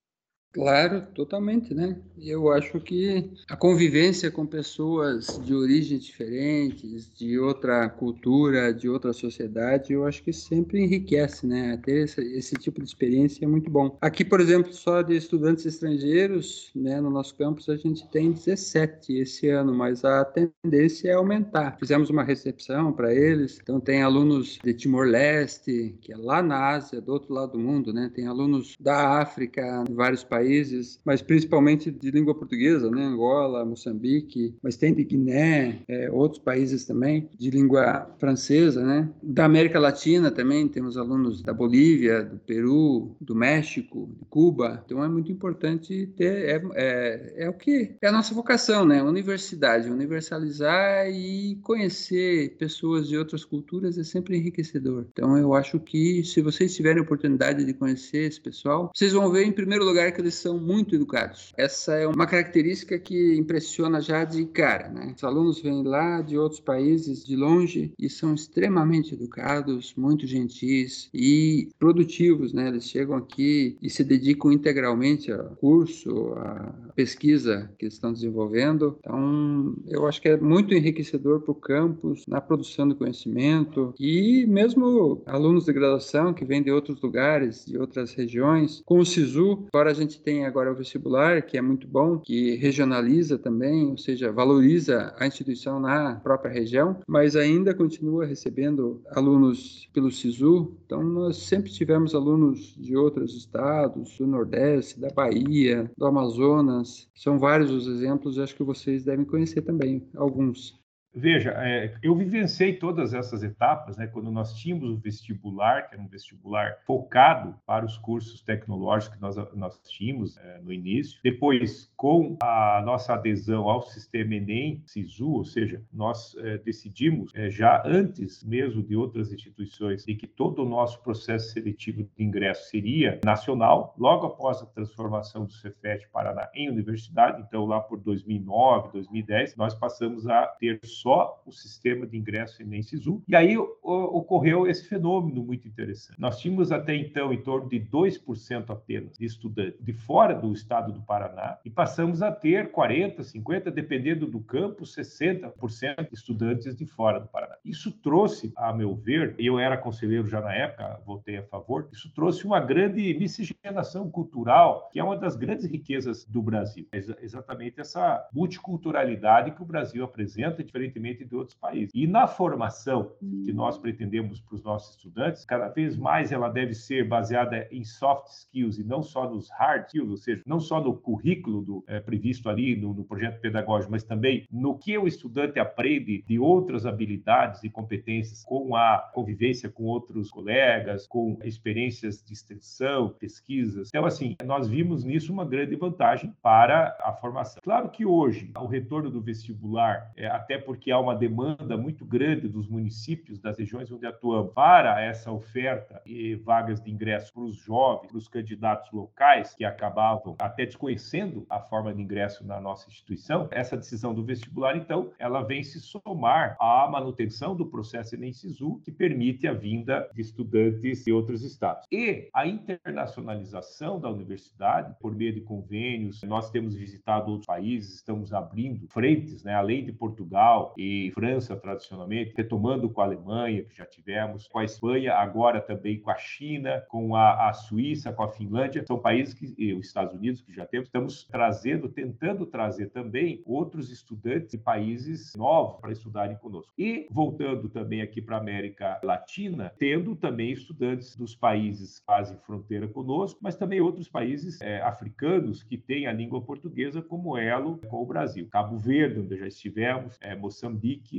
Claro, 0.52 1.06
totalmente, 1.14 1.72
né? 1.72 1.96
Eu 2.18 2.52
acho 2.52 2.78
que 2.78 3.30
a 3.48 3.56
convivência 3.56 4.30
com 4.30 4.44
pessoas 4.44 5.40
de 5.42 5.54
origens 5.54 6.04
diferentes, 6.04 7.10
de 7.16 7.38
outra 7.38 7.88
cultura, 7.88 8.72
de 8.72 8.86
outra 8.86 9.14
sociedade, 9.14 9.94
eu 9.94 10.06
acho 10.06 10.22
que 10.22 10.30
sempre 10.30 10.82
enriquece, 10.82 11.46
né? 11.46 11.80
Ter 11.82 12.04
esse, 12.04 12.20
esse 12.36 12.54
tipo 12.56 12.82
de 12.82 12.86
experiência 12.86 13.46
é 13.46 13.48
muito 13.48 13.70
bom. 13.70 13.96
Aqui, 13.98 14.26
por 14.26 14.40
exemplo, 14.40 14.74
só 14.74 15.00
de 15.00 15.16
estudantes 15.16 15.64
estrangeiros, 15.64 16.70
né, 16.76 17.00
no 17.00 17.08
nosso 17.08 17.34
campus 17.34 17.70
a 17.70 17.76
gente 17.76 18.06
tem 18.10 18.30
17 18.30 19.14
esse 19.16 19.48
ano, 19.48 19.74
mas 19.74 20.04
a 20.04 20.22
tendência 20.22 21.08
é 21.08 21.14
aumentar. 21.14 21.78
Fizemos 21.78 22.10
uma 22.10 22.22
recepção 22.22 22.92
para 22.92 23.14
eles, 23.14 23.58
então 23.62 23.80
tem 23.80 24.02
alunos 24.02 24.58
de 24.62 24.74
Timor-Leste, 24.74 25.96
que 26.02 26.12
é 26.12 26.16
lá 26.16 26.42
na 26.42 26.72
Ásia, 26.72 27.00
do 27.00 27.10
outro 27.10 27.32
lado 27.32 27.52
do 27.52 27.58
mundo, 27.58 27.90
né? 27.90 28.10
Tem 28.14 28.26
alunos 28.26 28.76
da 28.78 29.18
África, 29.18 29.82
de 29.88 29.94
vários 29.94 30.22
países 30.22 30.41
países, 30.42 31.00
mas 31.04 31.22
principalmente 31.22 31.90
de 31.90 32.10
língua 32.10 32.34
portuguesa, 32.34 32.90
né? 32.90 33.04
Angola, 33.04 33.64
Moçambique, 33.64 34.54
mas 34.62 34.76
tem 34.76 34.92
de 34.92 35.04
Guiné, 35.04 35.80
é, 35.86 36.10
outros 36.10 36.42
países 36.42 36.84
também, 36.84 37.28
de 37.38 37.50
língua 37.50 38.10
francesa, 38.18 38.84
né? 38.84 39.08
Da 39.22 39.44
América 39.44 39.78
Latina 39.78 40.30
também 40.30 40.66
temos 40.66 40.96
alunos 40.96 41.42
da 41.42 41.52
Bolívia, 41.52 42.24
do 42.24 42.38
Peru, 42.38 43.14
do 43.20 43.34
México, 43.34 44.10
de 44.18 44.24
Cuba. 44.26 44.82
Então 44.84 45.04
é 45.04 45.08
muito 45.08 45.30
importante 45.30 46.08
ter, 46.16 46.48
é, 46.48 46.62
é, 46.74 47.34
é 47.44 47.48
o 47.48 47.54
que 47.54 47.96
é 48.02 48.08
a 48.08 48.12
nossa 48.12 48.34
vocação, 48.34 48.84
né? 48.84 49.02
Universidade, 49.02 49.88
universalizar 49.90 51.08
e 51.08 51.56
conhecer 51.62 52.56
pessoas 52.58 53.08
de 53.08 53.16
outras 53.16 53.44
culturas 53.44 53.96
é 53.96 54.02
sempre 54.02 54.36
enriquecedor. 54.36 55.06
Então 55.12 55.38
eu 55.38 55.54
acho 55.54 55.78
que 55.78 56.24
se 56.24 56.40
vocês 56.40 56.74
tiverem 56.74 57.02
oportunidade 57.02 57.64
de 57.64 57.74
conhecer 57.74 58.28
esse 58.28 58.40
pessoal, 58.40 58.90
vocês 58.94 59.12
vão 59.12 59.30
ver 59.30 59.44
em 59.44 59.52
primeiro 59.52 59.84
lugar 59.84 60.10
que 60.12 60.20
eles 60.20 60.31
eles 60.32 60.34
são 60.36 60.58
muito 60.58 60.94
educados. 60.94 61.52
Essa 61.56 61.94
é 61.94 62.06
uma 62.06 62.26
característica 62.26 62.98
que 62.98 63.36
impressiona 63.36 64.00
já 64.00 64.24
de 64.24 64.46
cara, 64.46 64.88
né? 64.88 65.12
Os 65.14 65.22
alunos 65.22 65.60
vêm 65.60 65.82
lá 65.82 66.22
de 66.22 66.38
outros 66.38 66.60
países, 66.60 67.24
de 67.24 67.36
longe, 67.36 67.92
e 67.98 68.08
são 68.08 68.34
extremamente 68.34 69.14
educados, 69.14 69.94
muito 69.96 70.26
gentis 70.26 71.10
e 71.12 71.68
produtivos, 71.78 72.52
né? 72.52 72.68
Eles 72.68 72.88
chegam 72.88 73.16
aqui 73.16 73.76
e 73.82 73.90
se 73.90 74.02
dedicam 74.02 74.50
integralmente 74.50 75.30
ao 75.30 75.50
curso, 75.56 76.32
à 76.36 76.72
pesquisa 76.94 77.70
que 77.78 77.86
estão 77.86 78.12
desenvolvendo. 78.12 78.96
Então, 79.00 79.74
eu 79.86 80.06
acho 80.06 80.20
que 80.20 80.28
é 80.28 80.36
muito 80.36 80.74
enriquecedor 80.74 81.40
para 81.40 81.52
o 81.52 81.54
campus, 81.54 82.24
na 82.26 82.40
produção 82.40 82.88
do 82.88 82.94
conhecimento 82.94 83.94
e 83.98 84.46
mesmo 84.46 85.22
alunos 85.26 85.66
de 85.66 85.72
graduação 85.72 86.32
que 86.32 86.44
vêm 86.44 86.62
de 86.62 86.70
outros 86.70 87.00
lugares, 87.00 87.66
de 87.66 87.76
outras 87.76 88.14
regiões. 88.14 88.82
Com 88.84 89.00
o 89.00 89.04
SISU, 89.04 89.66
agora 89.72 89.90
a 89.90 89.94
gente 89.94 90.21
tem 90.22 90.44
agora 90.44 90.72
o 90.72 90.74
vestibular, 90.74 91.42
que 91.42 91.58
é 91.58 91.62
muito 91.62 91.86
bom, 91.86 92.18
que 92.18 92.56
regionaliza 92.56 93.38
também, 93.38 93.86
ou 93.86 93.98
seja, 93.98 94.32
valoriza 94.32 95.14
a 95.18 95.26
instituição 95.26 95.80
na 95.80 96.16
própria 96.16 96.52
região, 96.52 96.98
mas 97.06 97.36
ainda 97.36 97.74
continua 97.74 98.24
recebendo 98.24 99.02
alunos 99.10 99.88
pelo 99.92 100.10
SISU. 100.10 100.76
Então, 100.86 101.02
nós 101.02 101.36
sempre 101.36 101.70
tivemos 101.70 102.14
alunos 102.14 102.74
de 102.78 102.96
outros 102.96 103.36
estados, 103.36 104.16
do 104.18 104.26
Nordeste, 104.26 105.00
da 105.00 105.08
Bahia, 105.08 105.90
do 105.96 106.06
Amazonas. 106.06 107.08
São 107.14 107.38
vários 107.38 107.70
os 107.70 107.86
exemplos, 107.86 108.38
acho 108.38 108.56
que 108.56 108.62
vocês 108.62 109.04
devem 109.04 109.24
conhecer 109.24 109.62
também 109.62 110.06
alguns. 110.14 110.81
Veja, 111.14 111.52
é, 111.58 111.94
eu 112.02 112.14
vivenciei 112.16 112.74
todas 112.74 113.12
essas 113.12 113.42
etapas, 113.42 113.98
né? 113.98 114.06
Quando 114.06 114.30
nós 114.30 114.54
tínhamos 114.54 114.88
o 114.88 114.96
vestibular, 114.96 115.88
que 115.88 115.94
era 115.94 116.02
um 116.02 116.08
vestibular 116.08 116.78
focado 116.86 117.54
para 117.66 117.84
os 117.84 117.98
cursos 117.98 118.40
tecnológicos 118.42 119.16
que 119.16 119.20
nós, 119.20 119.36
nós 119.54 119.78
tínhamos 119.82 120.38
é, 120.38 120.60
no 120.62 120.72
início. 120.72 121.20
Depois, 121.22 121.92
com 121.96 122.36
a 122.42 122.82
nossa 122.84 123.12
adesão 123.12 123.68
ao 123.68 123.82
sistema 123.82 124.34
Enem, 124.34 124.82
SISU, 124.86 125.30
ou 125.30 125.44
seja, 125.44 125.82
nós 125.92 126.34
é, 126.38 126.56
decidimos 126.58 127.30
é, 127.34 127.50
já 127.50 127.82
antes 127.84 128.42
mesmo 128.42 128.82
de 128.82 128.96
outras 128.96 129.32
instituições 129.32 130.04
de 130.04 130.14
que 130.14 130.26
todo 130.26 130.62
o 130.62 130.68
nosso 130.68 131.02
processo 131.02 131.52
seletivo 131.52 132.04
de 132.04 132.24
ingresso 132.24 132.70
seria 132.70 133.20
nacional, 133.24 133.94
logo 133.98 134.26
após 134.26 134.62
a 134.62 134.66
transformação 134.66 135.44
do 135.44 135.52
Cefet 135.52 136.08
Paraná 136.10 136.48
em 136.54 136.70
universidade, 136.70 137.42
então 137.42 137.66
lá 137.66 137.80
por 137.80 138.00
2009, 138.00 138.92
2010, 138.92 139.56
nós 139.56 139.74
passamos 139.74 140.26
a 140.26 140.46
ter 140.46 140.80
só 141.02 141.42
o 141.44 141.50
sistema 141.50 142.06
de 142.06 142.16
ingresso 142.16 142.62
Enem 142.62 142.80
Sisu. 142.80 143.22
E 143.26 143.34
aí 143.34 143.58
o, 143.58 143.76
ocorreu 143.82 144.68
esse 144.68 144.88
fenômeno 144.88 145.42
muito 145.42 145.66
interessante. 145.66 146.18
Nós 146.18 146.38
tínhamos 146.38 146.70
até 146.70 146.94
então 146.94 147.32
em 147.32 147.42
torno 147.42 147.68
de 147.68 147.80
2% 147.80 148.70
apenas 148.70 149.18
de 149.18 149.26
estudantes 149.26 149.80
de 149.80 149.92
fora 149.92 150.34
do 150.34 150.52
estado 150.52 150.92
do 150.92 151.02
Paraná 151.02 151.58
e 151.64 151.70
passamos 151.70 152.22
a 152.22 152.30
ter 152.30 152.70
40, 152.70 153.22
50, 153.24 153.70
dependendo 153.70 154.26
do 154.26 154.40
campo, 154.40 154.84
60% 154.84 156.08
de 156.08 156.14
estudantes 156.14 156.76
de 156.76 156.86
fora 156.86 157.18
do 157.18 157.26
Paraná. 157.26 157.56
Isso 157.64 157.90
trouxe, 157.90 158.52
a 158.56 158.72
meu 158.72 158.94
ver, 158.94 159.34
eu 159.38 159.58
era 159.58 159.76
conselheiro 159.76 160.26
já 160.28 160.40
na 160.40 160.54
época, 160.54 161.00
votei 161.04 161.38
a 161.38 161.42
favor, 161.42 161.88
isso 161.92 162.12
trouxe 162.14 162.44
uma 162.44 162.60
grande 162.60 163.14
miscigenação 163.14 164.08
cultural, 164.08 164.88
que 164.92 165.00
é 165.00 165.04
uma 165.04 165.16
das 165.16 165.34
grandes 165.34 165.64
riquezas 165.64 166.24
do 166.24 166.40
Brasil. 166.40 166.86
É 166.92 166.98
exatamente 167.22 167.80
essa 167.80 168.28
multiculturalidade 168.32 169.50
que 169.50 169.62
o 169.62 169.66
Brasil 169.66 170.04
apresenta, 170.04 170.62
diferente 170.62 170.91
diferentemente 170.92 171.24
de 171.24 171.34
outros 171.34 171.56
países. 171.56 171.90
E 171.94 172.06
na 172.06 172.26
formação 172.26 173.12
que 173.44 173.52
nós 173.52 173.78
pretendemos 173.78 174.40
para 174.40 174.54
os 174.54 174.62
nossos 174.62 174.96
estudantes, 174.96 175.44
cada 175.44 175.68
vez 175.68 175.96
mais 175.96 176.30
ela 176.30 176.48
deve 176.48 176.74
ser 176.74 177.08
baseada 177.08 177.66
em 177.70 177.84
soft 177.84 178.28
skills 178.28 178.78
e 178.78 178.84
não 178.84 179.02
só 179.02 179.28
nos 179.28 179.50
hard 179.50 179.86
skills, 179.86 180.10
ou 180.10 180.16
seja, 180.16 180.42
não 180.46 180.60
só 180.60 180.80
no 180.80 180.96
currículo 180.96 181.62
do, 181.62 181.84
é, 181.86 182.00
previsto 182.00 182.48
ali 182.48 182.76
no, 182.76 182.92
no 182.92 183.04
projeto 183.04 183.40
pedagógico, 183.40 183.90
mas 183.90 184.04
também 184.04 184.46
no 184.50 184.76
que 184.76 184.96
o 184.98 185.06
estudante 185.06 185.58
aprende 185.58 186.22
de 186.26 186.38
outras 186.38 186.84
habilidades 186.86 187.62
e 187.64 187.70
competências 187.70 188.44
com 188.44 188.76
a 188.76 188.98
convivência 189.14 189.70
com 189.70 189.84
outros 189.84 190.30
colegas, 190.30 191.06
com 191.06 191.38
experiências 191.42 192.22
de 192.22 192.32
extensão, 192.32 193.08
pesquisas. 193.08 193.88
Então, 193.88 194.04
assim, 194.04 194.36
nós 194.44 194.68
vimos 194.68 195.04
nisso 195.04 195.32
uma 195.32 195.44
grande 195.44 195.76
vantagem 195.76 196.34
para 196.42 196.96
a 197.00 197.12
formação. 197.12 197.60
Claro 197.62 197.90
que 197.90 198.04
hoje, 198.04 198.50
o 198.58 198.66
retorno 198.66 199.10
do 199.10 199.20
vestibular, 199.20 200.10
é, 200.16 200.26
até 200.26 200.58
porque 200.58 200.81
porque 200.82 200.90
há 200.90 200.98
uma 200.98 201.14
demanda 201.14 201.76
muito 201.76 202.04
grande 202.04 202.48
dos 202.48 202.66
municípios, 202.66 203.38
das 203.38 203.56
regiões 203.56 203.92
onde 203.92 204.04
atuamos, 204.04 204.52
para 204.52 205.00
essa 205.00 205.30
oferta 205.30 206.02
e 206.04 206.34
vagas 206.34 206.82
de 206.82 206.90
ingresso 206.90 207.32
para 207.32 207.44
os 207.44 207.54
jovens, 207.54 208.08
para 208.08 208.18
os 208.18 208.26
candidatos 208.26 208.90
locais 208.90 209.54
que 209.54 209.64
acabavam 209.64 210.34
até 210.40 210.66
desconhecendo 210.66 211.46
a 211.48 211.60
forma 211.60 211.94
de 211.94 212.02
ingresso 212.02 212.44
na 212.44 212.60
nossa 212.60 212.88
instituição. 212.88 213.46
Essa 213.52 213.76
decisão 213.76 214.12
do 214.12 214.24
vestibular, 214.24 214.76
então, 214.76 215.12
ela 215.20 215.42
vem 215.42 215.62
se 215.62 215.78
somar 215.80 216.56
à 216.58 216.88
manutenção 216.90 217.54
do 217.54 217.66
processo 217.66 218.16
Enem 218.16 218.32
Sisu, 218.32 218.80
que 218.84 218.90
permite 218.90 219.46
a 219.46 219.52
vinda 219.52 220.10
de 220.12 220.20
estudantes 220.20 221.04
de 221.04 221.12
outros 221.12 221.44
estados. 221.44 221.86
E 221.92 222.28
a 222.34 222.44
internacionalização 222.44 224.00
da 224.00 224.10
universidade, 224.10 224.96
por 224.98 225.14
meio 225.14 225.32
de 225.32 225.42
convênios, 225.42 226.24
nós 226.24 226.50
temos 226.50 226.74
visitado 226.74 227.30
outros 227.30 227.46
países, 227.46 227.94
estamos 227.94 228.34
abrindo 228.34 228.88
frentes, 228.88 229.44
né, 229.44 229.54
além 229.54 229.84
de 229.84 229.92
Portugal, 229.92 230.71
e 230.76 231.10
França, 231.14 231.56
tradicionalmente, 231.56 232.34
retomando 232.36 232.90
com 232.90 233.00
a 233.00 233.04
Alemanha, 233.04 233.64
que 233.64 233.76
já 233.76 233.86
tivemos, 233.86 234.48
com 234.48 234.58
a 234.58 234.64
Espanha, 234.64 235.14
agora 235.14 235.60
também 235.60 236.00
com 236.00 236.10
a 236.10 236.16
China, 236.16 236.82
com 236.88 237.14
a, 237.14 237.48
a 237.48 237.52
Suíça, 237.52 238.12
com 238.12 238.22
a 238.22 238.28
Finlândia. 238.28 238.84
São 238.86 238.98
países 238.98 239.34
que, 239.34 239.54
e 239.58 239.72
os 239.74 239.86
Estados 239.86 240.14
Unidos, 240.14 240.40
que 240.40 240.52
já 240.52 240.66
temos, 240.66 240.88
estamos 240.88 241.24
trazendo, 241.30 241.88
tentando 241.88 242.46
trazer 242.46 242.90
também 242.90 243.42
outros 243.44 243.90
estudantes 243.90 244.50
de 244.50 244.58
países 244.58 245.34
novos 245.36 245.80
para 245.80 245.92
estudarem 245.92 246.36
conosco. 246.36 246.72
E 246.76 247.06
voltando 247.10 247.68
também 247.68 248.02
aqui 248.02 248.20
para 248.20 248.36
a 248.36 248.40
América 248.40 249.00
Latina, 249.02 249.72
tendo 249.78 250.16
também 250.16 250.52
estudantes 250.52 251.16
dos 251.16 251.34
países 251.34 251.98
que 251.98 252.06
fazem 252.06 252.36
fronteira 252.38 252.88
conosco, 252.88 253.38
mas 253.42 253.56
também 253.56 253.80
outros 253.80 254.08
países 254.08 254.60
é, 254.60 254.80
africanos 254.82 255.62
que 255.62 255.76
têm 255.76 256.06
a 256.06 256.12
língua 256.12 256.40
portuguesa 256.40 257.02
como 257.02 257.36
elo 257.36 257.78
com 257.88 258.02
o 258.02 258.06
Brasil. 258.06 258.48
Cabo 258.50 258.76
Verde, 258.76 259.20
onde 259.20 259.36
já 259.36 259.46
estivemos, 259.46 260.18
é, 260.20 260.34
Moçambique, 260.34 260.61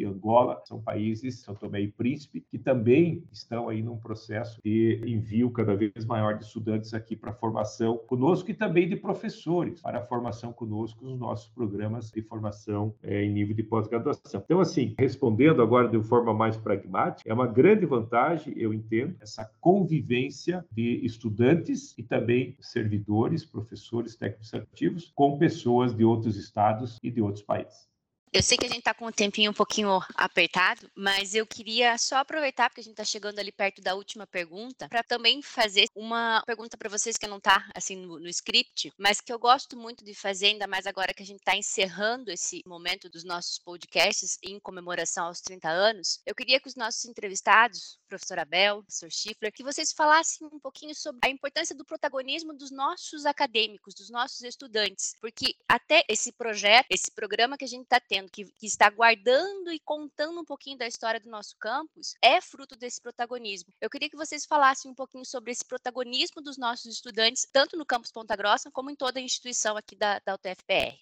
Angola, 0.06 0.62
são 0.66 0.82
países, 0.82 1.42
São 1.42 1.56
Tomé 1.56 1.82
e 1.82 1.88
Príncipe, 1.88 2.42
que 2.42 2.58
também 2.58 3.24
estão 3.32 3.70
aí 3.70 3.82
num 3.82 3.98
processo 3.98 4.60
de 4.64 5.02
envio 5.06 5.52
cada 5.52 5.76
vez 5.76 6.06
maior 6.06 6.38
de 6.38 6.46
estudantes 6.46 6.94
aqui 6.94 7.16
para 7.16 7.34
formação 7.34 7.98
conosco 7.98 8.50
e 8.52 8.54
também 8.54 8.88
de 8.88 8.96
professores 8.96 9.82
para 9.82 10.00
a 10.00 10.02
formação 10.02 10.54
conosco 10.54 11.04
nos 11.04 11.20
nossos 11.20 11.50
programas 11.50 12.10
de 12.12 12.22
formação 12.22 12.94
é, 13.04 13.24
em 13.24 13.32
nível 13.32 13.56
de 13.56 13.64
pós-graduação. 13.64 14.42
Então, 14.44 14.60
assim, 14.60 14.96
respondendo 14.98 15.62
agora 15.62 15.88
de 15.88 16.02
forma 16.04 16.34
mais 16.34 16.58
pragmática, 16.58 17.30
é 17.30 17.34
uma 17.34 17.48
grande 17.48 17.86
vantagem, 17.86 18.54
eu 18.58 18.74
entendo, 18.74 19.16
essa 19.20 19.50
convivência 19.60 20.66
de 20.72 21.06
estudantes 21.06 21.94
e 21.98 22.04
também 22.04 22.56
servidores, 22.60 23.46
professores 23.46 24.16
técnicos 24.16 24.54
ativos 24.54 25.12
com 25.16 25.38
pessoas 25.38 25.96
de 25.96 26.04
outros 26.04 26.38
estados 26.38 26.98
e 27.04 27.12
de 27.12 27.22
outros 27.22 27.44
países. 27.44 27.93
Eu 28.34 28.42
sei 28.42 28.58
que 28.58 28.66
a 28.66 28.68
gente 28.68 28.80
está 28.80 28.96
com 28.96 29.06
um 29.06 29.12
tempinho 29.12 29.52
um 29.52 29.54
pouquinho 29.54 30.02
apertado, 30.16 30.90
mas 30.96 31.36
eu 31.36 31.46
queria 31.46 31.96
só 32.00 32.16
aproveitar, 32.16 32.68
porque 32.68 32.82
a 32.82 32.84
gente 32.84 32.94
está 32.94 33.04
chegando 33.04 33.38
ali 33.38 33.52
perto 33.52 33.80
da 33.80 33.94
última 33.94 34.26
pergunta, 34.26 34.90
para 34.90 35.04
também 35.04 35.44
fazer 35.44 35.86
uma 35.94 36.42
pergunta 36.44 36.76
para 36.76 36.90
vocês 36.90 37.16
que 37.16 37.28
não 37.28 37.38
está 37.38 37.70
assim 37.76 37.96
no, 37.96 38.20
no, 38.20 38.28
script, 38.28 38.92
mas 38.98 39.22
que 39.22 39.32
eu 39.32 39.38
gosto 39.38 39.78
muito 39.78 40.04
de 40.04 40.16
fazer, 40.16 40.48
ainda 40.48 40.66
mais 40.66 40.88
agora 40.88 41.14
que 41.14 41.22
a 41.22 41.26
gente 41.26 41.42
está 41.42 41.56
encerrando 41.56 42.32
esse 42.32 42.64
momento 42.66 43.08
dos 43.08 43.24
nossos 43.24 43.60
podcasts 43.60 44.40
em 44.42 44.60
comemoração 44.60 45.28
aos 45.28 45.40
30 45.40 45.70
anos. 45.70 46.20
Eu 46.26 46.34
queria 46.34 46.60
que 46.60 46.68
os 46.68 46.76
nossos 46.76 47.06
entrevistados, 47.06 48.00
professor 48.10 48.40
Abel, 48.40 48.82
professor 48.82 49.12
Schiffler, 49.12 49.54
que 49.54 49.64
vocês 49.64 49.92
falassem 49.92 50.48
um 50.52 50.60
pouquinho 50.60 50.96
sobre 50.96 51.20
a 51.24 51.30
importância 51.30 51.76
do 51.76 51.86
protagonismo 51.86 52.52
dos 52.52 52.72
nossos 52.72 53.28
acadêmicos, 53.28 53.94
dos 53.94 54.10
nossos 54.10 54.42
estudantes, 54.42 55.14
porque 55.22 55.54
até 55.70 56.04
esse 56.10 56.32
projeto, 56.32 56.88
esse 56.90 57.12
programa 57.12 57.60
que 57.60 57.66
a 57.66 57.68
gente 57.68 57.84
está 57.84 58.00
tendo, 58.00 58.23
que, 58.28 58.46
que 58.46 58.66
está 58.66 58.90
guardando 58.90 59.72
e 59.72 59.80
contando 59.80 60.40
um 60.40 60.46
pouquinho 60.46 60.78
da 60.78 60.88
história 60.88 61.20
do 61.20 61.30
nosso 61.30 61.56
campus, 61.58 62.16
é 62.22 62.42
fruto 62.42 62.76
desse 62.76 63.02
protagonismo. 63.02 63.74
Eu 63.82 63.90
queria 63.90 64.10
que 64.10 64.18
vocês 64.18 64.46
falassem 64.46 64.90
um 64.90 64.96
pouquinho 64.96 65.26
sobre 65.26 65.52
esse 65.52 65.66
protagonismo 65.66 66.42
dos 66.42 66.58
nossos 66.58 66.86
estudantes, 66.86 67.48
tanto 67.52 67.78
no 67.78 67.86
campus 67.86 68.12
Ponta 68.12 68.36
Grossa 68.36 68.72
como 68.72 68.90
em 68.90 68.96
toda 68.96 69.20
a 69.20 69.24
instituição 69.24 69.78
aqui 69.78 69.96
da, 69.96 70.20
da 70.20 70.36
UTFPR. 70.36 70.98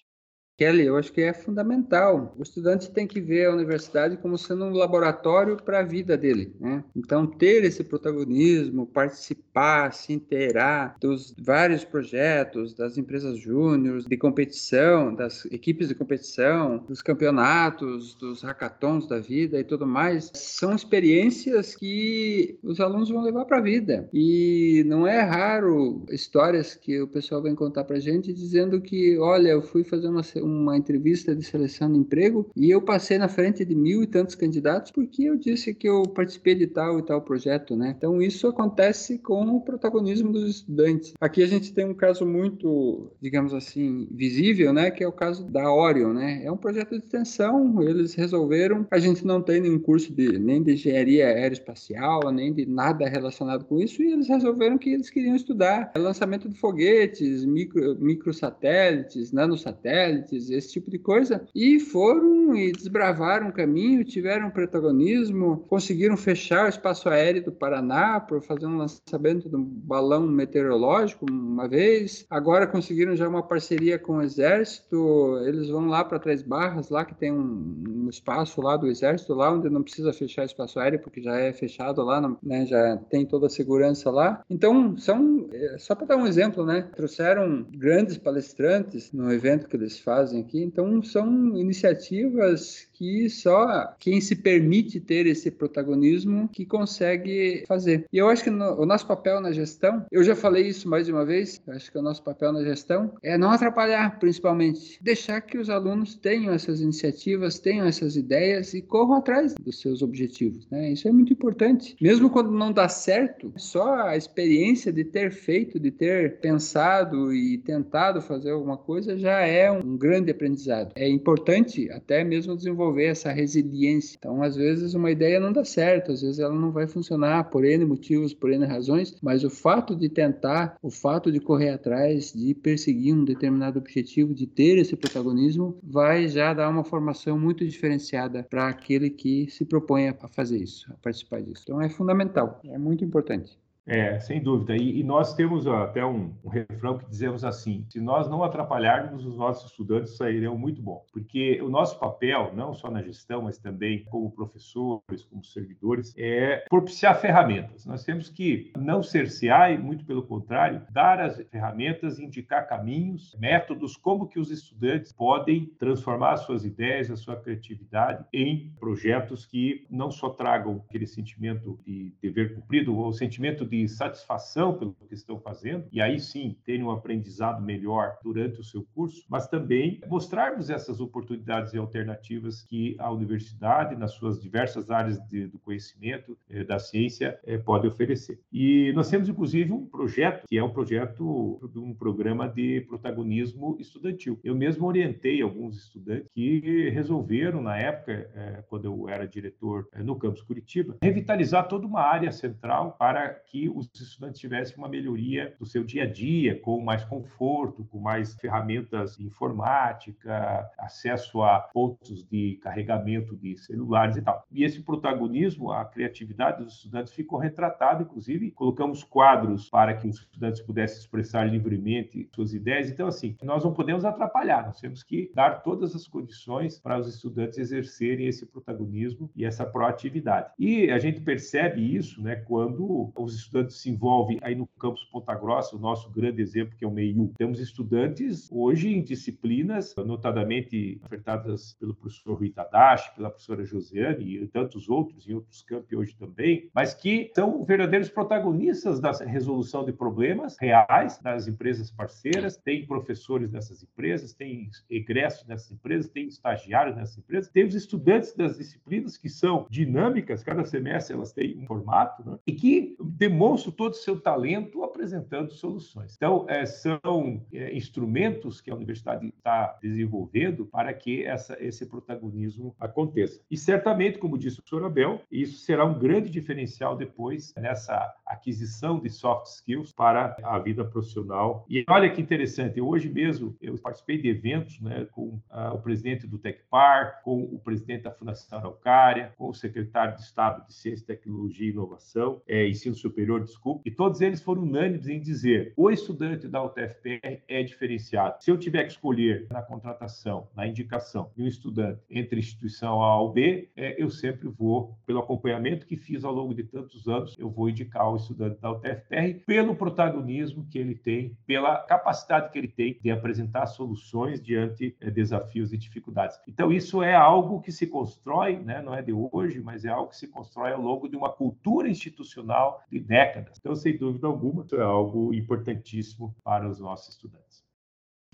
Kelly, 0.56 0.84
eu 0.84 0.96
acho 0.96 1.12
que 1.12 1.20
é 1.20 1.32
fundamental. 1.32 2.34
O 2.38 2.42
estudante 2.42 2.90
tem 2.90 3.06
que 3.06 3.20
ver 3.20 3.46
a 3.46 3.52
universidade 3.52 4.16
como 4.18 4.36
sendo 4.36 4.66
um 4.66 4.72
laboratório 4.72 5.56
para 5.56 5.80
a 5.80 5.82
vida 5.82 6.16
dele. 6.16 6.54
Né? 6.60 6.84
Então, 6.94 7.26
ter 7.26 7.64
esse 7.64 7.82
protagonismo, 7.82 8.86
participar, 8.86 9.92
se 9.92 10.12
inteirar 10.12 10.96
dos 11.00 11.34
vários 11.38 11.84
projetos, 11.84 12.74
das 12.74 12.98
empresas 12.98 13.38
júniores, 13.38 14.04
de 14.04 14.16
competição, 14.16 15.14
das 15.14 15.44
equipes 15.46 15.88
de 15.88 15.94
competição, 15.94 16.78
dos 16.88 17.00
campeonatos, 17.00 18.14
dos 18.14 18.42
hackathons 18.42 19.08
da 19.08 19.18
vida 19.18 19.58
e 19.58 19.64
tudo 19.64 19.86
mais, 19.86 20.30
são 20.34 20.74
experiências 20.74 21.74
que 21.74 22.58
os 22.62 22.78
alunos 22.78 23.08
vão 23.08 23.22
levar 23.22 23.46
para 23.46 23.58
a 23.58 23.62
vida. 23.62 24.08
E 24.12 24.84
não 24.86 25.06
é 25.06 25.20
raro 25.22 26.04
histórias 26.10 26.74
que 26.74 27.00
o 27.00 27.08
pessoal 27.08 27.42
vem 27.42 27.54
contar 27.54 27.84
para 27.84 27.98
gente 27.98 28.32
dizendo 28.32 28.80
que, 28.80 29.18
olha, 29.18 29.48
eu 29.48 29.62
fui 29.62 29.82
fazer 29.82 30.08
uma 30.08 30.22
uma 30.42 30.76
entrevista 30.76 31.34
de 31.34 31.42
seleção 31.42 31.90
de 31.90 31.98
emprego 31.98 32.50
e 32.56 32.70
eu 32.70 32.82
passei 32.82 33.18
na 33.18 33.28
frente 33.28 33.64
de 33.64 33.74
mil 33.74 34.02
e 34.02 34.06
tantos 34.06 34.34
candidatos 34.34 34.90
porque 34.90 35.24
eu 35.24 35.36
disse 35.36 35.74
que 35.74 35.88
eu 35.88 36.02
participei 36.02 36.54
de 36.54 36.66
tal 36.66 36.98
e 36.98 37.02
tal 37.02 37.22
projeto, 37.22 37.76
né? 37.76 37.94
Então 37.96 38.20
isso 38.20 38.46
acontece 38.46 39.18
com 39.18 39.56
o 39.56 39.60
protagonismo 39.60 40.32
dos 40.32 40.48
estudantes. 40.48 41.14
Aqui 41.20 41.42
a 41.42 41.46
gente 41.46 41.72
tem 41.72 41.86
um 41.86 41.94
caso 41.94 42.26
muito, 42.26 43.10
digamos 43.20 43.54
assim, 43.54 44.06
visível, 44.10 44.72
né? 44.72 44.90
Que 44.90 45.04
é 45.04 45.08
o 45.08 45.12
caso 45.12 45.44
da 45.44 45.72
Orion, 45.72 46.12
né? 46.12 46.42
É 46.44 46.50
um 46.50 46.56
projeto 46.56 46.90
de 46.90 46.96
extensão, 46.96 47.82
eles 47.82 48.14
resolveram, 48.14 48.86
a 48.90 48.98
gente 48.98 49.24
não 49.26 49.40
tem 49.40 49.60
nenhum 49.60 49.78
curso 49.78 50.12
de 50.12 50.38
nem 50.38 50.62
de 50.62 50.72
engenharia 50.72 51.26
aeroespacial, 51.26 52.30
nem 52.30 52.52
de 52.52 52.66
nada 52.66 53.08
relacionado 53.08 53.64
com 53.64 53.78
isso, 53.78 54.02
e 54.02 54.12
eles 54.12 54.28
resolveram 54.28 54.78
que 54.78 54.90
eles 54.90 55.10
queriam 55.10 55.34
estudar 55.34 55.92
lançamento 55.96 56.48
de 56.48 56.58
foguetes, 56.58 57.44
micro, 57.44 57.96
microsatélites, 57.98 59.32
nanosatélites, 59.32 60.31
esse 60.32 60.72
tipo 60.72 60.90
de 60.90 60.98
coisa, 60.98 61.46
e 61.54 61.78
foram 61.80 62.54
e 62.54 62.72
desbravaram 62.72 63.48
o 63.48 63.52
caminho, 63.52 64.04
tiveram 64.04 64.50
protagonismo, 64.50 65.64
conseguiram 65.68 66.16
fechar 66.16 66.66
o 66.66 66.68
espaço 66.68 67.08
aéreo 67.08 67.44
do 67.44 67.52
Paraná 67.52 68.20
para 68.20 68.40
fazer 68.40 68.66
um 68.66 68.76
lançamento 68.76 69.48
de 69.48 69.56
um 69.56 69.62
balão 69.64 70.26
meteorológico 70.26 71.26
uma 71.30 71.68
vez. 71.68 72.26
Agora 72.28 72.66
conseguiram 72.66 73.16
já 73.16 73.28
uma 73.28 73.42
parceria 73.42 73.98
com 73.98 74.16
o 74.16 74.22
Exército, 74.22 75.38
eles 75.46 75.68
vão 75.68 75.86
lá 75.86 76.04
para 76.04 76.18
Três 76.18 76.42
Barras, 76.42 76.90
lá 76.90 77.04
que 77.04 77.14
tem 77.14 77.32
um, 77.32 77.84
um, 77.88 78.08
espaço 78.08 78.60
lá 78.60 78.76
do 78.76 78.86
Exército, 78.86 79.34
lá 79.34 79.52
onde 79.52 79.68
não 79.68 79.82
precisa 79.82 80.12
fechar 80.12 80.44
espaço 80.44 80.78
aéreo, 80.78 81.00
porque 81.00 81.22
já 81.22 81.38
é 81.38 81.52
fechado 81.52 82.02
lá, 82.02 82.20
né, 82.42 82.66
já 82.66 82.96
tem 83.08 83.24
toda 83.24 83.46
a 83.46 83.50
segurança 83.50 84.10
lá. 84.10 84.42
Então, 84.48 84.96
são, 84.96 85.48
é, 85.52 85.76
só 85.78 85.94
para 85.94 86.06
dar 86.06 86.16
um 86.16 86.26
exemplo, 86.26 86.64
né, 86.64 86.88
trouxeram 86.94 87.66
grandes 87.70 88.18
palestrantes 88.18 89.12
no 89.12 89.32
evento 89.32 89.68
que 89.68 89.76
eles 89.76 89.98
fazem 89.98 90.21
aqui, 90.30 90.62
então 90.62 91.02
são 91.02 91.56
iniciativas 91.56 92.86
que 93.02 93.28
só 93.28 93.96
quem 93.98 94.20
se 94.20 94.36
permite 94.36 95.00
ter 95.00 95.26
esse 95.26 95.50
protagonismo 95.50 96.48
que 96.52 96.64
consegue 96.64 97.64
fazer. 97.66 98.06
E 98.12 98.18
eu 98.18 98.28
acho 98.28 98.44
que 98.44 98.50
no, 98.50 98.80
o 98.80 98.86
nosso 98.86 99.08
papel 99.08 99.40
na 99.40 99.50
gestão, 99.50 100.06
eu 100.12 100.22
já 100.22 100.36
falei 100.36 100.68
isso 100.68 100.88
mais 100.88 101.06
de 101.06 101.12
uma 101.12 101.24
vez, 101.24 101.60
acho 101.66 101.90
que 101.90 101.98
o 101.98 102.02
nosso 102.02 102.22
papel 102.22 102.52
na 102.52 102.62
gestão 102.62 103.12
é 103.20 103.36
não 103.36 103.50
atrapalhar, 103.50 104.20
principalmente, 104.20 105.02
deixar 105.02 105.40
que 105.40 105.58
os 105.58 105.68
alunos 105.68 106.14
tenham 106.14 106.54
essas 106.54 106.80
iniciativas, 106.80 107.58
tenham 107.58 107.86
essas 107.86 108.14
ideias 108.14 108.72
e 108.72 108.80
corram 108.80 109.14
atrás 109.14 109.52
dos 109.56 109.80
seus 109.80 110.00
objetivos. 110.00 110.68
Né? 110.70 110.92
Isso 110.92 111.08
é 111.08 111.10
muito 111.10 111.32
importante. 111.32 111.96
Mesmo 112.00 112.30
quando 112.30 112.52
não 112.52 112.70
dá 112.70 112.88
certo, 112.88 113.52
só 113.56 113.94
a 114.06 114.16
experiência 114.16 114.92
de 114.92 115.02
ter 115.02 115.32
feito, 115.32 115.80
de 115.80 115.90
ter 115.90 116.38
pensado 116.38 117.34
e 117.34 117.58
tentado 117.58 118.22
fazer 118.22 118.52
alguma 118.52 118.76
coisa 118.76 119.18
já 119.18 119.40
é 119.40 119.72
um 119.72 119.96
grande 119.96 120.30
aprendizado. 120.30 120.92
É 120.94 121.08
importante 121.08 121.90
até 121.90 122.22
mesmo 122.22 122.54
desenvolver 122.54 122.91
desenvolver 122.92 123.06
essa 123.06 123.32
resiliência. 123.32 124.16
Então, 124.18 124.42
às 124.42 124.54
vezes, 124.54 124.94
uma 124.94 125.10
ideia 125.10 125.40
não 125.40 125.52
dá 125.52 125.64
certo, 125.64 126.12
às 126.12 126.22
vezes 126.22 126.38
ela 126.38 126.54
não 126.54 126.70
vai 126.70 126.86
funcionar 126.86 127.44
por 127.44 127.64
N 127.64 127.84
motivos, 127.84 128.34
por 128.34 128.50
N 128.50 128.64
razões, 128.66 129.16
mas 129.22 129.44
o 129.44 129.50
fato 129.50 129.96
de 129.96 130.08
tentar, 130.08 130.76
o 130.82 130.90
fato 130.90 131.32
de 131.32 131.40
correr 131.40 131.70
atrás, 131.70 132.32
de 132.32 132.54
perseguir 132.54 133.14
um 133.14 133.24
determinado 133.24 133.78
objetivo, 133.78 134.34
de 134.34 134.46
ter 134.46 134.78
esse 134.78 134.96
protagonismo, 134.96 135.78
vai 135.82 136.28
já 136.28 136.52
dar 136.52 136.68
uma 136.68 136.84
formação 136.84 137.38
muito 137.38 137.64
diferenciada 137.64 138.46
para 138.48 138.68
aquele 138.68 139.10
que 139.10 139.50
se 139.50 139.64
propõe 139.64 140.08
a 140.08 140.28
fazer 140.28 140.58
isso, 140.58 140.86
a 140.92 140.96
participar 140.96 141.40
disso. 141.40 141.62
Então, 141.64 141.80
é 141.80 141.88
fundamental, 141.88 142.60
é 142.64 142.78
muito 142.78 143.04
importante. 143.04 143.58
É, 143.86 144.18
sem 144.20 144.40
dúvida. 144.40 144.76
E, 144.76 145.00
e 145.00 145.02
nós 145.02 145.34
temos 145.34 145.66
até 145.66 146.04
um, 146.04 146.32
um, 146.44 146.48
refrão 146.48 146.98
que 146.98 147.08
dizemos 147.08 147.44
assim: 147.44 147.84
se 147.90 148.00
nós 148.00 148.28
não 148.28 148.44
atrapalharmos, 148.44 149.24
os 149.26 149.36
nossos 149.36 149.70
estudantes 149.70 150.16
sairão 150.16 150.56
muito 150.56 150.80
bom. 150.80 151.04
Porque 151.12 151.60
o 151.60 151.68
nosso 151.68 151.98
papel, 151.98 152.52
não 152.54 152.74
só 152.74 152.90
na 152.90 153.02
gestão, 153.02 153.42
mas 153.42 153.58
também 153.58 154.04
como 154.04 154.30
professores, 154.30 155.24
como 155.28 155.44
servidores, 155.44 156.14
é 156.16 156.64
propiciar 156.68 157.20
ferramentas. 157.20 157.84
Nós 157.84 158.04
temos 158.04 158.28
que 158.28 158.72
não 158.76 159.02
cercear 159.02 159.72
e, 159.72 159.78
muito 159.78 160.04
pelo 160.04 160.22
contrário, 160.22 160.82
dar 160.90 161.20
as 161.20 161.40
ferramentas, 161.50 162.20
indicar 162.20 162.68
caminhos, 162.68 163.36
métodos, 163.38 163.96
como 163.96 164.28
que 164.28 164.38
os 164.38 164.50
estudantes 164.50 165.12
podem 165.12 165.66
transformar 165.78 166.34
as 166.34 166.40
suas 166.40 166.64
ideias, 166.64 167.10
a 167.10 167.16
sua 167.16 167.36
criatividade 167.36 168.24
em 168.32 168.72
projetos 168.78 169.44
que 169.44 169.86
não 169.90 170.10
só 170.10 170.30
tragam 170.30 170.84
aquele 170.88 171.06
sentimento 171.06 171.78
de 171.84 172.14
dever 172.22 172.54
cumprido, 172.54 172.96
ou 172.96 173.12
sentimento 173.12 173.66
de 173.72 173.88
satisfação 173.88 174.74
pelo 174.74 174.92
que 174.92 175.14
estão 175.14 175.40
fazendo, 175.40 175.86
e 175.90 175.98
aí 175.98 176.20
sim 176.20 176.54
terem 176.62 176.82
um 176.82 176.90
aprendizado 176.90 177.62
melhor 177.62 178.18
durante 178.22 178.60
o 178.60 178.64
seu 178.64 178.86
curso, 178.94 179.24
mas 179.30 179.48
também 179.48 179.98
mostrarmos 180.06 180.68
essas 180.68 181.00
oportunidades 181.00 181.72
e 181.72 181.78
alternativas 181.78 182.62
que 182.62 182.94
a 182.98 183.10
universidade, 183.10 183.96
nas 183.96 184.12
suas 184.12 184.38
diversas 184.38 184.90
áreas 184.90 185.18
de, 185.26 185.46
do 185.46 185.58
conhecimento, 185.58 186.36
eh, 186.50 186.64
da 186.64 186.78
ciência, 186.78 187.40
eh, 187.46 187.56
pode 187.56 187.86
oferecer. 187.86 188.38
E 188.52 188.92
nós 188.94 189.08
temos, 189.08 189.26
inclusive, 189.30 189.72
um 189.72 189.86
projeto, 189.86 190.46
que 190.46 190.58
é 190.58 190.62
um 190.62 190.70
projeto 190.70 191.58
de 191.72 191.78
um 191.78 191.94
programa 191.94 192.46
de 192.46 192.82
protagonismo 192.82 193.78
estudantil. 193.80 194.38
Eu 194.44 194.54
mesmo 194.54 194.86
orientei 194.86 195.40
alguns 195.40 195.78
estudantes 195.78 196.28
que 196.34 196.90
resolveram, 196.90 197.62
na 197.62 197.78
época, 197.78 198.30
eh, 198.34 198.62
quando 198.68 198.84
eu 198.84 199.08
era 199.08 199.26
diretor 199.26 199.88
no 199.96 200.16
campus 200.16 200.42
Curitiba, 200.42 200.98
revitalizar 201.02 201.68
toda 201.68 201.86
uma 201.86 202.02
área 202.02 202.30
central 202.30 202.96
para 202.98 203.30
que 203.30 203.61
os 203.68 203.88
estudantes 203.94 204.40
tivessem 204.40 204.76
uma 204.76 204.88
melhoria 204.88 205.54
do 205.58 205.66
seu 205.66 205.84
dia 205.84 206.04
a 206.04 206.06
dia, 206.06 206.58
com 206.60 206.80
mais 206.80 207.04
conforto, 207.04 207.84
com 207.84 207.98
mais 207.98 208.34
ferramentas 208.34 209.18
informática, 209.20 210.68
acesso 210.78 211.42
a 211.42 211.60
pontos 211.60 212.24
de 212.24 212.58
carregamento 212.62 213.36
de 213.36 213.56
celulares 213.56 214.16
e 214.16 214.22
tal. 214.22 214.44
E 214.50 214.64
esse 214.64 214.82
protagonismo, 214.82 215.70
a 215.70 215.84
criatividade 215.84 216.64
dos 216.64 216.74
estudantes 216.74 217.12
ficou 217.12 217.38
retratada, 217.38 218.02
inclusive 218.02 218.50
colocamos 218.50 219.04
quadros 219.04 219.68
para 219.70 219.94
que 219.94 220.08
os 220.08 220.18
estudantes 220.18 220.60
pudessem 220.60 220.98
expressar 220.98 221.44
livremente 221.44 222.28
suas 222.34 222.54
ideias. 222.54 222.90
Então, 222.90 223.06
assim, 223.06 223.36
nós 223.42 223.64
não 223.64 223.72
podemos 223.72 224.04
atrapalhar, 224.04 224.66
nós 224.66 224.80
temos 224.80 225.02
que 225.02 225.30
dar 225.34 225.62
todas 225.62 225.94
as 225.94 226.06
condições 226.06 226.78
para 226.78 226.98
os 226.98 227.08
estudantes 227.08 227.58
exercerem 227.58 228.26
esse 228.26 228.46
protagonismo 228.46 229.30
e 229.36 229.44
essa 229.44 229.64
proatividade. 229.64 230.50
E 230.58 230.90
a 230.90 230.98
gente 230.98 231.20
percebe 231.20 231.94
isso, 231.94 232.22
né, 232.22 232.36
quando 232.36 233.12
os 233.16 233.34
estudantes 233.34 233.51
estudantes 233.52 233.76
se 233.76 233.90
envolvem 233.90 234.38
aí 234.40 234.54
no 234.54 234.66
campus 234.78 235.04
Ponta 235.04 235.34
Grossa, 235.34 235.76
o 235.76 235.78
nosso 235.78 236.10
grande 236.10 236.40
exemplo, 236.40 236.74
que 236.76 236.84
é 236.84 236.88
o 236.88 236.90
MEIU. 236.90 237.32
Temos 237.36 237.60
estudantes 237.60 238.48
hoje 238.50 238.88
em 238.88 239.02
disciplinas, 239.02 239.94
notadamente 239.96 240.98
ofertadas 241.04 241.74
pelo 241.78 241.94
professor 241.94 242.38
Rui 242.38 242.50
Tadashi, 242.50 243.14
pela 243.14 243.28
professora 243.28 243.64
Josiane 243.64 244.38
e 244.38 244.46
tantos 244.46 244.88
outros, 244.88 245.28
em 245.28 245.34
outros 245.34 245.62
campos 245.62 245.92
hoje 245.92 246.16
também, 246.16 246.70
mas 246.74 246.94
que 246.94 247.30
são 247.34 247.62
verdadeiros 247.64 248.08
protagonistas 248.08 248.98
da 249.00 249.12
resolução 249.12 249.84
de 249.84 249.92
problemas 249.92 250.56
reais 250.58 251.18
das 251.18 251.46
empresas 251.46 251.90
parceiras, 251.90 252.56
tem 252.56 252.86
professores 252.86 253.50
nessas 253.52 253.82
empresas, 253.82 254.32
tem 254.32 254.70
egressos 254.88 255.46
nessas 255.46 255.72
empresas, 255.72 256.10
tem 256.10 256.26
estagiários 256.26 256.96
nessas 256.96 257.18
empresas, 257.18 257.50
tem 257.50 257.66
os 257.66 257.74
estudantes 257.74 258.34
das 258.34 258.56
disciplinas 258.56 259.18
que 259.18 259.28
são 259.28 259.66
dinâmicas, 259.68 260.42
cada 260.42 260.64
semestre 260.64 261.14
elas 261.14 261.32
têm 261.32 261.58
um 261.58 261.66
formato, 261.66 262.24
né? 262.28 262.38
e 262.46 262.52
que 262.52 262.96
demonstram 263.02 263.41
demonstram 263.42 263.72
todo 263.72 263.92
o 263.92 263.96
seu 263.96 264.20
talento 264.20 264.84
apresentando 264.84 265.50
soluções. 265.52 266.14
Então, 266.16 266.46
é, 266.48 266.64
são 266.64 267.44
é, 267.52 267.76
instrumentos 267.76 268.60
que 268.60 268.70
a 268.70 268.74
universidade 268.74 269.26
está 269.26 269.76
desenvolvendo 269.82 270.64
para 270.64 270.94
que 270.94 271.24
essa, 271.24 271.56
esse 271.60 271.84
protagonismo 271.86 272.74
aconteça. 272.78 273.40
E 273.50 273.56
certamente, 273.56 274.18
como 274.18 274.38
disse 274.38 274.60
o 274.60 274.62
professor 274.62 274.86
Abel, 274.86 275.20
isso 275.30 275.58
será 275.58 275.84
um 275.84 275.98
grande 275.98 276.30
diferencial 276.30 276.96
depois 276.96 277.52
nessa 277.56 278.14
aquisição 278.24 279.00
de 279.00 279.10
soft 279.10 279.46
skills 279.46 279.92
para 279.92 280.36
a 280.44 280.58
vida 280.60 280.84
profissional. 280.84 281.66
E 281.68 281.84
olha 281.88 282.10
que 282.10 282.20
interessante, 282.20 282.80
hoje 282.80 283.08
mesmo 283.08 283.56
eu 283.60 283.76
participei 283.76 284.18
de 284.18 284.28
eventos 284.28 284.80
né, 284.80 285.06
com 285.10 285.40
uh, 285.50 285.74
o 285.74 285.78
presidente 285.78 286.26
do 286.26 286.38
Tecpar, 286.38 287.20
com 287.24 287.42
o 287.42 287.58
presidente 287.58 288.02
da 288.02 288.12
Fundação 288.12 288.58
Araucária, 288.58 289.32
com 289.36 289.48
o 289.48 289.54
secretário 289.54 290.16
de 290.16 290.22
Estado 290.22 290.64
de 290.66 290.74
Ciência, 290.74 291.06
Tecnologia 291.06 291.66
e 291.66 291.70
Inovação, 291.70 292.40
é, 292.46 292.68
Ensino 292.68 292.94
Superior 292.94 293.31
desculpa, 293.40 293.82
e 293.84 293.90
todos 293.90 294.20
eles 294.20 294.42
foram 294.42 294.62
unânimes 294.62 295.08
em 295.08 295.20
dizer: 295.20 295.72
o 295.76 295.90
estudante 295.90 296.48
da 296.48 296.62
UTFPR 296.62 297.42
é 297.48 297.62
diferenciado. 297.62 298.36
Se 298.40 298.50
eu 298.50 298.58
tiver 298.58 298.84
que 298.84 298.92
escolher 298.92 299.46
na 299.50 299.62
contratação, 299.62 300.48
na 300.54 300.66
indicação 300.66 301.30
de 301.36 301.42
um 301.42 301.46
estudante 301.46 302.00
entre 302.10 302.38
instituição 302.38 303.02
A 303.02 303.20
ou 303.20 303.32
B, 303.32 303.70
é, 303.76 304.02
eu 304.02 304.10
sempre 304.10 304.48
vou, 304.48 304.96
pelo 305.06 305.20
acompanhamento 305.20 305.86
que 305.86 305.96
fiz 305.96 306.24
ao 306.24 306.32
longo 306.32 306.54
de 306.54 306.64
tantos 306.64 307.06
anos, 307.08 307.36
eu 307.38 307.50
vou 307.50 307.68
indicar 307.68 308.10
o 308.10 308.16
estudante 308.16 308.60
da 308.60 308.72
UTFPR 308.72 309.44
pelo 309.46 309.74
protagonismo 309.74 310.66
que 310.70 310.78
ele 310.78 310.94
tem, 310.94 311.36
pela 311.46 311.76
capacidade 311.78 312.50
que 312.50 312.58
ele 312.58 312.68
tem 312.68 312.98
de 313.02 313.10
apresentar 313.10 313.66
soluções 313.66 314.40
diante 314.40 314.96
é, 315.00 315.10
desafios 315.10 315.72
e 315.72 315.78
dificuldades. 315.78 316.38
Então, 316.48 316.72
isso 316.72 317.02
é 317.02 317.14
algo 317.14 317.60
que 317.60 317.72
se 317.72 317.86
constrói, 317.86 318.58
né? 318.58 318.82
não 318.82 318.94
é 318.94 319.02
de 319.02 319.12
hoje, 319.12 319.60
mas 319.60 319.84
é 319.84 319.88
algo 319.88 320.10
que 320.10 320.16
se 320.16 320.28
constrói 320.28 320.72
ao 320.72 320.80
longo 320.80 321.08
de 321.08 321.16
uma 321.16 321.30
cultura 321.30 321.88
institucional 321.88 322.82
de 322.90 323.00
décadas. 323.26 323.58
Então, 323.58 323.74
sem 323.74 323.96
dúvida 323.96 324.26
alguma, 324.26 324.64
isso 324.64 324.76
é 324.76 324.82
algo 324.82 325.32
importantíssimo 325.32 326.34
para 326.42 326.68
os 326.68 326.80
nossos 326.80 327.14
estudantes. 327.14 327.62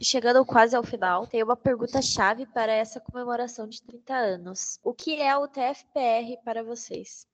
Chegando 0.01 0.47
quase 0.47 0.77
ao 0.77 0.85
final, 0.85 1.27
tem 1.27 1.43
uma 1.43 1.57
pergunta-chave 1.57 2.47
para 2.47 2.73
essa 2.73 3.01
comemoração 3.01 3.69
de 3.69 3.83
30 3.83 4.15
anos. 4.15 4.79
O 4.83 4.95
que 4.95 5.21
é 5.21 5.37
o 5.37 5.49
TFPR 5.49 6.41
para 6.45 6.63
vocês? 6.63 7.27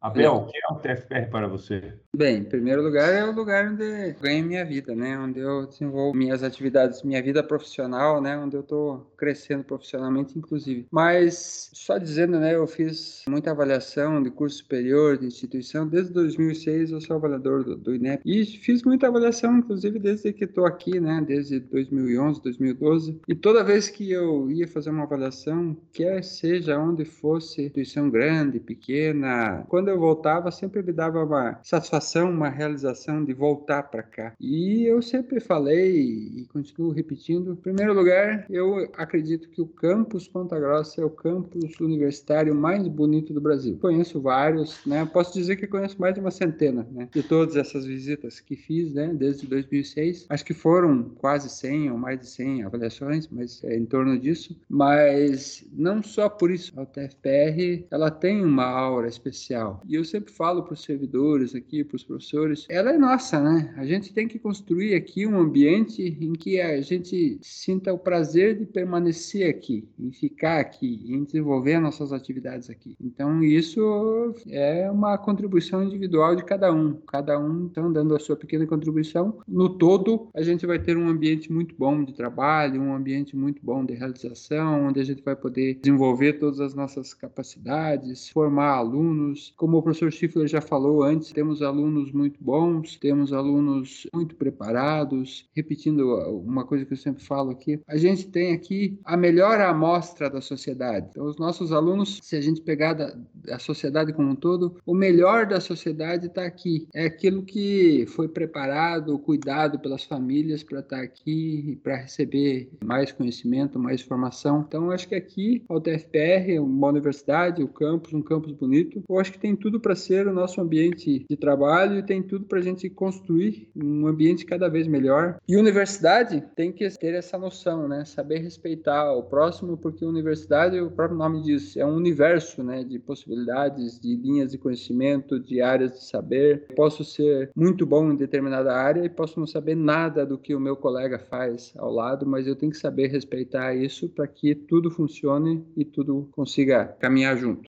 Abel, 0.00 0.34
o 0.34 0.46
que 0.46 0.56
é 0.56 0.72
o 0.72 0.76
TFPR 0.76 1.28
para 1.28 1.48
você? 1.48 1.92
Bem, 2.14 2.38
em 2.38 2.44
primeiro 2.44 2.82
lugar 2.82 3.12
é 3.12 3.24
o 3.24 3.32
lugar 3.32 3.68
onde 3.68 4.12
ganho 4.20 4.44
minha 4.44 4.64
vida, 4.64 4.94
né? 4.94 5.18
Onde 5.18 5.40
eu 5.40 5.66
desenvolvo 5.66 6.16
minhas 6.16 6.44
atividades, 6.44 7.02
minha 7.02 7.20
vida 7.20 7.42
profissional, 7.42 8.20
né? 8.20 8.36
Onde 8.38 8.56
eu 8.56 8.60
estou 8.60 9.12
crescendo 9.16 9.64
profissionalmente, 9.64 10.38
inclusive. 10.38 10.86
Mas 10.90 11.70
só 11.74 11.98
dizendo, 11.98 12.38
né? 12.38 12.54
Eu 12.54 12.66
fiz 12.68 13.24
muita 13.28 13.50
avaliação 13.50 14.22
de 14.22 14.30
curso 14.30 14.58
superior, 14.58 15.18
de 15.18 15.26
instituição. 15.26 15.86
Desde 15.86 16.12
2006 16.12 16.92
eu 16.92 17.00
sou 17.00 17.16
avaliador 17.16 17.64
do, 17.64 17.76
do 17.76 17.94
INEP 17.94 18.22
e 18.24 18.44
fiz 18.46 18.84
muita 18.84 19.08
avaliação, 19.08 19.58
inclusive 19.58 19.98
desde 19.98 20.32
que 20.32 20.44
estou 20.44 20.64
aqui, 20.64 21.00
né? 21.00 21.24
Desde 21.26 21.58
2011, 21.58 22.40
2012. 22.42 23.20
E 23.26 23.34
toda 23.34 23.64
vez 23.64 23.90
que 23.90 24.12
eu 24.12 24.48
ia 24.48 24.68
fazer 24.68 24.90
uma 24.90 25.02
avaliação, 25.02 25.76
quer 25.92 26.22
seja 26.22 26.78
onde 26.78 27.04
fosse, 27.04 27.62
instituição 27.62 28.08
grande, 28.08 28.60
pequena, 28.60 29.64
quando 29.68 29.87
quando 29.88 29.94
eu 29.94 29.98
voltava, 29.98 30.50
sempre 30.50 30.82
me 30.82 30.92
dava 30.92 31.24
uma 31.24 31.58
satisfação, 31.62 32.30
uma 32.30 32.50
realização 32.50 33.24
de 33.24 33.32
voltar 33.32 33.84
para 33.84 34.02
cá. 34.02 34.34
E 34.38 34.84
eu 34.84 35.00
sempre 35.00 35.40
falei 35.40 35.96
e 35.96 36.46
continuo 36.52 36.90
repetindo: 36.90 37.52
em 37.52 37.56
primeiro 37.56 37.94
lugar, 37.94 38.44
eu 38.50 38.88
acredito 38.96 39.48
que 39.48 39.62
o 39.62 39.66
campus 39.66 40.28
Ponta 40.28 40.58
Grossa 40.58 41.00
é 41.00 41.04
o 41.04 41.10
campus 41.10 41.80
universitário 41.80 42.54
mais 42.54 42.86
bonito 42.86 43.32
do 43.32 43.40
Brasil. 43.40 43.78
Conheço 43.80 44.20
vários, 44.20 44.84
né? 44.84 45.06
Posso 45.06 45.32
dizer 45.32 45.56
que 45.56 45.66
conheço 45.66 45.98
mais 45.98 46.14
de 46.14 46.20
uma 46.20 46.30
centena, 46.30 46.86
né? 46.90 47.08
De 47.10 47.22
todas 47.22 47.56
essas 47.56 47.86
visitas 47.86 48.40
que 48.40 48.56
fiz, 48.56 48.92
né? 48.92 49.12
Desde 49.14 49.46
2006. 49.46 50.26
Acho 50.28 50.44
que 50.44 50.54
foram 50.54 51.04
quase 51.16 51.48
100 51.48 51.92
ou 51.92 51.98
mais 51.98 52.20
de 52.20 52.26
100 52.26 52.64
avaliações, 52.64 53.28
mas 53.28 53.64
é 53.64 53.74
em 53.76 53.86
torno 53.86 54.18
disso. 54.18 54.54
Mas 54.68 55.64
não 55.72 56.02
só 56.02 56.28
por 56.28 56.50
isso, 56.50 56.72
a 56.76 56.82
UTFPR, 56.82 57.86
ela 57.90 58.10
tem 58.10 58.44
uma 58.44 58.64
aura 58.64 59.08
especial. 59.08 59.77
E 59.86 59.94
eu 59.94 60.04
sempre 60.04 60.32
falo 60.32 60.62
para 60.62 60.74
os 60.74 60.82
servidores 60.82 61.54
aqui, 61.54 61.84
para 61.84 61.96
os 61.96 62.04
professores, 62.04 62.66
ela 62.68 62.92
é 62.92 62.98
nossa, 62.98 63.40
né? 63.40 63.74
A 63.76 63.84
gente 63.84 64.12
tem 64.12 64.26
que 64.26 64.38
construir 64.38 64.94
aqui 64.94 65.26
um 65.26 65.38
ambiente 65.38 66.02
em 66.20 66.32
que 66.32 66.60
a 66.60 66.80
gente 66.80 67.38
sinta 67.42 67.92
o 67.92 67.98
prazer 67.98 68.58
de 68.58 68.66
permanecer 68.66 69.48
aqui, 69.48 69.88
em 69.98 70.10
ficar 70.10 70.60
aqui, 70.60 71.04
em 71.06 71.24
desenvolver 71.24 71.78
nossas 71.78 72.12
atividades 72.12 72.70
aqui. 72.70 72.96
Então, 73.00 73.42
isso 73.42 74.34
é 74.48 74.90
uma 74.90 75.16
contribuição 75.18 75.82
individual 75.82 76.34
de 76.34 76.44
cada 76.44 76.72
um. 76.72 76.94
Cada 77.06 77.38
um, 77.38 77.66
então, 77.66 77.92
dando 77.92 78.14
a 78.14 78.18
sua 78.18 78.36
pequena 78.36 78.66
contribuição. 78.66 79.38
No 79.46 79.68
todo, 79.68 80.28
a 80.34 80.42
gente 80.42 80.66
vai 80.66 80.78
ter 80.78 80.96
um 80.96 81.08
ambiente 81.08 81.52
muito 81.52 81.74
bom 81.76 82.04
de 82.04 82.12
trabalho, 82.14 82.80
um 82.80 82.94
ambiente 82.94 83.36
muito 83.36 83.60
bom 83.64 83.84
de 83.84 83.94
realização, 83.94 84.86
onde 84.86 85.00
a 85.00 85.04
gente 85.04 85.22
vai 85.22 85.36
poder 85.36 85.78
desenvolver 85.82 86.34
todas 86.34 86.60
as 86.60 86.74
nossas 86.74 87.14
capacidades, 87.14 88.28
formar 88.28 88.72
alunos, 88.76 89.52
como 89.68 89.80
o 89.80 89.82
professor 89.82 90.10
Schiffler 90.10 90.48
já 90.48 90.62
falou 90.62 91.02
antes, 91.02 91.30
temos 91.30 91.60
alunos 91.60 92.10
muito 92.10 92.42
bons, 92.42 92.96
temos 92.96 93.34
alunos 93.34 94.06
muito 94.14 94.34
preparados. 94.34 95.46
Repetindo 95.54 96.08
uma 96.42 96.64
coisa 96.64 96.86
que 96.86 96.94
eu 96.94 96.96
sempre 96.96 97.22
falo 97.22 97.50
aqui, 97.50 97.78
a 97.86 97.98
gente 97.98 98.28
tem 98.28 98.54
aqui 98.54 98.98
a 99.04 99.14
melhor 99.14 99.60
amostra 99.60 100.30
da 100.30 100.40
sociedade. 100.40 101.08
Então, 101.10 101.26
os 101.26 101.36
nossos 101.36 101.70
alunos, 101.70 102.18
se 102.22 102.34
a 102.34 102.40
gente 102.40 102.62
pegar 102.62 102.94
da, 102.94 103.14
da 103.34 103.58
sociedade 103.58 104.14
como 104.14 104.30
um 104.30 104.34
todo, 104.34 104.76
o 104.86 104.94
melhor 104.94 105.44
da 105.44 105.60
sociedade 105.60 106.28
está 106.28 106.46
aqui. 106.46 106.88
É 106.94 107.04
aquilo 107.04 107.42
que 107.42 108.06
foi 108.06 108.26
preparado, 108.26 109.18
cuidado 109.18 109.78
pelas 109.78 110.02
famílias 110.02 110.62
para 110.62 110.80
estar 110.80 110.96
tá 110.96 111.02
aqui, 111.02 111.78
para 111.82 111.96
receber 111.96 112.70
mais 112.82 113.12
conhecimento, 113.12 113.78
mais 113.78 114.00
formação. 114.00 114.64
Então, 114.66 114.90
acho 114.90 115.06
que 115.06 115.14
aqui, 115.14 115.62
a 115.68 115.74
UTFPR, 115.74 116.58
uma 116.58 116.88
universidade, 116.88 117.62
o 117.62 117.68
campus, 117.68 118.14
um 118.14 118.22
campus 118.22 118.52
bonito, 118.52 119.02
eu 119.06 119.18
acho 119.18 119.32
que 119.32 119.38
tem 119.38 119.57
tudo 119.58 119.80
para 119.80 119.94
ser 119.94 120.26
o 120.26 120.32
nosso 120.32 120.60
ambiente 120.60 121.24
de 121.28 121.36
trabalho 121.36 121.98
e 121.98 122.02
tem 122.02 122.22
tudo 122.22 122.46
para 122.46 122.58
a 122.58 122.62
gente 122.62 122.88
construir 122.88 123.70
um 123.76 124.06
ambiente 124.06 124.46
cada 124.46 124.68
vez 124.68 124.86
melhor. 124.86 125.38
E 125.48 125.56
universidade 125.56 126.42
tem 126.54 126.72
que 126.72 126.88
ter 126.98 127.14
essa 127.14 127.36
noção, 127.38 127.88
né? 127.88 128.04
Saber 128.04 128.38
respeitar 128.38 129.12
o 129.12 129.22
próximo, 129.22 129.76
porque 129.76 130.04
universidade, 130.04 130.80
o 130.80 130.90
próprio 130.90 131.18
nome 131.18 131.42
diz, 131.42 131.76
é 131.76 131.84
um 131.84 131.94
universo, 131.94 132.62
né? 132.62 132.84
De 132.84 132.98
possibilidades, 132.98 133.98
de 133.98 134.14
linhas 134.16 134.52
de 134.52 134.58
conhecimento, 134.58 135.38
de 135.38 135.60
áreas 135.60 135.92
de 135.92 136.04
saber. 136.04 136.66
posso 136.74 137.04
ser 137.04 137.50
muito 137.54 137.84
bom 137.84 138.10
em 138.10 138.16
determinada 138.16 138.72
área 138.72 139.04
e 139.04 139.08
posso 139.08 139.38
não 139.38 139.46
saber 139.46 139.74
nada 139.74 140.24
do 140.24 140.38
que 140.38 140.54
o 140.54 140.60
meu 140.60 140.76
colega 140.76 141.18
faz 141.18 141.72
ao 141.76 141.92
lado, 141.92 142.26
mas 142.26 142.46
eu 142.46 142.56
tenho 142.56 142.72
que 142.72 142.78
saber 142.78 143.08
respeitar 143.08 143.74
isso 143.74 144.08
para 144.08 144.26
que 144.26 144.54
tudo 144.54 144.90
funcione 144.90 145.64
e 145.76 145.84
tudo 145.84 146.28
consiga 146.32 146.86
caminhar 146.98 147.36
junto. 147.36 147.68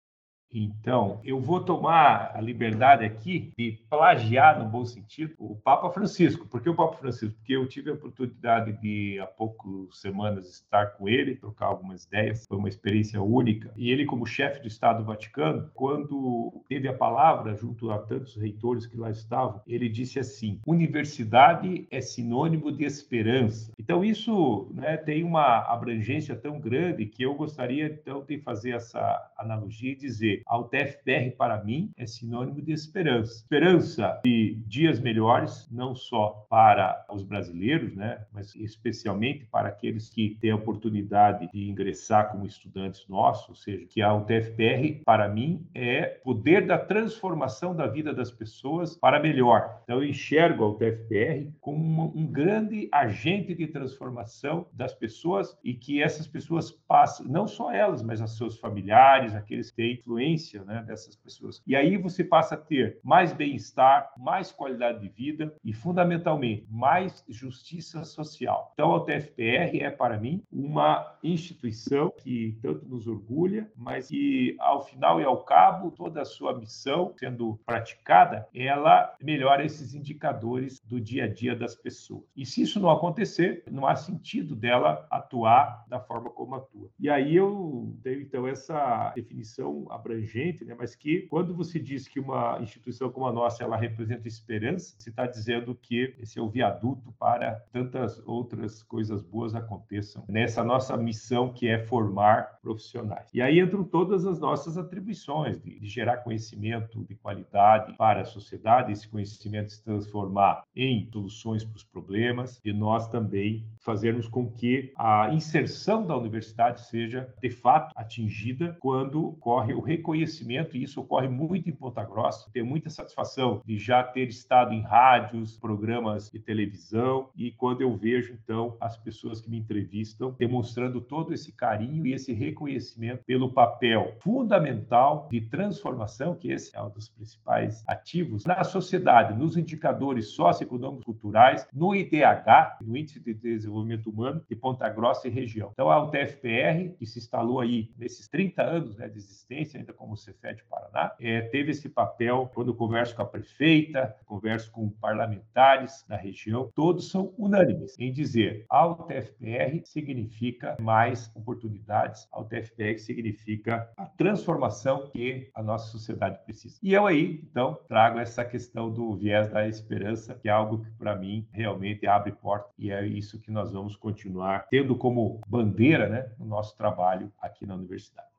Então, 0.58 1.20
eu 1.22 1.38
vou 1.38 1.60
tomar 1.60 2.32
a 2.34 2.40
liberdade 2.40 3.04
aqui 3.04 3.52
de 3.58 3.78
plagiar, 3.90 4.58
no 4.58 4.64
bom 4.64 4.86
sentido, 4.86 5.34
o 5.38 5.54
Papa 5.54 5.90
Francisco. 5.90 6.46
Por 6.46 6.62
que 6.62 6.70
o 6.70 6.74
Papa 6.74 6.96
Francisco? 6.96 7.36
Porque 7.36 7.52
eu 7.52 7.68
tive 7.68 7.90
a 7.90 7.92
oportunidade 7.92 8.72
de, 8.80 9.20
há 9.20 9.26
poucas 9.26 10.00
semanas, 10.00 10.48
estar 10.48 10.92
com 10.92 11.06
ele, 11.06 11.36
trocar 11.36 11.66
algumas 11.66 12.04
ideias. 12.04 12.46
Foi 12.48 12.56
uma 12.56 12.70
experiência 12.70 13.20
única. 13.20 13.70
E 13.76 13.90
ele, 13.90 14.06
como 14.06 14.24
chefe 14.24 14.60
do 14.60 14.66
Estado 14.66 15.00
do 15.00 15.04
Vaticano, 15.04 15.70
quando 15.74 16.64
teve 16.66 16.88
a 16.88 16.94
palavra, 16.94 17.54
junto 17.54 17.90
a 17.90 17.98
tantos 17.98 18.34
reitores 18.36 18.86
que 18.86 18.96
lá 18.96 19.10
estavam, 19.10 19.60
ele 19.66 19.90
disse 19.90 20.18
assim: 20.18 20.58
universidade 20.66 21.86
é 21.90 22.00
sinônimo 22.00 22.72
de 22.72 22.84
esperança. 22.84 23.72
Então, 23.78 24.02
isso 24.02 24.70
né, 24.72 24.96
tem 24.96 25.22
uma 25.22 25.58
abrangência 25.70 26.34
tão 26.34 26.58
grande 26.58 27.04
que 27.04 27.22
eu 27.22 27.34
gostaria, 27.34 27.86
então, 27.86 28.24
de 28.24 28.38
fazer 28.38 28.70
essa 28.70 29.32
analogia 29.36 29.92
e 29.92 29.96
dizer 29.96 30.45
a 30.46 30.58
UTFPR, 30.58 31.32
para 31.36 31.62
mim, 31.64 31.90
é 31.96 32.06
sinônimo 32.06 32.62
de 32.62 32.72
esperança. 32.72 33.34
Esperança 33.34 34.20
de 34.24 34.54
dias 34.66 35.00
melhores, 35.00 35.68
não 35.72 35.94
só 35.94 36.46
para 36.48 37.04
os 37.10 37.24
brasileiros, 37.24 37.94
né, 37.94 38.24
mas 38.32 38.54
especialmente 38.54 39.44
para 39.46 39.68
aqueles 39.68 40.08
que 40.08 40.36
têm 40.40 40.52
a 40.52 40.56
oportunidade 40.56 41.48
de 41.52 41.68
ingressar 41.68 42.30
como 42.30 42.46
estudantes 42.46 43.06
nossos, 43.08 43.48
ou 43.48 43.54
seja, 43.56 43.86
que 43.86 44.00
a 44.00 44.14
UTFPR, 44.14 45.02
para 45.04 45.28
mim, 45.28 45.66
é 45.74 46.02
poder 46.04 46.64
da 46.64 46.78
transformação 46.78 47.74
da 47.74 47.86
vida 47.88 48.14
das 48.14 48.30
pessoas 48.30 48.96
para 48.96 49.20
melhor. 49.20 49.80
Então, 49.82 50.02
eu 50.02 50.08
enxergo 50.08 50.64
a 50.64 50.70
UTFPR 50.70 51.50
como 51.60 52.12
um 52.16 52.26
grande 52.26 52.88
agente 52.92 53.54
de 53.54 53.66
transformação 53.66 54.66
das 54.72 54.94
pessoas 54.94 55.58
e 55.64 55.74
que 55.74 56.00
essas 56.00 56.28
pessoas 56.28 56.70
passam, 56.70 57.26
não 57.26 57.48
só 57.48 57.72
elas, 57.72 58.02
mas 58.02 58.20
os 58.20 58.36
seus 58.36 58.58
familiares, 58.58 59.34
aqueles 59.34 59.70
que 59.70 59.76
têm 59.76 59.94
influência 59.94 60.25
influência 60.26 60.64
né, 60.64 60.82
dessas 60.86 61.14
pessoas. 61.16 61.62
E 61.66 61.76
aí 61.76 61.96
você 61.96 62.24
passa 62.24 62.54
a 62.54 62.58
ter 62.58 62.98
mais 63.02 63.32
bem-estar, 63.32 64.12
mais 64.18 64.50
qualidade 64.50 65.00
de 65.00 65.08
vida 65.08 65.54
e, 65.64 65.72
fundamentalmente, 65.72 66.66
mais 66.70 67.24
justiça 67.28 68.04
social. 68.04 68.72
Então, 68.74 68.92
a 68.92 68.96
UTFPR 68.96 69.80
é, 69.80 69.90
para 69.90 70.18
mim, 70.18 70.42
uma 70.52 71.16
instituição 71.22 72.12
que 72.22 72.58
tanto 72.62 72.86
nos 72.86 73.06
orgulha, 73.06 73.70
mas 73.76 74.08
que, 74.08 74.56
ao 74.58 74.84
final 74.84 75.20
e 75.20 75.24
ao 75.24 75.44
cabo, 75.44 75.90
toda 75.90 76.22
a 76.22 76.24
sua 76.24 76.58
missão 76.58 77.14
sendo 77.16 77.58
praticada, 77.64 78.48
ela 78.54 79.14
melhora 79.22 79.64
esses 79.64 79.94
indicadores 79.94 80.80
do 80.84 81.00
dia 81.00 81.24
a 81.24 81.28
dia 81.28 81.54
das 81.54 81.74
pessoas. 81.74 82.24
E 82.36 82.44
se 82.44 82.62
isso 82.62 82.80
não 82.80 82.90
acontecer, 82.90 83.62
não 83.70 83.86
há 83.86 83.94
sentido 83.94 84.54
dela 84.54 85.06
atuar 85.10 85.84
da 85.88 86.00
forma 86.00 86.30
como 86.30 86.54
atua. 86.54 86.90
E 86.98 87.08
aí 87.08 87.36
eu 87.36 87.96
tenho, 88.02 88.22
então, 88.22 88.46
essa 88.46 89.12
definição 89.14 89.86
abrangente, 89.90 90.15
né? 90.64 90.74
mas 90.78 90.94
que 90.94 91.22
quando 91.22 91.54
você 91.54 91.78
diz 91.78 92.08
que 92.08 92.20
uma 92.20 92.58
instituição 92.60 93.10
como 93.10 93.26
a 93.26 93.32
nossa 93.32 93.62
ela 93.62 93.76
representa 93.76 94.28
esperança, 94.28 94.94
você 94.98 95.10
está 95.10 95.26
dizendo 95.26 95.74
que 95.74 96.14
esse 96.18 96.38
é 96.38 96.42
o 96.42 96.48
viaduto 96.48 97.12
para 97.18 97.64
tantas 97.72 98.22
outras 98.26 98.82
coisas 98.82 99.22
boas 99.22 99.54
aconteçam 99.54 100.24
nessa 100.28 100.62
nossa 100.64 100.96
missão 100.96 101.52
que 101.52 101.68
é 101.68 101.78
formar 101.78 102.58
profissionais. 102.62 103.28
E 103.32 103.42
aí 103.42 103.60
entram 103.60 103.84
todas 103.84 104.26
as 104.26 104.38
nossas 104.40 104.76
atribuições 104.76 105.60
de, 105.60 105.78
de 105.78 105.88
gerar 105.88 106.18
conhecimento 106.18 107.04
de 107.04 107.14
qualidade 107.14 107.94
para 107.96 108.22
a 108.22 108.24
sociedade, 108.24 108.92
esse 108.92 109.08
conhecimento 109.08 109.72
se 109.72 109.82
transformar 109.82 110.64
em 110.74 111.08
soluções 111.12 111.64
para 111.64 111.76
os 111.76 111.84
problemas 111.84 112.60
e 112.64 112.72
nós 112.72 113.08
também 113.08 113.66
fazermos 113.78 114.28
com 114.28 114.50
que 114.50 114.92
a 114.96 115.32
inserção 115.32 116.06
da 116.06 116.16
universidade 116.16 116.80
seja 116.86 117.32
de 117.40 117.50
fato 117.50 117.92
atingida 117.96 118.76
quando 118.80 119.32
corre 119.40 119.74
o 119.74 119.80
reconhecimento, 119.80 120.05
e 120.14 120.82
isso 120.82 121.00
ocorre 121.00 121.28
muito 121.28 121.68
em 121.68 121.72
Ponta 121.72 122.04
Grossa. 122.04 122.50
Tenho 122.52 122.66
muita 122.66 122.90
satisfação 122.90 123.62
de 123.64 123.78
já 123.78 124.02
ter 124.02 124.28
estado 124.28 124.72
em 124.72 124.82
rádios, 124.82 125.56
programas 125.56 126.30
de 126.30 126.38
televisão, 126.38 127.30
e 127.36 127.50
quando 127.50 127.80
eu 127.80 127.96
vejo, 127.96 128.32
então, 128.32 128.76
as 128.80 128.96
pessoas 128.96 129.40
que 129.40 129.50
me 129.50 129.58
entrevistam 129.58 130.34
demonstrando 130.38 131.00
todo 131.00 131.32
esse 131.32 131.52
carinho 131.52 132.06
e 132.06 132.12
esse 132.12 132.32
reconhecimento 132.32 133.24
pelo 133.24 133.52
papel 133.52 134.16
fundamental 134.20 135.28
de 135.30 135.40
transformação, 135.40 136.34
que 136.34 136.50
esse 136.50 136.76
é 136.76 136.82
um 136.82 136.90
dos 136.90 137.08
principais 137.08 137.82
ativos, 137.86 138.44
na 138.44 138.62
sociedade, 138.64 139.36
nos 139.36 139.56
indicadores 139.56 140.28
socioeconômicos 140.28 141.04
culturais, 141.04 141.66
no 141.72 141.94
IDH, 141.94 142.78
no 142.80 142.96
Índice 142.96 143.20
de 143.20 143.34
Desenvolvimento 143.34 144.10
Humano 144.10 144.42
de 144.48 144.56
Ponta 144.56 144.88
Grossa 144.88 145.28
e 145.28 145.30
região. 145.30 145.70
Então, 145.72 145.90
a 145.90 146.02
UTFPR, 146.02 146.94
que 146.98 147.06
se 147.06 147.18
instalou 147.18 147.60
aí 147.60 147.90
nesses 147.96 148.28
30 148.28 148.62
anos 148.62 148.96
né, 148.96 149.08
de 149.08 149.18
existência, 149.18 149.78
ainda 149.78 149.92
como 149.96 150.14
o 150.14 150.16
Cefet 150.16 150.62
Paraná, 150.68 151.14
é, 151.20 151.40
teve 151.42 151.70
esse 151.70 151.88
papel 151.88 152.50
quando 152.54 152.70
eu 152.70 152.74
converso 152.74 153.14
com 153.14 153.22
a 153.22 153.26
prefeita, 153.26 154.16
converso 154.24 154.70
com 154.70 154.88
parlamentares 154.90 156.04
da 156.08 156.16
região, 156.16 156.70
todos 156.74 157.10
são 157.10 157.34
unânimes 157.38 157.98
em 157.98 158.12
dizer 158.12 158.64
a 158.68 158.86
UTFPR 158.86 159.80
significa 159.84 160.76
mais 160.80 161.30
oportunidades, 161.34 162.28
a 162.32 162.40
UTFPR 162.40 162.98
significa 162.98 163.90
a 163.96 164.06
transformação 164.06 165.08
que 165.10 165.50
a 165.54 165.62
nossa 165.62 165.90
sociedade 165.90 166.38
precisa. 166.44 166.78
E 166.82 166.92
eu 166.92 167.06
aí, 167.06 167.40
então, 167.42 167.78
trago 167.88 168.18
essa 168.18 168.44
questão 168.44 168.90
do 168.90 169.14
viés 169.16 169.48
da 169.48 169.66
esperança, 169.66 170.34
que 170.34 170.48
é 170.48 170.52
algo 170.52 170.84
que 170.84 170.90
para 170.92 171.16
mim 171.16 171.46
realmente 171.52 172.06
abre 172.06 172.32
porta 172.32 172.70
e 172.78 172.90
é 172.90 173.06
isso 173.06 173.40
que 173.40 173.50
nós 173.50 173.72
vamos 173.72 173.96
continuar 173.96 174.66
tendo 174.68 174.96
como 174.96 175.40
bandeira, 175.46 176.08
né, 176.08 176.30
no 176.38 176.46
nosso 176.46 176.76
trabalho 176.76 177.32
aqui 177.40 177.66
na 177.66 177.74
universidade. 177.74 178.35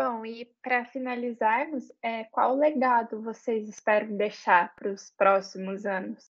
Bom, 0.00 0.24
e 0.24 0.44
para 0.62 0.84
finalizarmos, 0.84 1.90
é, 2.00 2.22
qual 2.24 2.54
legado 2.54 3.20
vocês 3.20 3.68
esperam 3.68 4.16
deixar 4.16 4.72
para 4.76 4.92
os 4.92 5.10
próximos 5.10 5.84
anos? 5.84 6.30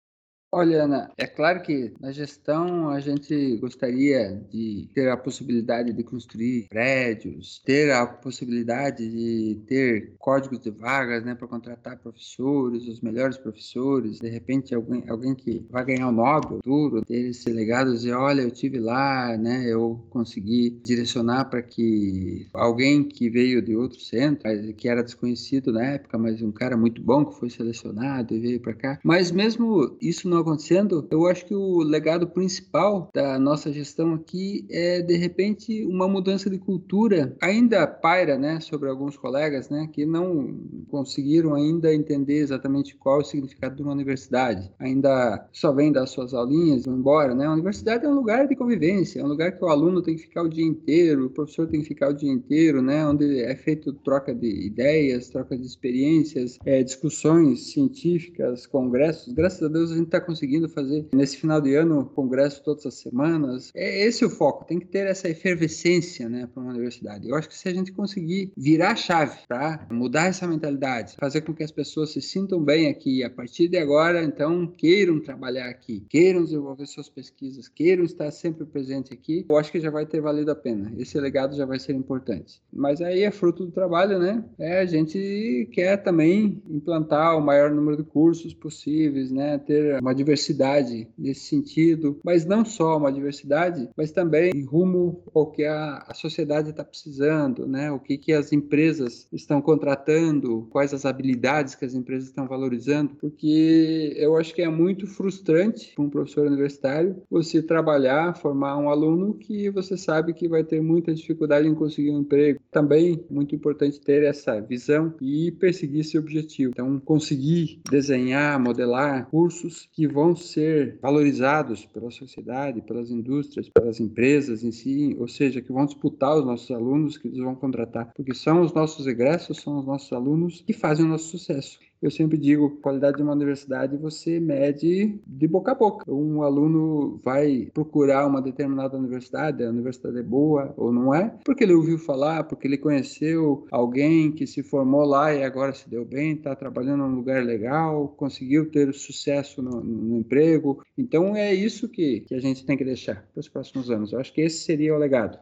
Olha, 0.56 0.84
Ana, 0.84 1.10
é 1.18 1.26
claro 1.26 1.62
que 1.62 1.92
na 2.00 2.12
gestão 2.12 2.88
a 2.88 3.00
gente 3.00 3.56
gostaria 3.56 4.40
de 4.52 4.88
ter 4.94 5.08
a 5.08 5.16
possibilidade 5.16 5.92
de 5.92 6.04
construir 6.04 6.68
prédios, 6.68 7.60
ter 7.64 7.90
a 7.90 8.06
possibilidade 8.06 9.04
de 9.04 9.60
ter 9.66 10.12
códigos 10.16 10.60
de 10.60 10.70
vagas, 10.70 11.24
né, 11.24 11.34
para 11.34 11.48
contratar 11.48 11.98
professores, 11.98 12.86
os 12.86 13.00
melhores 13.00 13.36
professores. 13.36 14.20
De 14.20 14.28
repente, 14.28 14.72
alguém, 14.72 15.02
alguém 15.08 15.34
que 15.34 15.66
vai 15.68 15.84
ganhar 15.84 16.08
o 16.08 16.12
Nobel, 16.12 16.60
duro, 16.62 17.04
ter 17.04 17.30
esse 17.30 17.50
legado, 17.50 17.90
dizer, 17.90 18.12
olha, 18.12 18.42
eu 18.42 18.50
tive 18.52 18.78
lá, 18.78 19.36
né, 19.36 19.64
eu 19.66 20.06
consegui 20.08 20.80
direcionar 20.84 21.46
para 21.46 21.62
que 21.62 22.46
alguém 22.54 23.02
que 23.02 23.28
veio 23.28 23.60
de 23.60 23.74
outro 23.74 23.98
centro, 23.98 24.48
que 24.76 24.88
era 24.88 25.02
desconhecido 25.02 25.72
na 25.72 25.84
época, 25.84 26.16
mas 26.16 26.40
um 26.40 26.52
cara 26.52 26.76
muito 26.76 27.02
bom 27.02 27.24
que 27.24 27.40
foi 27.40 27.50
selecionado 27.50 28.36
e 28.36 28.38
veio 28.38 28.60
para 28.60 28.74
cá. 28.74 29.00
Mas 29.02 29.32
mesmo 29.32 29.96
isso 30.00 30.28
não 30.28 30.43
acontecendo, 30.44 31.06
eu 31.10 31.26
acho 31.26 31.44
que 31.46 31.54
o 31.54 31.78
legado 31.78 32.26
principal 32.26 33.10
da 33.14 33.38
nossa 33.38 33.72
gestão 33.72 34.14
aqui 34.14 34.66
é, 34.70 35.02
de 35.02 35.16
repente, 35.16 35.84
uma 35.86 36.06
mudança 36.06 36.48
de 36.48 36.58
cultura. 36.58 37.36
Ainda 37.40 37.86
paira, 37.86 38.38
né, 38.38 38.60
sobre 38.60 38.88
alguns 38.88 39.16
colegas, 39.16 39.68
né, 39.68 39.88
que 39.92 40.06
não 40.06 40.56
conseguiram 40.88 41.54
ainda 41.54 41.94
entender 41.94 42.38
exatamente 42.38 42.94
qual 42.96 43.18
é 43.18 43.22
o 43.22 43.24
significado 43.24 43.76
de 43.76 43.82
uma 43.82 43.92
universidade. 43.92 44.70
Ainda 44.78 45.48
só 45.52 45.72
vem 45.72 45.90
das 45.90 46.10
suas 46.10 46.34
aulinhas 46.34 46.84
vão 46.84 46.96
embora, 46.96 47.34
né? 47.34 47.46
A 47.46 47.52
universidade 47.52 48.04
é 48.04 48.08
um 48.08 48.14
lugar 48.14 48.46
de 48.46 48.56
convivência, 48.56 49.20
é 49.20 49.24
um 49.24 49.28
lugar 49.28 49.52
que 49.52 49.64
o 49.64 49.68
aluno 49.68 50.02
tem 50.02 50.16
que 50.16 50.22
ficar 50.22 50.42
o 50.42 50.48
dia 50.48 50.64
inteiro, 50.64 51.26
o 51.26 51.30
professor 51.30 51.66
tem 51.66 51.80
que 51.80 51.88
ficar 51.88 52.10
o 52.10 52.12
dia 52.14 52.30
inteiro, 52.30 52.82
né? 52.82 53.06
Onde 53.06 53.40
é 53.40 53.54
feito 53.56 53.92
troca 53.92 54.34
de 54.34 54.48
ideias, 54.66 55.28
troca 55.28 55.56
de 55.56 55.66
experiências, 55.66 56.58
é, 56.64 56.82
discussões 56.82 57.72
científicas, 57.72 58.66
congressos. 58.66 59.32
Graças 59.32 59.62
a 59.62 59.68
Deus 59.68 59.90
a 59.90 59.94
gente 59.94 60.06
está 60.06 60.20
conseguindo 60.24 60.68
fazer 60.68 61.06
nesse 61.12 61.36
final 61.36 61.60
de 61.60 61.74
ano 61.74 62.06
congresso 62.06 62.62
todas 62.62 62.86
as 62.86 62.94
semanas. 62.94 63.70
É 63.74 64.06
esse 64.06 64.24
o 64.24 64.30
foco, 64.30 64.64
tem 64.64 64.78
que 64.78 64.86
ter 64.86 65.06
essa 65.06 65.28
efervescência 65.28 66.28
né, 66.28 66.48
para 66.52 66.62
uma 66.62 66.72
universidade. 66.72 67.28
Eu 67.28 67.36
acho 67.36 67.48
que 67.48 67.56
se 67.56 67.68
a 67.68 67.74
gente 67.74 67.92
conseguir 67.92 68.52
virar 68.56 68.92
a 68.92 68.96
chave 68.96 69.38
para 69.46 69.86
mudar 69.90 70.26
essa 70.26 70.46
mentalidade, 70.46 71.16
fazer 71.18 71.42
com 71.42 71.54
que 71.54 71.62
as 71.62 71.70
pessoas 71.70 72.10
se 72.10 72.20
sintam 72.20 72.62
bem 72.62 72.88
aqui, 72.88 73.22
a 73.22 73.30
partir 73.30 73.68
de 73.68 73.78
agora, 73.78 74.22
então, 74.22 74.66
queiram 74.66 75.20
trabalhar 75.20 75.68
aqui, 75.68 76.04
queiram 76.08 76.44
desenvolver 76.44 76.86
suas 76.86 77.08
pesquisas, 77.08 77.68
queiram 77.68 78.04
estar 78.04 78.30
sempre 78.30 78.64
presente 78.64 79.12
aqui, 79.12 79.44
eu 79.48 79.56
acho 79.56 79.70
que 79.70 79.80
já 79.80 79.90
vai 79.90 80.06
ter 80.06 80.20
valido 80.20 80.50
a 80.50 80.54
pena. 80.54 80.92
Esse 80.96 81.18
legado 81.20 81.56
já 81.56 81.66
vai 81.66 81.78
ser 81.78 81.92
importante. 81.92 82.60
Mas 82.72 83.00
aí 83.00 83.22
é 83.22 83.30
fruto 83.30 83.64
do 83.64 83.72
trabalho, 83.72 84.18
né? 84.18 84.44
É, 84.58 84.80
a 84.80 84.86
gente 84.86 85.68
quer 85.72 85.96
também 85.98 86.62
implantar 86.68 87.36
o 87.36 87.40
maior 87.40 87.70
número 87.70 87.96
de 87.96 88.04
cursos 88.04 88.54
possíveis, 88.54 89.30
né? 89.30 89.58
Ter 89.58 90.00
uma 90.00 90.13
diversidade 90.14 91.08
nesse 91.18 91.46
sentido, 91.46 92.18
mas 92.24 92.44
não 92.44 92.64
só 92.64 92.96
uma 92.96 93.12
diversidade, 93.12 93.88
mas 93.96 94.12
também 94.12 94.52
rumo 94.64 95.22
ao 95.34 95.50
que 95.50 95.64
a, 95.64 96.04
a 96.06 96.14
sociedade 96.14 96.70
está 96.70 96.84
precisando, 96.84 97.66
né? 97.66 97.90
O 97.90 97.98
que, 97.98 98.16
que 98.16 98.32
as 98.32 98.52
empresas 98.52 99.26
estão 99.32 99.60
contratando, 99.60 100.66
quais 100.70 100.94
as 100.94 101.04
habilidades 101.04 101.74
que 101.74 101.84
as 101.84 101.94
empresas 101.94 102.28
estão 102.28 102.46
valorizando, 102.46 103.14
porque 103.16 104.14
eu 104.16 104.36
acho 104.36 104.54
que 104.54 104.62
é 104.62 104.68
muito 104.68 105.06
frustrante 105.06 105.92
para 105.94 106.04
um 106.04 106.10
professor 106.10 106.46
universitário 106.46 107.22
você 107.30 107.62
trabalhar, 107.62 108.36
formar 108.36 108.76
um 108.78 108.88
aluno 108.88 109.34
que 109.34 109.70
você 109.70 109.96
sabe 109.96 110.34
que 110.34 110.48
vai 110.48 110.64
ter 110.64 110.80
muita 110.80 111.14
dificuldade 111.14 111.66
em 111.66 111.74
conseguir 111.74 112.10
um 112.10 112.20
emprego. 112.20 112.60
Também 112.70 113.24
muito 113.30 113.54
importante 113.54 114.00
ter 114.00 114.22
essa 114.22 114.60
visão 114.60 115.14
e 115.20 115.50
perseguir 115.52 116.00
esse 116.00 116.18
objetivo. 116.18 116.72
Então, 116.72 117.00
conseguir 117.00 117.80
desenhar, 117.90 118.60
modelar 118.60 119.28
cursos 119.30 119.88
que 119.92 120.03
vão 120.06 120.34
ser 120.34 120.98
valorizados 121.00 121.84
pela 121.86 122.10
sociedade, 122.10 122.82
pelas 122.82 123.10
indústrias, 123.10 123.68
pelas 123.68 124.00
empresas 124.00 124.62
em 124.62 124.72
si, 124.72 125.16
ou 125.18 125.28
seja, 125.28 125.60
que 125.60 125.72
vão 125.72 125.86
disputar 125.86 126.36
os 126.36 126.44
nossos 126.44 126.70
alunos, 126.70 127.16
que 127.16 127.28
eles 127.28 127.38
vão 127.38 127.54
contratar, 127.54 128.12
porque 128.14 128.34
são 128.34 128.62
os 128.62 128.72
nossos 128.72 129.06
egressos, 129.06 129.60
são 129.60 129.78
os 129.78 129.86
nossos 129.86 130.12
alunos 130.12 130.60
que 130.60 130.72
fazem 130.72 131.04
o 131.04 131.08
nosso 131.08 131.28
sucesso. 131.28 131.78
Eu 132.02 132.10
sempre 132.10 132.36
digo, 132.36 132.78
qualidade 132.82 133.16
de 133.16 133.22
uma 133.22 133.32
universidade 133.32 133.96
você 133.96 134.38
mede 134.38 135.18
de 135.26 135.48
boca 135.48 135.72
a 135.72 135.74
boca. 135.74 136.10
Um 136.10 136.42
aluno 136.42 137.20
vai 137.24 137.70
procurar 137.72 138.26
uma 138.26 138.42
determinada 138.42 138.96
universidade, 138.96 139.64
a 139.64 139.70
universidade 139.70 140.18
é 140.18 140.22
boa 140.22 140.74
ou 140.76 140.92
não 140.92 141.14
é, 141.14 141.34
porque 141.44 141.64
ele 141.64 141.74
ouviu 141.74 141.98
falar, 141.98 142.44
porque 142.44 142.66
ele 142.66 142.76
conheceu 142.76 143.66
alguém 143.70 144.30
que 144.30 144.46
se 144.46 144.62
formou 144.62 145.04
lá 145.04 145.32
e 145.34 145.42
agora 145.42 145.72
se 145.72 145.88
deu 145.88 146.04
bem, 146.04 146.32
está 146.32 146.54
trabalhando 146.54 147.06
num 147.06 147.16
lugar 147.16 147.42
legal, 147.44 148.08
conseguiu 148.16 148.70
ter 148.70 148.92
sucesso 148.92 149.62
no, 149.62 149.82
no 149.82 150.18
emprego. 150.18 150.82
Então 150.96 151.34
é 151.34 151.54
isso 151.54 151.88
que, 151.88 152.20
que 152.20 152.34
a 152.34 152.40
gente 152.40 152.64
tem 152.64 152.76
que 152.76 152.84
deixar 152.84 153.26
para 153.32 153.40
os 153.40 153.48
próximos 153.48 153.90
anos. 153.90 154.12
Eu 154.12 154.20
acho 154.20 154.32
que 154.32 154.40
esse 154.40 154.64
seria 154.64 154.94
o 154.94 154.98
legado. 154.98 155.38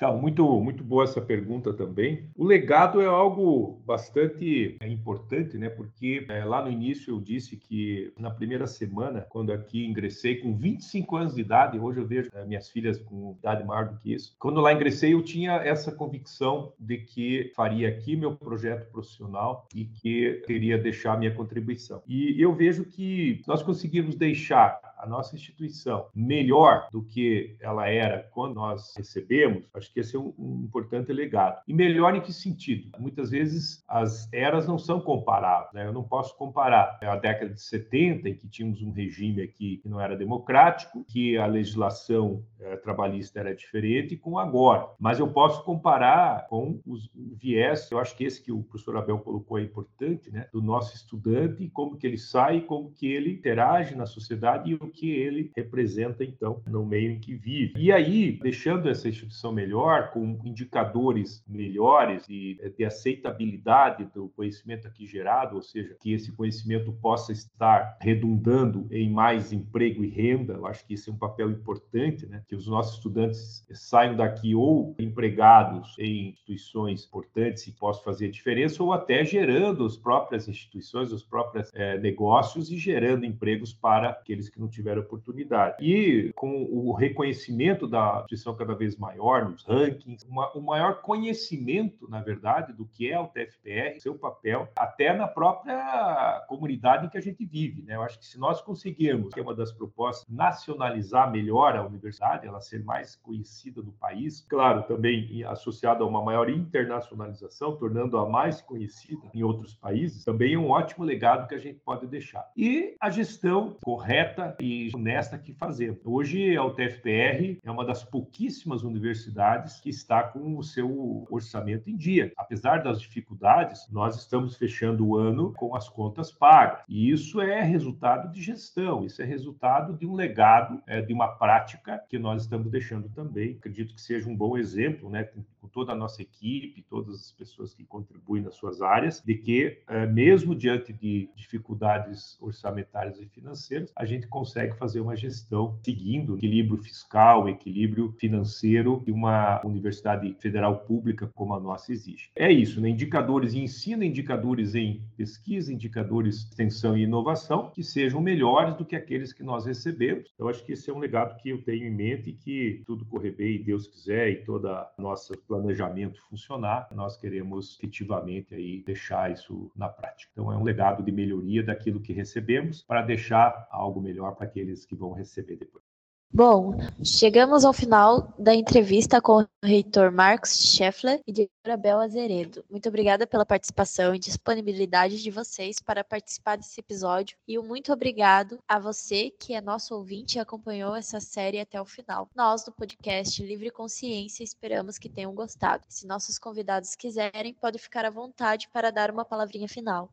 Então, 0.00 0.16
muito, 0.16 0.58
muito 0.62 0.82
boa 0.82 1.04
essa 1.04 1.20
pergunta 1.20 1.74
também. 1.74 2.30
O 2.34 2.42
legado 2.42 3.02
é 3.02 3.06
algo 3.06 3.82
bastante 3.84 4.78
é, 4.80 4.88
importante, 4.88 5.58
né? 5.58 5.68
Porque 5.68 6.24
é, 6.26 6.42
lá 6.42 6.64
no 6.64 6.70
início 6.70 7.12
eu 7.12 7.20
disse 7.20 7.54
que 7.54 8.10
na 8.18 8.30
primeira 8.30 8.66
semana, 8.66 9.26
quando 9.28 9.52
aqui 9.52 9.84
ingressei 9.84 10.36
com 10.36 10.56
25 10.56 11.16
anos 11.18 11.34
de 11.34 11.42
idade, 11.42 11.78
hoje 11.78 12.00
eu 12.00 12.06
vejo 12.06 12.30
é, 12.32 12.46
minhas 12.46 12.70
filhas 12.70 12.98
com 12.98 13.36
idade 13.38 13.62
maior 13.62 13.90
do 13.90 13.98
que 13.98 14.14
isso. 14.14 14.34
Quando 14.38 14.58
lá 14.62 14.72
ingressei, 14.72 15.12
eu 15.12 15.22
tinha 15.22 15.56
essa 15.56 15.92
convicção 15.92 16.72
de 16.80 16.96
que 16.96 17.52
faria 17.54 17.86
aqui 17.90 18.16
meu 18.16 18.34
projeto 18.34 18.90
profissional 18.90 19.68
e 19.74 19.84
que 19.84 20.42
teria 20.46 20.78
deixar 20.78 21.18
minha 21.18 21.34
contribuição. 21.34 22.02
E 22.08 22.40
eu 22.40 22.54
vejo 22.54 22.86
que 22.86 23.42
nós 23.46 23.62
conseguimos 23.62 24.14
deixar 24.14 24.80
a 25.02 25.06
nossa 25.06 25.34
instituição 25.34 26.06
melhor 26.14 26.88
do 26.90 27.02
que 27.02 27.56
ela 27.60 27.88
era 27.88 28.28
quando 28.32 28.54
nós 28.54 28.94
recebemos, 28.96 29.64
acho 29.74 29.92
que 29.92 30.00
esse 30.00 30.16
é 30.16 30.18
um, 30.18 30.32
um, 30.38 30.64
importante 30.64 31.12
legado. 31.12 31.60
E 31.66 31.74
melhor 31.74 32.14
em 32.14 32.20
que 32.20 32.32
sentido? 32.32 32.90
Muitas 32.98 33.30
vezes 33.30 33.82
as 33.88 34.30
eras 34.32 34.66
não 34.66 34.78
são 34.78 35.00
comparáveis. 35.00 35.72
Né? 35.72 35.86
Eu 35.86 35.92
não 35.92 36.04
posso 36.04 36.36
comparar 36.36 36.98
a 37.02 37.16
década 37.16 37.52
de 37.52 37.60
70, 37.60 38.28
em 38.28 38.34
que 38.34 38.48
tínhamos 38.48 38.82
um 38.82 38.92
regime 38.92 39.42
aqui 39.42 39.78
que 39.78 39.88
não 39.88 40.00
era 40.00 40.16
democrático, 40.16 41.04
que 41.08 41.36
a 41.36 41.46
legislação 41.46 42.44
é, 42.58 42.76
trabalhista 42.76 43.40
era 43.40 43.54
diferente, 43.54 44.16
com 44.16 44.38
agora. 44.38 44.88
Mas 44.98 45.18
eu 45.18 45.28
posso 45.28 45.64
comparar 45.64 46.46
com 46.48 46.80
os, 46.86 47.10
viés, 47.40 47.90
eu 47.90 47.98
acho 47.98 48.16
que 48.16 48.24
esse 48.24 48.42
que 48.42 48.52
o 48.52 48.62
professor 48.62 48.96
Abel 48.96 49.18
colocou 49.18 49.58
é 49.58 49.62
importante, 49.62 50.30
né? 50.30 50.46
do 50.52 50.60
nosso 50.60 50.94
estudante, 50.94 51.68
como 51.70 51.96
que 51.96 52.06
ele 52.06 52.18
sai, 52.18 52.60
como 52.60 52.90
que 52.92 53.06
ele 53.06 53.32
interage 53.32 53.94
na 53.94 54.06
sociedade 54.06 54.70
e 54.70 54.74
o 54.74 54.89
que 54.90 55.10
ele 55.10 55.50
representa, 55.56 56.24
então, 56.24 56.62
no 56.66 56.84
meio 56.84 57.12
em 57.12 57.20
que 57.20 57.34
vive. 57.34 57.74
E 57.76 57.92
aí, 57.92 58.38
deixando 58.42 58.88
essa 58.88 59.08
instituição 59.08 59.52
melhor, 59.52 60.10
com 60.10 60.38
indicadores 60.44 61.42
melhores 61.46 62.24
e 62.28 62.58
eh, 62.60 62.68
de 62.70 62.84
aceitabilidade 62.84 64.04
do 64.14 64.28
conhecimento 64.30 64.86
aqui 64.86 65.06
gerado, 65.06 65.56
ou 65.56 65.62
seja, 65.62 65.96
que 66.00 66.12
esse 66.12 66.32
conhecimento 66.32 66.92
possa 66.92 67.32
estar 67.32 67.96
redundando 68.00 68.86
em 68.90 69.10
mais 69.10 69.52
emprego 69.52 70.04
e 70.04 70.08
renda, 70.08 70.54
eu 70.54 70.66
acho 70.66 70.86
que 70.86 70.94
esse 70.94 71.08
é 71.08 71.12
um 71.12 71.18
papel 71.18 71.50
importante, 71.50 72.26
né? 72.26 72.42
que 72.48 72.54
os 72.54 72.66
nossos 72.66 72.94
estudantes 72.94 73.66
saiam 73.72 74.16
daqui 74.16 74.54
ou 74.54 74.94
empregados 74.98 75.96
em 75.98 76.30
instituições 76.30 77.04
importantes 77.04 77.66
e 77.66 77.72
possam 77.72 78.02
fazer 78.02 78.30
diferença, 78.30 78.82
ou 78.82 78.92
até 78.92 79.24
gerando 79.24 79.84
as 79.84 79.96
próprias 79.96 80.48
instituições, 80.48 81.12
os 81.12 81.22
próprios 81.22 81.70
é, 81.74 81.98
negócios 81.98 82.70
e 82.70 82.78
gerando 82.78 83.24
empregos 83.24 83.72
para 83.72 84.10
aqueles 84.10 84.48
que 84.48 84.60
não 84.60 84.68
tiveram 84.68 84.79
oportunidade. 85.00 85.76
E 85.80 86.32
com 86.34 86.62
o 86.64 86.92
reconhecimento 86.92 87.86
da 87.86 88.20
instituição 88.20 88.56
cada 88.56 88.74
vez 88.74 88.96
maior 88.96 89.48
nos 89.48 89.64
rankings, 89.64 90.26
uma, 90.28 90.50
o 90.52 90.60
maior 90.60 91.00
conhecimento, 91.00 92.08
na 92.08 92.20
verdade, 92.20 92.72
do 92.72 92.86
que 92.86 93.10
é 93.10 93.18
o 93.18 93.28
TFPR, 93.28 94.00
seu 94.00 94.14
papel, 94.14 94.68
até 94.76 95.12
na 95.12 95.26
própria 95.26 96.44
comunidade 96.48 97.06
em 97.06 97.08
que 97.08 97.18
a 97.18 97.22
gente 97.22 97.44
vive. 97.44 97.82
Né? 97.82 97.96
Eu 97.96 98.02
acho 98.02 98.18
que 98.18 98.26
se 98.26 98.38
nós 98.38 98.60
conseguirmos, 98.60 99.32
que 99.32 99.40
é 99.40 99.42
uma 99.42 99.54
das 99.54 99.72
propostas, 99.72 100.26
nacionalizar 100.28 101.30
melhor 101.30 101.76
a 101.76 101.86
universidade, 101.86 102.46
ela 102.46 102.60
ser 102.60 102.84
mais 102.84 103.16
conhecida 103.16 103.82
no 103.82 103.92
país, 103.92 104.46
claro, 104.48 104.82
também 104.84 105.42
associada 105.44 106.04
a 106.04 106.06
uma 106.06 106.22
maior 106.22 106.48
internacionalização, 106.48 107.76
tornando-a 107.76 108.28
mais 108.28 108.60
conhecida 108.60 109.22
em 109.34 109.42
outros 109.42 109.74
países, 109.74 110.24
também 110.24 110.54
é 110.54 110.58
um 110.58 110.70
ótimo 110.70 111.04
legado 111.04 111.48
que 111.48 111.54
a 111.54 111.58
gente 111.58 111.80
pode 111.80 112.06
deixar. 112.06 112.50
E 112.56 112.94
a 113.00 113.10
gestão 113.10 113.76
correta 113.82 114.56
e 114.60 114.69
honesta 114.94 115.38
que 115.38 115.52
fazemos. 115.52 116.00
Hoje, 116.04 116.56
a 116.56 116.64
UTFPR 116.64 117.58
é 117.62 117.70
uma 117.70 117.84
das 117.84 118.04
pouquíssimas 118.04 118.82
universidades 118.82 119.80
que 119.80 119.90
está 119.90 120.22
com 120.22 120.56
o 120.56 120.62
seu 120.62 121.26
orçamento 121.30 121.88
em 121.90 121.96
dia. 121.96 122.32
Apesar 122.36 122.82
das 122.82 123.00
dificuldades, 123.00 123.88
nós 123.90 124.16
estamos 124.16 124.56
fechando 124.56 125.06
o 125.06 125.16
ano 125.16 125.52
com 125.54 125.74
as 125.74 125.88
contas 125.88 126.30
pagas. 126.30 126.82
E 126.88 127.10
isso 127.10 127.40
é 127.40 127.62
resultado 127.62 128.32
de 128.32 128.42
gestão, 128.42 129.04
isso 129.04 129.22
é 129.22 129.24
resultado 129.24 129.96
de 129.96 130.06
um 130.06 130.14
legado, 130.14 130.82
é, 130.86 131.00
de 131.00 131.12
uma 131.12 131.28
prática 131.28 132.02
que 132.08 132.18
nós 132.18 132.42
estamos 132.42 132.70
deixando 132.70 133.08
também. 133.08 133.56
Acredito 133.58 133.94
que 133.94 134.00
seja 134.00 134.28
um 134.28 134.36
bom 134.36 134.56
exemplo, 134.56 135.10
né, 135.10 135.24
com, 135.24 135.42
com 135.60 135.68
toda 135.68 135.92
a 135.92 135.96
nossa 135.96 136.22
equipe, 136.22 136.82
todas 136.82 137.14
as 137.14 137.32
pessoas 137.32 137.74
que 137.74 137.84
contribuem 137.84 138.42
nas 138.42 138.54
suas 138.54 138.80
áreas, 138.80 139.20
de 139.20 139.34
que, 139.34 139.82
é, 139.88 140.06
mesmo 140.06 140.54
diante 140.54 140.92
de 140.92 141.30
dificuldades 141.34 142.36
orçamentárias 142.40 143.20
e 143.20 143.26
financeiras, 143.26 143.92
a 143.96 144.04
gente 144.04 144.26
consegue 144.26 144.59
fazer 144.68 145.00
uma 145.00 145.16
gestão 145.16 145.78
seguindo 145.82 146.36
equilíbrio 146.36 146.82
fiscal, 146.82 147.48
equilíbrio 147.48 148.14
financeiro 148.18 149.00
que 149.00 149.12
uma 149.12 149.64
universidade 149.64 150.34
federal 150.40 150.80
pública 150.80 151.30
como 151.34 151.54
a 151.54 151.60
nossa 151.60 151.92
exige. 151.92 152.30
É 152.36 152.50
isso, 152.50 152.80
né? 152.80 152.88
indicadores 152.88 153.54
em 153.54 153.64
ensino, 153.64 154.04
indicadores 154.04 154.74
em 154.74 155.02
pesquisa, 155.16 155.72
indicadores 155.72 156.40
de 156.40 156.50
extensão 156.50 156.96
e 156.96 157.02
inovação 157.02 157.70
que 157.70 157.82
sejam 157.82 158.20
melhores 158.20 158.74
do 158.76 158.84
que 158.84 158.96
aqueles 158.96 159.32
que 159.32 159.42
nós 159.42 159.66
recebemos. 159.66 160.32
Eu 160.38 160.48
acho 160.48 160.64
que 160.64 160.72
esse 160.72 160.90
é 160.90 160.92
um 160.92 160.98
legado 160.98 161.36
que 161.40 161.50
eu 161.50 161.62
tenho 161.62 161.86
em 161.86 161.94
mente 161.94 162.30
e 162.30 162.32
que 162.32 162.82
tudo 162.86 163.04
correr 163.04 163.32
bem, 163.32 163.62
Deus 163.62 163.86
quiser, 163.86 164.30
e 164.30 164.36
todo 164.44 164.70
nosso 164.98 165.32
planejamento 165.46 166.20
funcionar, 166.28 166.88
nós 166.94 167.16
queremos 167.16 167.78
efetivamente 167.78 168.54
aí 168.54 168.82
deixar 168.84 169.30
isso 169.30 169.70
na 169.76 169.88
prática. 169.88 170.30
Então 170.32 170.52
é 170.52 170.56
um 170.56 170.62
legado 170.62 171.02
de 171.02 171.12
melhoria 171.12 171.62
daquilo 171.62 172.00
que 172.00 172.12
recebemos 172.12 172.82
para 172.82 173.02
deixar 173.02 173.66
algo 173.70 174.00
melhor 174.00 174.34
para 174.34 174.46
aqueles 174.50 174.84
que 174.84 174.94
vão 174.94 175.12
receber 175.12 175.56
depois. 175.56 175.84
Bom, 176.32 176.76
chegamos 177.02 177.64
ao 177.64 177.72
final 177.72 178.32
da 178.38 178.54
entrevista 178.54 179.20
com 179.20 179.42
o 179.42 179.46
reitor 179.64 180.12
Marcos 180.12 180.56
Scheffler 180.60 181.20
e 181.26 181.32
diretora 181.32 181.76
Bel 181.76 181.98
Azeredo. 181.98 182.64
Muito 182.70 182.88
obrigada 182.88 183.26
pela 183.26 183.44
participação 183.44 184.14
e 184.14 184.18
disponibilidade 184.18 185.20
de 185.20 185.28
vocês 185.28 185.80
para 185.80 186.04
participar 186.04 186.54
desse 186.54 186.78
episódio 186.78 187.36
e 187.48 187.58
um 187.58 187.64
muito 187.64 187.92
obrigado 187.92 188.60
a 188.68 188.78
você 188.78 189.30
que 189.40 189.54
é 189.54 189.60
nosso 189.60 189.92
ouvinte 189.92 190.38
e 190.38 190.40
acompanhou 190.40 190.94
essa 190.94 191.18
série 191.18 191.58
até 191.58 191.80
o 191.80 191.84
final. 191.84 192.28
Nós 192.32 192.64
do 192.64 192.70
podcast 192.70 193.42
Livre 193.42 193.72
Consciência 193.72 194.44
esperamos 194.44 194.98
que 194.98 195.08
tenham 195.08 195.34
gostado. 195.34 195.82
Se 195.88 196.06
nossos 196.06 196.38
convidados 196.38 196.94
quiserem, 196.94 197.54
pode 197.54 197.76
ficar 197.80 198.04
à 198.04 198.10
vontade 198.10 198.68
para 198.72 198.92
dar 198.92 199.10
uma 199.10 199.24
palavrinha 199.24 199.68
final. 199.68 200.08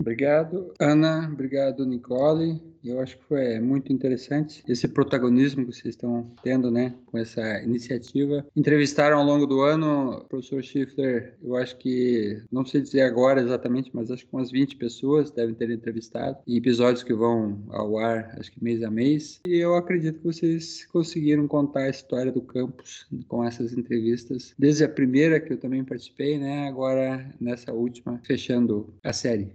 Obrigado, 0.00 0.74
Ana. 0.80 1.30
Obrigado, 1.32 1.86
Nicole. 1.86 2.60
Eu 2.84 2.98
acho 2.98 3.16
que 3.16 3.24
foi 3.24 3.60
muito 3.60 3.92
interessante 3.92 4.64
esse 4.66 4.88
protagonismo 4.88 5.64
que 5.64 5.72
vocês 5.72 5.94
estão 5.94 6.28
tendo, 6.42 6.70
né, 6.72 6.92
com 7.06 7.16
essa 7.16 7.62
iniciativa. 7.62 8.44
Entrevistaram 8.56 9.18
ao 9.18 9.24
longo 9.24 9.46
do 9.46 9.60
ano 9.60 10.24
professor 10.28 10.60
Schiffler, 10.62 11.36
eu 11.40 11.54
acho 11.54 11.76
que, 11.76 12.42
não 12.50 12.66
sei 12.66 12.80
dizer 12.80 13.02
agora 13.02 13.40
exatamente, 13.40 13.90
mas 13.94 14.10
acho 14.10 14.26
que 14.26 14.34
umas 14.34 14.50
20 14.50 14.74
pessoas 14.76 15.30
devem 15.30 15.54
ter 15.54 15.70
entrevistado, 15.70 16.38
episódios 16.48 17.04
que 17.04 17.14
vão 17.14 17.62
ao 17.68 17.96
ar, 17.98 18.34
acho 18.36 18.50
que 18.50 18.62
mês 18.62 18.82
a 18.82 18.90
mês. 18.90 19.40
E 19.46 19.56
eu 19.58 19.76
acredito 19.76 20.18
que 20.18 20.24
vocês 20.24 20.84
conseguiram 20.86 21.46
contar 21.46 21.84
a 21.84 21.90
história 21.90 22.32
do 22.32 22.42
campus 22.42 23.06
com 23.28 23.44
essas 23.44 23.72
entrevistas, 23.72 24.52
desde 24.58 24.82
a 24.82 24.88
primeira 24.88 25.38
que 25.38 25.52
eu 25.52 25.58
também 25.58 25.84
participei, 25.84 26.36
né, 26.36 26.66
agora 26.66 27.32
nessa 27.40 27.72
última, 27.72 28.20
fechando 28.24 28.92
a 29.04 29.12
série. 29.12 29.52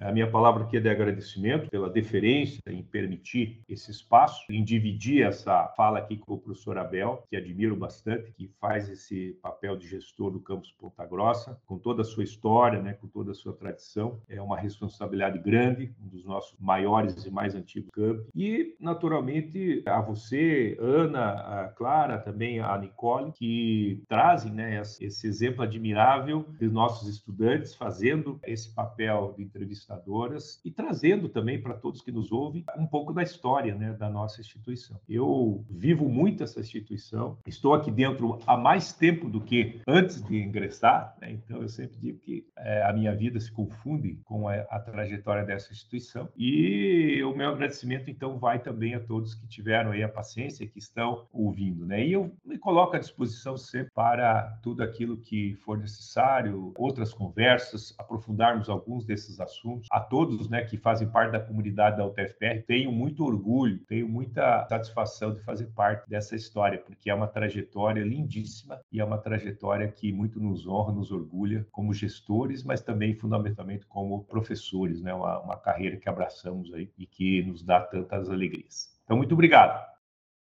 A 0.00 0.10
minha 0.12 0.30
palavra 0.30 0.64
aqui 0.64 0.78
é 0.78 0.80
de 0.80 0.88
agradecimento 0.88 1.68
pela 1.68 1.90
deferência 1.90 2.62
em 2.66 2.82
permitir 2.82 3.62
esse 3.68 3.90
espaço, 3.90 4.50
em 4.50 4.64
dividir 4.64 5.26
essa 5.26 5.68
fala 5.76 5.98
aqui 5.98 6.16
com 6.16 6.32
o 6.32 6.38
professor 6.38 6.78
Abel, 6.78 7.22
que 7.28 7.36
admiro 7.36 7.76
bastante, 7.76 8.32
que 8.32 8.48
faz 8.58 8.88
esse 8.88 9.38
papel 9.42 9.76
de 9.76 9.86
gestor 9.86 10.30
do 10.30 10.40
campus 10.40 10.72
Ponta 10.72 11.04
Grossa, 11.04 11.60
com 11.66 11.76
toda 11.76 12.00
a 12.00 12.04
sua 12.04 12.24
história, 12.24 12.80
né, 12.80 12.94
com 12.94 13.06
toda 13.08 13.32
a 13.32 13.34
sua 13.34 13.52
tradição. 13.52 14.18
É 14.26 14.40
uma 14.40 14.56
responsabilidade 14.56 15.38
grande, 15.38 15.94
um 16.02 16.08
dos 16.08 16.24
nossos 16.24 16.58
maiores 16.58 17.26
e 17.26 17.30
mais 17.30 17.54
antigos 17.54 17.90
campos. 17.90 18.26
E, 18.34 18.74
naturalmente, 18.80 19.82
a 19.84 20.00
você, 20.00 20.78
Ana, 20.80 21.32
a 21.32 21.68
Clara, 21.68 22.18
também 22.18 22.58
a 22.58 22.78
Nicole, 22.78 23.32
que 23.32 24.02
trazem 24.08 24.50
né, 24.50 24.80
esse 24.80 25.26
exemplo 25.26 25.62
admirável 25.62 26.46
de 26.58 26.68
nossos 26.68 27.06
estudantes 27.06 27.74
fazendo 27.74 28.40
esse 28.46 28.74
papel 28.74 29.34
de 29.36 29.42
entrevista 29.42 29.89
entrevistadoras 29.90 30.60
e 30.64 30.70
trazendo 30.70 31.28
também 31.28 31.60
para 31.60 31.74
todos 31.74 32.00
que 32.00 32.12
nos 32.12 32.30
ouvem 32.30 32.64
um 32.78 32.86
pouco 32.86 33.12
da 33.12 33.22
história 33.22 33.74
né, 33.74 33.92
da 33.92 34.08
nossa 34.08 34.40
instituição. 34.40 35.00
Eu 35.08 35.64
vivo 35.68 36.08
muito 36.08 36.44
essa 36.44 36.60
instituição, 36.60 37.38
estou 37.46 37.74
aqui 37.74 37.90
dentro 37.90 38.38
há 38.46 38.56
mais 38.56 38.92
tempo 38.92 39.28
do 39.28 39.40
que 39.40 39.80
antes 39.86 40.22
de 40.22 40.40
ingressar, 40.40 41.16
né, 41.20 41.32
então 41.32 41.62
eu 41.62 41.68
sempre 41.68 41.98
digo 41.98 42.18
que 42.20 42.46
é, 42.56 42.82
a 42.84 42.92
minha 42.92 43.14
vida 43.14 43.40
se 43.40 43.50
confunde 43.50 44.20
com 44.24 44.48
a, 44.48 44.54
a, 44.54 44.78
trajetória 44.78 45.44
dessa 45.44 45.72
instituição. 45.72 46.28
E 46.36 47.22
o 47.24 47.34
meu 47.34 47.50
agradecimento, 47.50 48.10
então, 48.10 48.38
vai 48.38 48.58
também 48.58 48.94
a 48.94 49.00
todos 49.00 49.34
que 49.34 49.46
tiveram 49.46 49.92
aí 49.92 50.02
a 50.02 50.08
paciência, 50.08 50.66
que 50.66 50.78
estão 50.78 51.26
ouvindo. 51.32 51.86
Né? 51.86 52.06
E 52.06 52.12
eu 52.12 52.32
me 52.44 52.58
coloco 52.58 52.96
à 52.96 52.98
disposição 52.98 53.56
sempre 53.56 53.90
para 53.94 54.58
tudo 54.62 54.82
aquilo 54.82 55.16
que 55.16 55.54
for 55.56 55.78
necessário, 55.78 56.72
outras 56.76 57.12
conversas, 57.12 57.94
aprofundarmos 57.98 58.68
alguns 58.68 59.04
desses 59.04 59.40
assuntos 59.40 59.79
a 59.90 60.00
todos 60.00 60.48
né, 60.48 60.62
que 60.62 60.76
fazem 60.76 61.08
parte 61.08 61.32
da 61.32 61.40
comunidade 61.40 61.96
da 61.96 62.06
UTFPR. 62.06 62.62
Tenho 62.66 62.92
muito 62.92 63.24
orgulho, 63.24 63.78
tenho 63.86 64.08
muita 64.08 64.66
satisfação 64.68 65.34
de 65.34 65.42
fazer 65.42 65.66
parte 65.66 66.08
dessa 66.08 66.34
história, 66.36 66.78
porque 66.78 67.10
é 67.10 67.14
uma 67.14 67.26
trajetória 67.26 68.02
lindíssima 68.02 68.80
e 68.92 69.00
é 69.00 69.04
uma 69.04 69.18
trajetória 69.18 69.88
que 69.88 70.12
muito 70.12 70.40
nos 70.40 70.66
honra, 70.66 70.92
nos 70.92 71.10
orgulha 71.10 71.66
como 71.70 71.94
gestores, 71.94 72.62
mas 72.62 72.80
também 72.80 73.14
fundamentalmente 73.14 73.86
como 73.86 74.24
professores, 74.24 75.02
né? 75.02 75.12
uma, 75.14 75.40
uma 75.40 75.56
carreira 75.56 75.96
que 75.96 76.08
abraçamos 76.08 76.72
aí 76.72 76.90
e 76.98 77.06
que 77.06 77.42
nos 77.42 77.62
dá 77.62 77.80
tantas 77.80 78.30
alegrias. 78.30 78.90
Então, 79.04 79.16
muito 79.16 79.32
obrigado. 79.32 79.99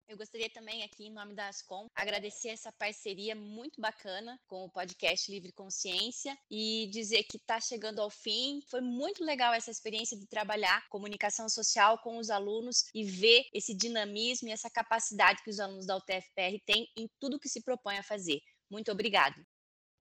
Eu 0.09 0.17
gostaria 0.17 0.49
também 0.49 0.81
aqui, 0.81 1.05
em 1.05 1.13
nome 1.13 1.35
da 1.35 1.49
Ascom, 1.49 1.85
agradecer 1.93 2.49
essa 2.49 2.71
parceria 2.71 3.35
muito 3.35 3.79
bacana 3.79 4.39
com 4.47 4.65
o 4.65 4.69
podcast 4.71 5.31
Livre 5.31 5.51
Consciência 5.51 6.35
e 6.49 6.89
dizer 6.91 7.21
que 7.25 7.37
está 7.37 7.61
chegando 7.61 8.01
ao 8.01 8.09
fim. 8.09 8.59
Foi 8.71 8.81
muito 8.81 9.23
legal 9.23 9.53
essa 9.53 9.69
experiência 9.69 10.17
de 10.17 10.25
trabalhar 10.25 10.89
comunicação 10.89 11.47
social 11.47 11.99
com 11.99 12.17
os 12.17 12.31
alunos 12.31 12.85
e 12.91 13.03
ver 13.03 13.45
esse 13.53 13.75
dinamismo 13.75 14.47
e 14.47 14.51
essa 14.51 14.67
capacidade 14.67 15.43
que 15.43 15.51
os 15.51 15.59
alunos 15.59 15.85
da 15.85 15.97
UTFPR 15.97 16.59
têm 16.65 16.87
em 16.97 17.07
tudo 17.19 17.39
que 17.39 17.47
se 17.47 17.61
propõe 17.61 17.99
a 17.99 18.03
fazer. 18.03 18.41
Muito 18.67 18.91
obrigado. 18.91 19.39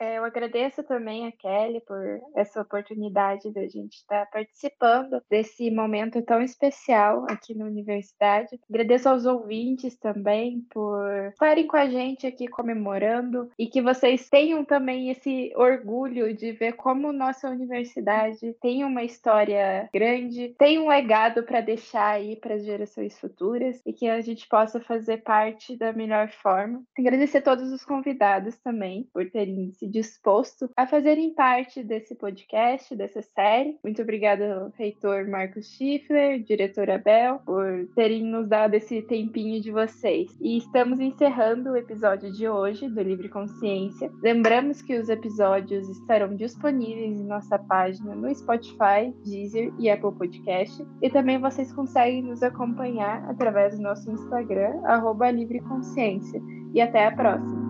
É, 0.01 0.19
eu 0.19 0.25
agradeço 0.25 0.83
também 0.85 1.27
a 1.27 1.33
Kelly 1.33 1.81
por 1.81 1.99
essa 2.37 2.61
oportunidade 2.61 3.51
da 3.53 3.67
gente 3.67 3.97
estar 3.97 4.27
participando 4.31 5.21
desse 5.29 5.71
momento 5.73 6.23
tão 6.23 6.41
especial 6.41 7.27
aqui 7.29 7.53
na 7.53 7.65
universidade. 7.65 8.61
Agradeço 8.71 9.09
aos 9.09 9.27
ouvintes 9.27 9.97
também 9.97 10.61
por 10.71 11.27
estarem 11.33 11.67
com 11.67 11.77
a 11.77 11.89
gente 11.89 12.27
aqui 12.29 12.47
comemorando 12.47 13.51
e 13.59 13.67
que 13.67 13.83
vocês 13.83 14.29
tenham 14.29 14.65
também 14.65 15.11
esse 15.11 15.53
orgulho 15.57 16.33
de 16.33 16.53
ver 16.53 16.75
como 16.75 17.13
nossa 17.13 17.51
universidade 17.51 18.55
tem 18.61 18.85
uma 18.85 19.03
história 19.03 19.89
grande, 19.93 20.55
tem 20.59 20.79
um 20.79 20.89
legado 20.89 21.43
para 21.43 21.61
deixar 21.61 22.11
aí 22.11 22.37
para 22.37 22.55
as 22.55 22.65
gerações 22.65 23.19
futuras 23.19 23.83
e 23.85 23.93
que 23.93 24.09
a 24.09 24.21
gente 24.21 24.47
possa 24.49 24.81
fazer 24.81 25.19
parte 25.19 25.77
da 25.77 25.93
melhor 25.93 26.29
forma. 26.29 26.85
Agradecer 26.97 27.39
a 27.39 27.43
todos 27.43 27.73
os 27.73 27.85
convidados 27.85 28.57
também 28.59 29.09
por 29.13 29.29
terem 29.29 29.73
se 29.73 29.88
disposto 29.89 30.71
a 30.77 30.87
fazerem 30.87 31.35
parte 31.35 31.83
desse 31.83 32.15
podcast, 32.15 32.95
dessa 32.95 33.23
série. 33.23 33.79
Muito 33.83 34.03
obrigada, 34.03 34.73
reitor 34.77 35.29
Marcos 35.29 35.67
Schiffler, 35.67 36.43
diretor 36.43 36.91
Abel, 36.91 37.41
por 37.45 37.89
terem 37.95 38.23
nos 38.23 38.49
dado 38.49 38.75
esse 38.75 39.03
tempinho 39.03 39.61
de 39.61 39.71
vocês. 39.71 40.31
E 40.41 40.59
estamos 40.59 41.01
encerrando 41.01 41.71
o 41.71 41.77
episódio 41.77 42.33
de 42.33 42.49
hoje 42.49 42.89
do 42.89 43.03
Livre 43.03 43.29
Consciência. 43.29 44.11
Lembramos 44.23 44.83
que 44.83 44.99
os 44.99 45.09
episódios 45.09 45.89
estarão 45.89 46.35
disponíveis 46.35 47.19
em 47.19 47.25
nossa 47.25 47.59
página 47.59 48.15
no 48.15 48.35
Spotify, 48.35 49.15
Deezer 49.25 49.73
e 49.79 49.91
Apple 49.91 50.13
Podcast. 50.13 50.85
E 51.03 51.11
também 51.11 51.39
vocês 51.39 51.73
conseguem 51.73 52.23
nos 52.23 52.43
acompanhar 52.43 53.29
através 53.31 53.77
do 53.77 53.83
nosso 53.83 54.11
Instagram, 54.11 54.81
arroba 54.85 55.31
Livre 55.31 55.61
Consciência. 55.61 56.41
E 56.75 56.81
até 56.81 57.07
a 57.07 57.15
próxima! 57.15 57.68